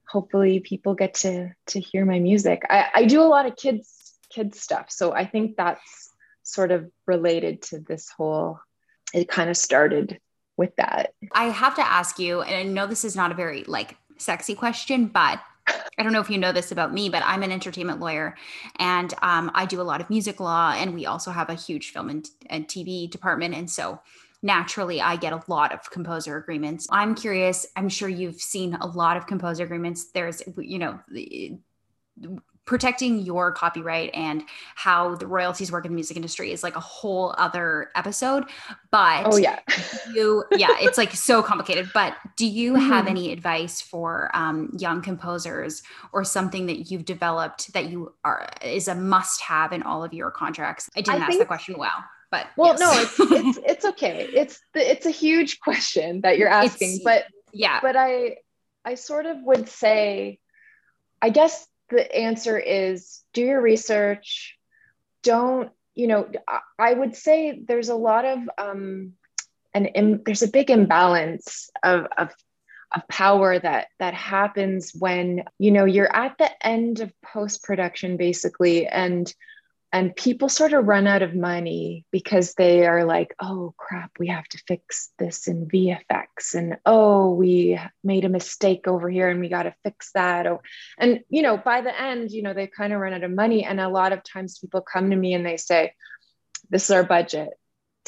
hopefully 0.09 0.61
people 0.61 0.95
get 0.95 1.15
to 1.15 1.51
to 1.67 1.81
hear 1.81 2.05
my 2.05 2.19
music. 2.19 2.63
I, 2.69 2.87
I 2.95 3.05
do 3.05 3.21
a 3.21 3.25
lot 3.25 3.47
of 3.47 3.57
kids 3.57 4.17
kids 4.31 4.61
stuff. 4.61 4.87
So 4.91 5.13
i 5.13 5.25
think 5.25 5.57
that's 5.57 6.11
sort 6.43 6.71
of 6.71 6.91
related 7.07 7.63
to 7.63 7.81
this 7.81 8.09
whole 8.09 8.61
it 9.13 9.29
kind 9.29 9.51
of 9.51 9.57
started 9.57 10.19
with 10.57 10.75
that. 10.77 11.15
I 11.33 11.45
have 11.45 11.77
to 11.77 11.87
ask 11.87 12.19
you 12.19 12.43
and 12.43 12.55
i 12.55 12.63
know 12.63 12.87
this 12.87 13.05
is 13.05 13.17
not 13.17 13.33
a 13.33 13.35
very 13.35 13.65
like 13.65 13.97
sexy 14.19 14.55
question 14.55 15.07
but 15.07 15.41
I 15.99 16.03
don't 16.03 16.13
know 16.13 16.21
if 16.21 16.31
you 16.31 16.39
know 16.39 16.53
this 16.53 16.73
about 16.73 16.95
me, 16.95 17.09
but 17.09 17.23
I'm 17.27 17.43
an 17.43 17.53
entertainment 17.53 18.01
lawyer 18.01 18.37
and 18.79 19.13
um, 19.21 19.51
I 19.55 19.67
do 19.67 19.81
a 19.81 19.83
lot 19.83 20.01
of 20.01 20.09
music 20.09 20.41
law, 20.41 20.73
and 20.75 20.95
we 20.95 21.07
also 21.07 21.31
have 21.31 21.51
a 21.51 21.55
huge 21.55 21.91
film 21.91 22.09
and, 22.09 22.29
and 22.47 22.67
TV 22.67 23.11
department. 23.11 23.55
And 23.55 23.71
so 23.71 24.01
naturally, 24.43 25.01
I 25.01 25.17
get 25.17 25.33
a 25.33 25.43
lot 25.49 25.73
of 25.73 25.91
composer 25.91 26.37
agreements. 26.37 26.87
I'm 26.91 27.15
curious, 27.15 27.67
I'm 27.77 27.89
sure 27.89 28.09
you've 28.09 28.41
seen 28.41 28.75
a 28.75 28.87
lot 28.87 29.17
of 29.17 29.27
composer 29.27 29.65
agreements. 29.65 30.11
There's, 30.13 30.43
you 30.57 30.79
know, 30.79 31.01
protecting 32.69 33.21
your 33.21 33.51
copyright 33.51 34.11
and 34.13 34.45
how 34.75 35.15
the 35.15 35.27
royalties 35.27 35.73
work 35.73 35.87
in 35.87 35.91
the 35.91 35.95
music 35.95 36.19
industry 36.19 36.53
is 36.53 36.63
like 36.63 36.77
a 36.77 36.81
whole 36.81 37.35
other 37.39 37.91
episode 37.95 38.45
but 38.91 39.23
oh 39.25 39.39
yeah 39.39 39.59
you 40.15 40.45
yeah 40.53 40.77
it's 40.79 40.99
like 40.99 41.11
so 41.13 41.43
complicated 41.43 41.89
but 41.95 42.15
do 42.37 42.47
you 42.47 42.75
mm-hmm. 42.75 42.89
have 42.93 43.07
any 43.07 43.33
advice 43.33 43.81
for 43.81 44.31
um, 44.35 44.71
young 44.79 45.01
composers 45.01 45.83
or 46.13 46.25
something 46.25 46.67
that 46.67 46.91
you've 46.91 47.07
developed 47.07 47.73
that 47.73 47.89
you 47.89 48.13
are 48.23 48.47
is 48.63 48.87
a 48.87 48.95
must 48.95 49.41
have 49.41 49.73
in 49.73 49.83
all 49.83 50.05
of 50.05 50.13
your 50.13 50.31
contracts 50.31 50.91
i 50.95 51.01
didn't 51.01 51.23
I 51.23 51.25
ask 51.25 51.29
think, 51.31 51.41
the 51.41 51.47
question 51.47 51.75
well 51.79 52.05
but 52.31 52.47
well 52.57 52.77
yes. 52.79 52.81
no 52.81 52.93
it's 53.01 53.33
it's 53.33 53.59
it's 53.67 53.85
okay 53.85 54.29
it's 54.35 54.61
the, 54.75 54.91
it's 54.91 55.07
a 55.07 55.11
huge 55.11 55.61
question 55.61 56.21
that 56.23 56.39
you're 56.39 56.49
asking 56.49 56.95
it's, 56.95 57.05
but 57.05 57.25
yeah 57.53 57.81
but 57.81 57.97
i 57.97 58.37
i 58.85 58.95
sort 58.95 59.27
of 59.27 59.37
would 59.43 59.69
say 59.69 60.39
i 61.23 61.31
guess 61.31 61.67
the 61.91 62.15
answer 62.15 62.59
is 62.59 63.23
do 63.33 63.43
your 63.43 63.61
research. 63.61 64.57
Don't, 65.23 65.71
you 65.95 66.07
know, 66.07 66.31
I 66.79 66.93
would 66.93 67.17
say 67.17 67.61
there's 67.67 67.89
a 67.89 67.95
lot 67.95 68.25
of, 68.25 68.39
um, 68.59 69.15
and 69.75 70.23
there's 70.25 70.43
a 70.43 70.49
big 70.49 70.71
imbalance 70.71 71.71
of, 71.83 72.07
of 72.17 72.31
of 72.97 73.07
power 73.07 73.59
that 73.59 73.89
that 73.99 74.15
happens 74.15 74.93
when 74.99 75.45
you 75.59 75.71
know 75.71 75.85
you're 75.85 76.17
at 76.17 76.39
the 76.39 76.67
end 76.67 77.01
of 77.01 77.13
post 77.23 77.63
production 77.63 78.17
basically 78.17 78.87
and 78.87 79.35
and 79.93 80.15
people 80.15 80.49
sort 80.49 80.73
of 80.73 80.87
run 80.87 81.07
out 81.07 81.23
of 81.23 81.35
money 81.35 82.05
because 82.11 82.55
they 82.55 82.87
are 82.87 83.05
like 83.05 83.35
oh 83.41 83.75
crap 83.77 84.11
we 84.19 84.29
have 84.29 84.47
to 84.49 84.59
fix 84.67 85.11
this 85.19 85.49
in 85.49 85.67
vfx 85.67 86.55
and 86.55 86.77
oh 86.85 87.33
we 87.33 87.79
made 88.05 88.25
a 88.25 88.29
mistake 88.29 88.87
over 88.87 89.09
here 89.09 89.29
and 89.29 89.41
we 89.41 89.49
got 89.49 89.65
to 89.65 89.75
fix 89.83 90.11
that. 90.13 90.47
Oh 90.47 90.61
and 90.99 91.21
you 91.29 91.43
know 91.43 91.57
by 91.57 91.81
the 91.81 92.01
end 92.01 92.31
you 92.31 92.43
know 92.43 92.55
they 92.55 92.67
kind 92.67 92.93
of 92.93 93.01
run 93.01 93.15
out 93.15 93.25
of 93.25 93.31
money 93.31 93.65
and 93.65 93.81
a 93.81 93.89
lot 93.89 94.13
of 94.13 94.23
times 94.23 94.59
people 94.59 94.81
come 94.81 95.11
to 95.11 95.17
me 95.17 95.35
and 95.35 95.45
they 95.45 95.57
say 95.57 95.93
this 96.71 96.85
is 96.85 96.91
our 96.91 97.05
budget 97.05 97.51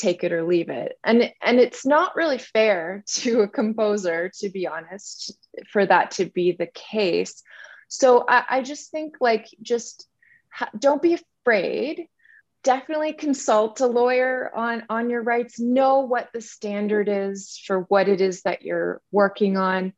take 0.00 0.24
it 0.24 0.32
or 0.32 0.42
leave 0.42 0.70
it. 0.70 0.98
And 1.04 1.30
and 1.42 1.60
it's 1.60 1.84
not 1.84 2.16
really 2.16 2.38
fair 2.38 3.04
to 3.08 3.42
a 3.42 3.48
composer 3.48 4.30
to 4.40 4.48
be 4.48 4.66
honest 4.66 5.36
for 5.70 5.84
that 5.84 6.12
to 6.12 6.24
be 6.24 6.52
the 6.52 6.68
case. 6.72 7.42
So 7.88 8.24
i, 8.28 8.44
I 8.48 8.62
just 8.62 8.90
think 8.90 9.16
like 9.20 9.46
just 9.62 10.06
don't 10.78 11.02
be 11.02 11.18
afraid 11.42 12.06
definitely 12.62 13.12
consult 13.12 13.80
a 13.80 13.86
lawyer 13.86 14.50
on 14.54 14.82
on 14.90 15.08
your 15.08 15.22
rights 15.22 15.58
know 15.58 16.00
what 16.00 16.28
the 16.32 16.40
standard 16.40 17.08
is 17.08 17.60
for 17.66 17.80
what 17.88 18.08
it 18.08 18.20
is 18.20 18.42
that 18.42 18.62
you're 18.62 19.00
working 19.10 19.56
on. 19.56 19.92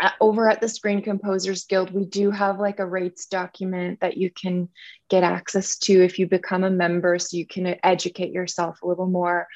Uh, 0.00 0.10
over 0.20 0.48
at 0.48 0.60
the 0.60 0.68
screen 0.68 1.02
composers 1.02 1.64
guild 1.64 1.90
we 1.90 2.04
do 2.04 2.30
have 2.30 2.60
like 2.60 2.78
a 2.78 2.86
rates 2.86 3.26
document 3.26 3.98
that 4.00 4.16
you 4.16 4.30
can 4.30 4.68
get 5.08 5.24
access 5.24 5.76
to 5.78 6.04
if 6.04 6.20
you 6.20 6.28
become 6.28 6.62
a 6.62 6.70
member 6.70 7.18
so 7.18 7.36
you 7.36 7.46
can 7.46 7.74
educate 7.82 8.30
yourself 8.30 8.80
a 8.82 8.86
little 8.86 9.08
more. 9.08 9.48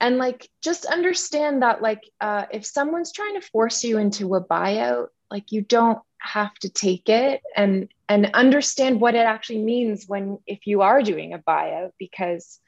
And 0.00 0.16
like 0.16 0.48
just 0.62 0.86
understand 0.86 1.62
that 1.62 1.82
like 1.82 2.02
uh, 2.20 2.46
if 2.50 2.64
someone's 2.64 3.12
trying 3.12 3.38
to 3.38 3.46
force 3.48 3.84
you 3.84 3.98
into 3.98 4.34
a 4.36 4.44
buyout 4.44 5.08
like 5.30 5.52
you 5.52 5.62
don't 5.62 5.98
have 6.18 6.54
to 6.54 6.68
take 6.68 7.08
it 7.08 7.42
and 7.56 7.88
and 8.08 8.30
understand 8.34 9.00
what 9.00 9.14
it 9.14 9.26
actually 9.26 9.62
means 9.62 10.06
when 10.06 10.38
if 10.46 10.66
you 10.66 10.82
are 10.82 11.02
doing 11.02 11.32
a 11.34 11.38
buyout 11.38 11.90
because 11.98 12.60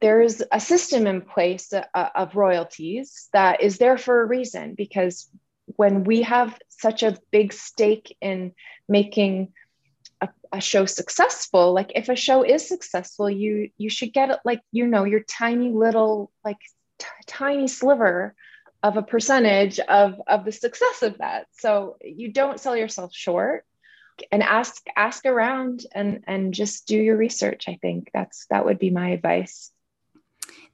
there 0.00 0.20
is 0.20 0.44
a 0.52 0.60
system 0.60 1.06
in 1.06 1.22
place 1.22 1.72
uh, 1.72 2.08
of 2.14 2.34
royalties 2.34 3.28
that 3.32 3.62
is 3.62 3.78
there 3.78 3.96
for 3.96 4.20
a 4.20 4.26
reason 4.26 4.74
because 4.74 5.30
when 5.76 6.04
we 6.04 6.22
have 6.22 6.58
such 6.68 7.02
a 7.02 7.16
big 7.30 7.52
stake 7.52 8.16
in 8.20 8.52
making 8.88 9.52
a, 10.20 10.28
a 10.52 10.60
show 10.60 10.84
successful 10.84 11.72
like 11.72 11.92
if 11.94 12.08
a 12.08 12.16
show 12.16 12.42
is 12.42 12.66
successful 12.66 13.30
you 13.30 13.70
you 13.78 13.88
should 13.88 14.12
get 14.12 14.30
it 14.30 14.38
like 14.44 14.60
you 14.72 14.86
know 14.86 15.04
your 15.04 15.20
tiny 15.20 15.70
little 15.70 16.30
like 16.44 16.58
t- 16.98 17.06
tiny 17.26 17.68
sliver 17.68 18.34
of 18.84 18.98
a 18.98 19.02
percentage 19.02 19.80
of 19.80 20.20
of 20.28 20.44
the 20.44 20.52
success 20.52 21.02
of 21.02 21.16
that. 21.18 21.46
So 21.52 21.96
you 22.02 22.30
don't 22.30 22.60
sell 22.60 22.76
yourself 22.76 23.14
short 23.14 23.64
and 24.30 24.42
ask 24.42 24.84
ask 24.94 25.24
around 25.24 25.86
and 25.92 26.22
and 26.26 26.52
just 26.52 26.86
do 26.86 26.96
your 26.96 27.16
research 27.16 27.64
i 27.66 27.78
think. 27.80 28.10
That's 28.12 28.46
that 28.50 28.64
would 28.66 28.78
be 28.78 28.90
my 28.90 29.08
advice. 29.08 29.70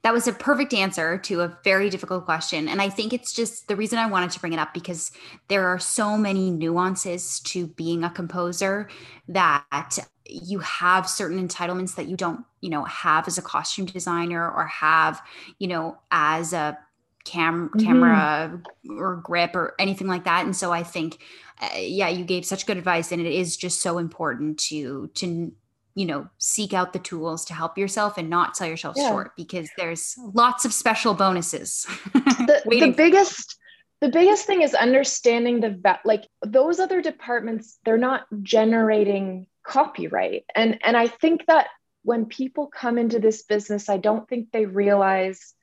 That 0.03 0.13
was 0.13 0.27
a 0.27 0.33
perfect 0.33 0.73
answer 0.73 1.19
to 1.19 1.41
a 1.41 1.57
very 1.63 1.89
difficult 1.89 2.25
question. 2.25 2.67
And 2.67 2.81
i 2.81 2.89
think 2.89 3.13
it's 3.13 3.33
just 3.33 3.69
the 3.69 3.77
reason 3.77 3.97
i 3.97 4.07
wanted 4.07 4.31
to 4.31 4.41
bring 4.41 4.51
it 4.51 4.59
up 4.59 4.73
because 4.73 5.11
there 5.47 5.67
are 5.67 5.79
so 5.79 6.17
many 6.17 6.51
nuances 6.51 7.39
to 7.51 7.67
being 7.67 8.03
a 8.03 8.09
composer 8.09 8.89
that 9.29 9.97
you 10.25 10.59
have 10.59 11.07
certain 11.09 11.47
entitlements 11.47 11.95
that 11.95 12.07
you 12.07 12.17
don't 12.17 12.43
you 12.59 12.69
know 12.69 12.83
have 12.83 13.25
as 13.29 13.37
a 13.37 13.41
costume 13.41 13.85
designer 13.85 14.51
or 14.51 14.65
have 14.67 15.21
you 15.59 15.67
know 15.67 15.97
as 16.11 16.51
a 16.51 16.77
cam 17.23 17.69
mm-hmm. 17.69 17.85
camera 17.85 18.61
or 18.89 19.17
grip 19.17 19.55
or 19.55 19.75
anything 19.79 20.07
like 20.07 20.23
that 20.23 20.45
and 20.45 20.55
so 20.55 20.71
i 20.71 20.83
think 20.83 21.19
uh, 21.61 21.77
yeah 21.77 22.09
you 22.09 22.23
gave 22.23 22.45
such 22.45 22.65
good 22.65 22.77
advice 22.77 23.11
and 23.11 23.21
it 23.21 23.31
is 23.31 23.57
just 23.57 23.81
so 23.81 23.97
important 23.97 24.57
to 24.57 25.07
to 25.13 25.51
you 25.95 26.05
know 26.05 26.27
seek 26.37 26.73
out 26.73 26.93
the 26.93 26.99
tools 26.99 27.45
to 27.45 27.53
help 27.53 27.77
yourself 27.77 28.17
and 28.17 28.29
not 28.29 28.55
sell 28.55 28.67
yourself 28.67 28.95
yeah. 28.97 29.09
short 29.09 29.31
because 29.35 29.69
there's 29.77 30.15
lots 30.33 30.65
of 30.65 30.73
special 30.73 31.13
bonuses 31.13 31.85
the, 32.13 32.61
the 32.65 32.93
biggest 32.95 33.57
the 33.99 34.09
biggest 34.09 34.45
thing 34.45 34.61
is 34.61 34.73
understanding 34.73 35.59
the 35.59 35.99
like 36.05 36.27
those 36.45 36.79
other 36.79 37.01
departments 37.01 37.77
they're 37.85 37.97
not 37.97 38.25
generating 38.41 39.45
copyright 39.63 40.43
and 40.55 40.79
and 40.83 40.97
i 40.97 41.07
think 41.07 41.45
that 41.47 41.67
when 42.03 42.25
people 42.25 42.67
come 42.67 42.97
into 42.97 43.19
this 43.19 43.43
business 43.43 43.89
i 43.89 43.97
don't 43.97 44.27
think 44.27 44.51
they 44.51 44.65
realize 44.65 45.53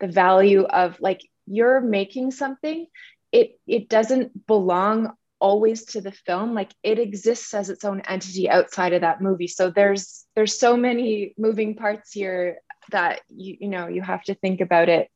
the 0.00 0.08
value 0.08 0.62
of 0.62 1.00
like 1.00 1.20
you're 1.46 1.80
making 1.80 2.30
something 2.30 2.86
it 3.32 3.58
it 3.66 3.88
doesn't 3.88 4.46
belong 4.46 5.12
always 5.40 5.84
to 5.84 6.00
the 6.00 6.12
film. 6.12 6.54
Like 6.54 6.70
it 6.82 6.98
exists 6.98 7.54
as 7.54 7.70
its 7.70 7.84
own 7.84 8.00
entity 8.02 8.48
outside 8.48 8.92
of 8.92 9.02
that 9.02 9.20
movie. 9.20 9.46
So 9.46 9.70
there's 9.70 10.24
there's 10.34 10.58
so 10.58 10.76
many 10.76 11.34
moving 11.38 11.76
parts 11.76 12.12
here 12.12 12.58
that 12.90 13.20
you 13.28 13.56
you 13.60 13.68
know 13.68 13.88
you 13.88 14.02
have 14.02 14.22
to 14.24 14.34
think 14.34 14.60
about 14.60 14.88
it 14.88 15.08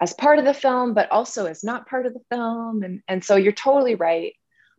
as 0.00 0.12
part 0.12 0.38
of 0.38 0.44
the 0.44 0.54
film 0.54 0.94
but 0.94 1.10
also 1.12 1.46
as 1.46 1.62
not 1.62 1.88
part 1.88 2.06
of 2.06 2.14
the 2.14 2.22
film. 2.30 2.82
And 2.82 3.02
and 3.08 3.24
so 3.24 3.36
you're 3.36 3.52
totally 3.52 3.94
right. 3.94 4.34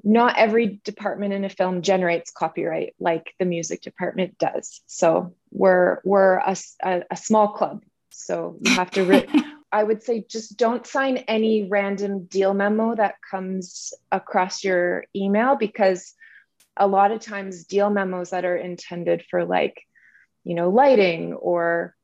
Not 0.06 0.38
every 0.38 0.82
department 0.84 1.34
in 1.34 1.46
a 1.46 1.50
film 1.50 1.82
generates 1.82 2.32
copyright 2.32 2.94
like 3.00 3.34
the 3.40 3.46
music 3.46 3.82
department 3.82 4.38
does. 4.38 4.82
So 4.86 5.36
we're 5.52 6.02
we're 6.04 6.36
a, 6.36 6.58
a, 6.84 7.04
a 7.12 7.16
small 7.16 7.54
club 7.54 7.84
so 8.14 8.58
you 8.62 8.72
have 8.72 8.92
to, 8.92 9.04
re- 9.04 9.28
I 9.72 9.84
would 9.84 10.04
say, 10.04 10.24
just 10.30 10.58
don't 10.58 10.86
sign 10.86 11.18
any 11.18 11.68
random 11.68 12.26
deal 12.26 12.54
memo 12.54 12.96
that 12.96 13.16
comes 13.30 13.94
across 14.12 14.64
your 14.64 15.06
email 15.16 15.56
because 15.56 16.14
a 16.78 16.88
lot 16.88 17.12
of 17.12 17.20
times 17.22 17.66
deal 17.66 17.90
memos 17.90 18.32
that 18.32 18.46
are 18.46 18.56
intended 18.56 19.24
for 19.30 19.46
like, 19.46 19.82
you 20.44 20.56
know, 20.56 20.70
lighting 20.70 21.34
or 21.34 21.96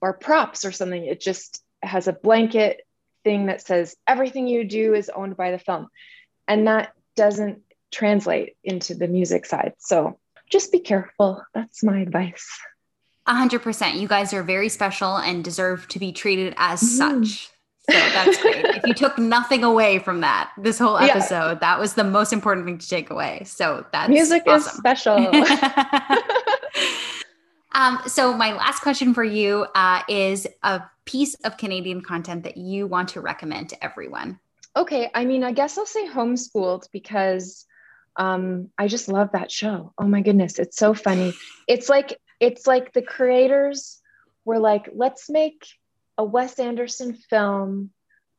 or 0.00 0.12
props 0.12 0.64
or 0.64 0.72
something, 0.72 1.04
it 1.04 1.20
just 1.20 1.62
has 1.82 2.08
a 2.08 2.12
blanket 2.12 2.80
thing 3.24 3.46
that 3.46 3.62
says 3.62 3.96
everything 4.06 4.46
you 4.46 4.64
do 4.64 4.94
is 4.94 5.10
owned 5.10 5.36
by 5.36 5.50
the 5.50 5.58
film. 5.58 5.88
And 6.46 6.66
that 6.66 6.92
doesn't 7.16 7.62
translate 7.90 8.56
into 8.62 8.94
the 8.94 9.08
music 9.08 9.46
side. 9.46 9.74
So 9.78 10.18
just 10.50 10.72
be 10.72 10.80
careful. 10.80 11.42
That's 11.54 11.82
my 11.82 12.00
advice. 12.00 12.48
100%. 13.28 14.00
You 14.00 14.08
guys 14.08 14.32
are 14.32 14.42
very 14.42 14.68
special 14.68 15.16
and 15.16 15.44
deserve 15.44 15.86
to 15.88 15.98
be 15.98 16.12
treated 16.12 16.54
as 16.56 16.80
mm-hmm. 16.82 17.24
such. 17.24 17.50
So 17.90 17.96
that's 17.96 18.42
great. 18.42 18.64
if 18.64 18.86
you 18.86 18.94
took 18.94 19.16
nothing 19.18 19.64
away 19.64 19.98
from 19.98 20.20
that, 20.20 20.52
this 20.58 20.78
whole 20.78 20.98
episode, 20.98 21.52
yeah. 21.52 21.54
that 21.54 21.78
was 21.78 21.94
the 21.94 22.04
most 22.04 22.32
important 22.32 22.66
thing 22.66 22.78
to 22.78 22.88
take 22.88 23.08
away. 23.08 23.42
So 23.46 23.86
that's 23.92 24.10
music 24.10 24.42
awesome. 24.46 24.70
is 24.70 24.76
special. 24.76 25.32
Um, 27.78 28.00
so, 28.08 28.32
my 28.32 28.54
last 28.54 28.80
question 28.80 29.14
for 29.14 29.22
you 29.22 29.64
uh, 29.74 30.02
is 30.08 30.48
a 30.64 30.82
piece 31.04 31.34
of 31.44 31.56
Canadian 31.58 32.00
content 32.00 32.42
that 32.42 32.56
you 32.56 32.88
want 32.88 33.10
to 33.10 33.20
recommend 33.20 33.68
to 33.68 33.84
everyone. 33.84 34.40
Okay. 34.74 35.10
I 35.14 35.24
mean, 35.24 35.44
I 35.44 35.52
guess 35.52 35.78
I'll 35.78 35.86
say 35.86 36.08
homeschooled 36.08 36.88
because 36.92 37.66
um, 38.16 38.70
I 38.78 38.88
just 38.88 39.08
love 39.08 39.30
that 39.32 39.52
show. 39.52 39.92
Oh 39.96 40.06
my 40.08 40.22
goodness. 40.22 40.58
It's 40.58 40.76
so 40.76 40.92
funny. 40.92 41.34
It's 41.68 41.88
like, 41.88 42.18
it's 42.40 42.66
like 42.66 42.92
the 42.92 43.02
creators 43.02 44.00
were 44.44 44.58
like, 44.58 44.88
let's 44.94 45.28
make 45.28 45.66
a 46.16 46.24
Wes 46.24 46.58
Anderson 46.58 47.14
film, 47.14 47.90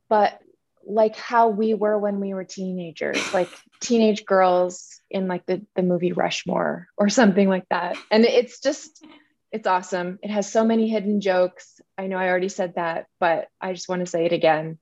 but 0.09 0.39
like 0.85 1.15
how 1.15 1.49
we 1.49 1.73
were 1.73 1.97
when 1.97 2.19
we 2.19 2.33
were 2.33 2.43
teenagers, 2.43 3.33
like 3.33 3.49
teenage 3.79 4.25
girls 4.25 4.99
in 5.09 5.27
like 5.27 5.45
the, 5.45 5.65
the 5.75 5.83
movie 5.83 6.13
Rushmore 6.13 6.87
or 6.97 7.09
something 7.09 7.47
like 7.47 7.67
that. 7.69 7.97
And 8.09 8.25
it's 8.25 8.59
just, 8.59 9.05
it's 9.51 9.67
awesome. 9.67 10.19
It 10.21 10.31
has 10.31 10.51
so 10.51 10.63
many 10.63 10.89
hidden 10.89 11.21
jokes. 11.21 11.79
I 11.97 12.07
know 12.07 12.17
I 12.17 12.29
already 12.29 12.49
said 12.49 12.75
that, 12.75 13.07
but 13.19 13.47
I 13.59 13.73
just 13.73 13.89
want 13.89 14.01
to 14.01 14.05
say 14.05 14.25
it 14.25 14.33
again. 14.33 14.77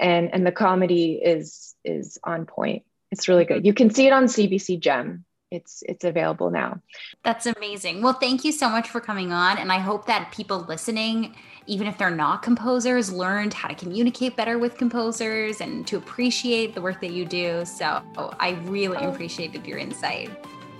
And 0.00 0.32
and 0.32 0.46
the 0.46 0.52
comedy 0.52 1.20
is 1.22 1.74
is 1.84 2.18
on 2.22 2.46
point. 2.46 2.84
It's 3.10 3.26
really 3.26 3.44
good. 3.44 3.66
You 3.66 3.74
can 3.74 3.90
see 3.90 4.06
it 4.06 4.12
on 4.12 4.26
CBC 4.26 4.78
Gem 4.78 5.24
it's 5.50 5.82
it's 5.86 6.04
available 6.04 6.50
now. 6.50 6.80
That's 7.24 7.46
amazing. 7.46 8.02
Well, 8.02 8.12
thank 8.12 8.44
you 8.44 8.52
so 8.52 8.68
much 8.68 8.88
for 8.88 9.00
coming 9.00 9.32
on 9.32 9.58
and 9.58 9.72
I 9.72 9.78
hope 9.78 10.06
that 10.06 10.30
people 10.32 10.60
listening 10.68 11.34
even 11.66 11.86
if 11.86 11.98
they're 11.98 12.10
not 12.10 12.42
composers 12.42 13.12
learned 13.12 13.52
how 13.52 13.68
to 13.68 13.74
communicate 13.74 14.36
better 14.36 14.58
with 14.58 14.76
composers 14.76 15.60
and 15.60 15.86
to 15.86 15.98
appreciate 15.98 16.74
the 16.74 16.80
work 16.80 17.00
that 17.02 17.10
you 17.10 17.26
do. 17.26 17.64
So, 17.64 18.02
I 18.40 18.58
really 18.64 18.96
oh. 18.98 19.10
appreciated 19.10 19.66
your 19.66 19.78
insight. 19.78 20.30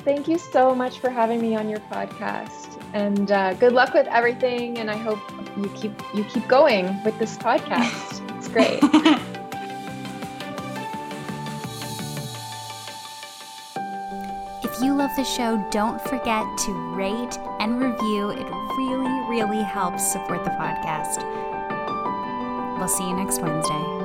Thank 0.04 0.28
you 0.28 0.38
so 0.38 0.74
much 0.74 1.00
for 1.00 1.10
having 1.10 1.42
me 1.42 1.56
on 1.56 1.68
your 1.68 1.80
podcast 1.80 2.82
and 2.94 3.30
uh, 3.30 3.54
good 3.54 3.72
luck 3.72 3.92
with 3.92 4.06
everything 4.06 4.78
and 4.78 4.90
I 4.90 4.96
hope 4.96 5.18
you 5.56 5.70
keep 5.74 5.92
you 6.14 6.24
keep 6.24 6.46
going 6.48 7.02
with 7.04 7.18
this 7.18 7.36
podcast. 7.36 8.24
It's 8.38 8.48
great. 8.48 9.34
you 14.82 14.94
love 14.94 15.14
the 15.16 15.24
show, 15.24 15.56
don't 15.70 16.00
forget 16.00 16.44
to 16.66 16.72
rate 16.94 17.38
and 17.60 17.80
review. 17.80 18.30
It 18.30 18.48
really, 18.76 19.20
really 19.28 19.62
helps 19.62 20.12
support 20.12 20.44
the 20.44 20.50
podcast. 20.50 21.18
We'll 22.78 22.88
see 22.88 23.08
you 23.08 23.16
next 23.16 23.40
Wednesday. 23.40 23.97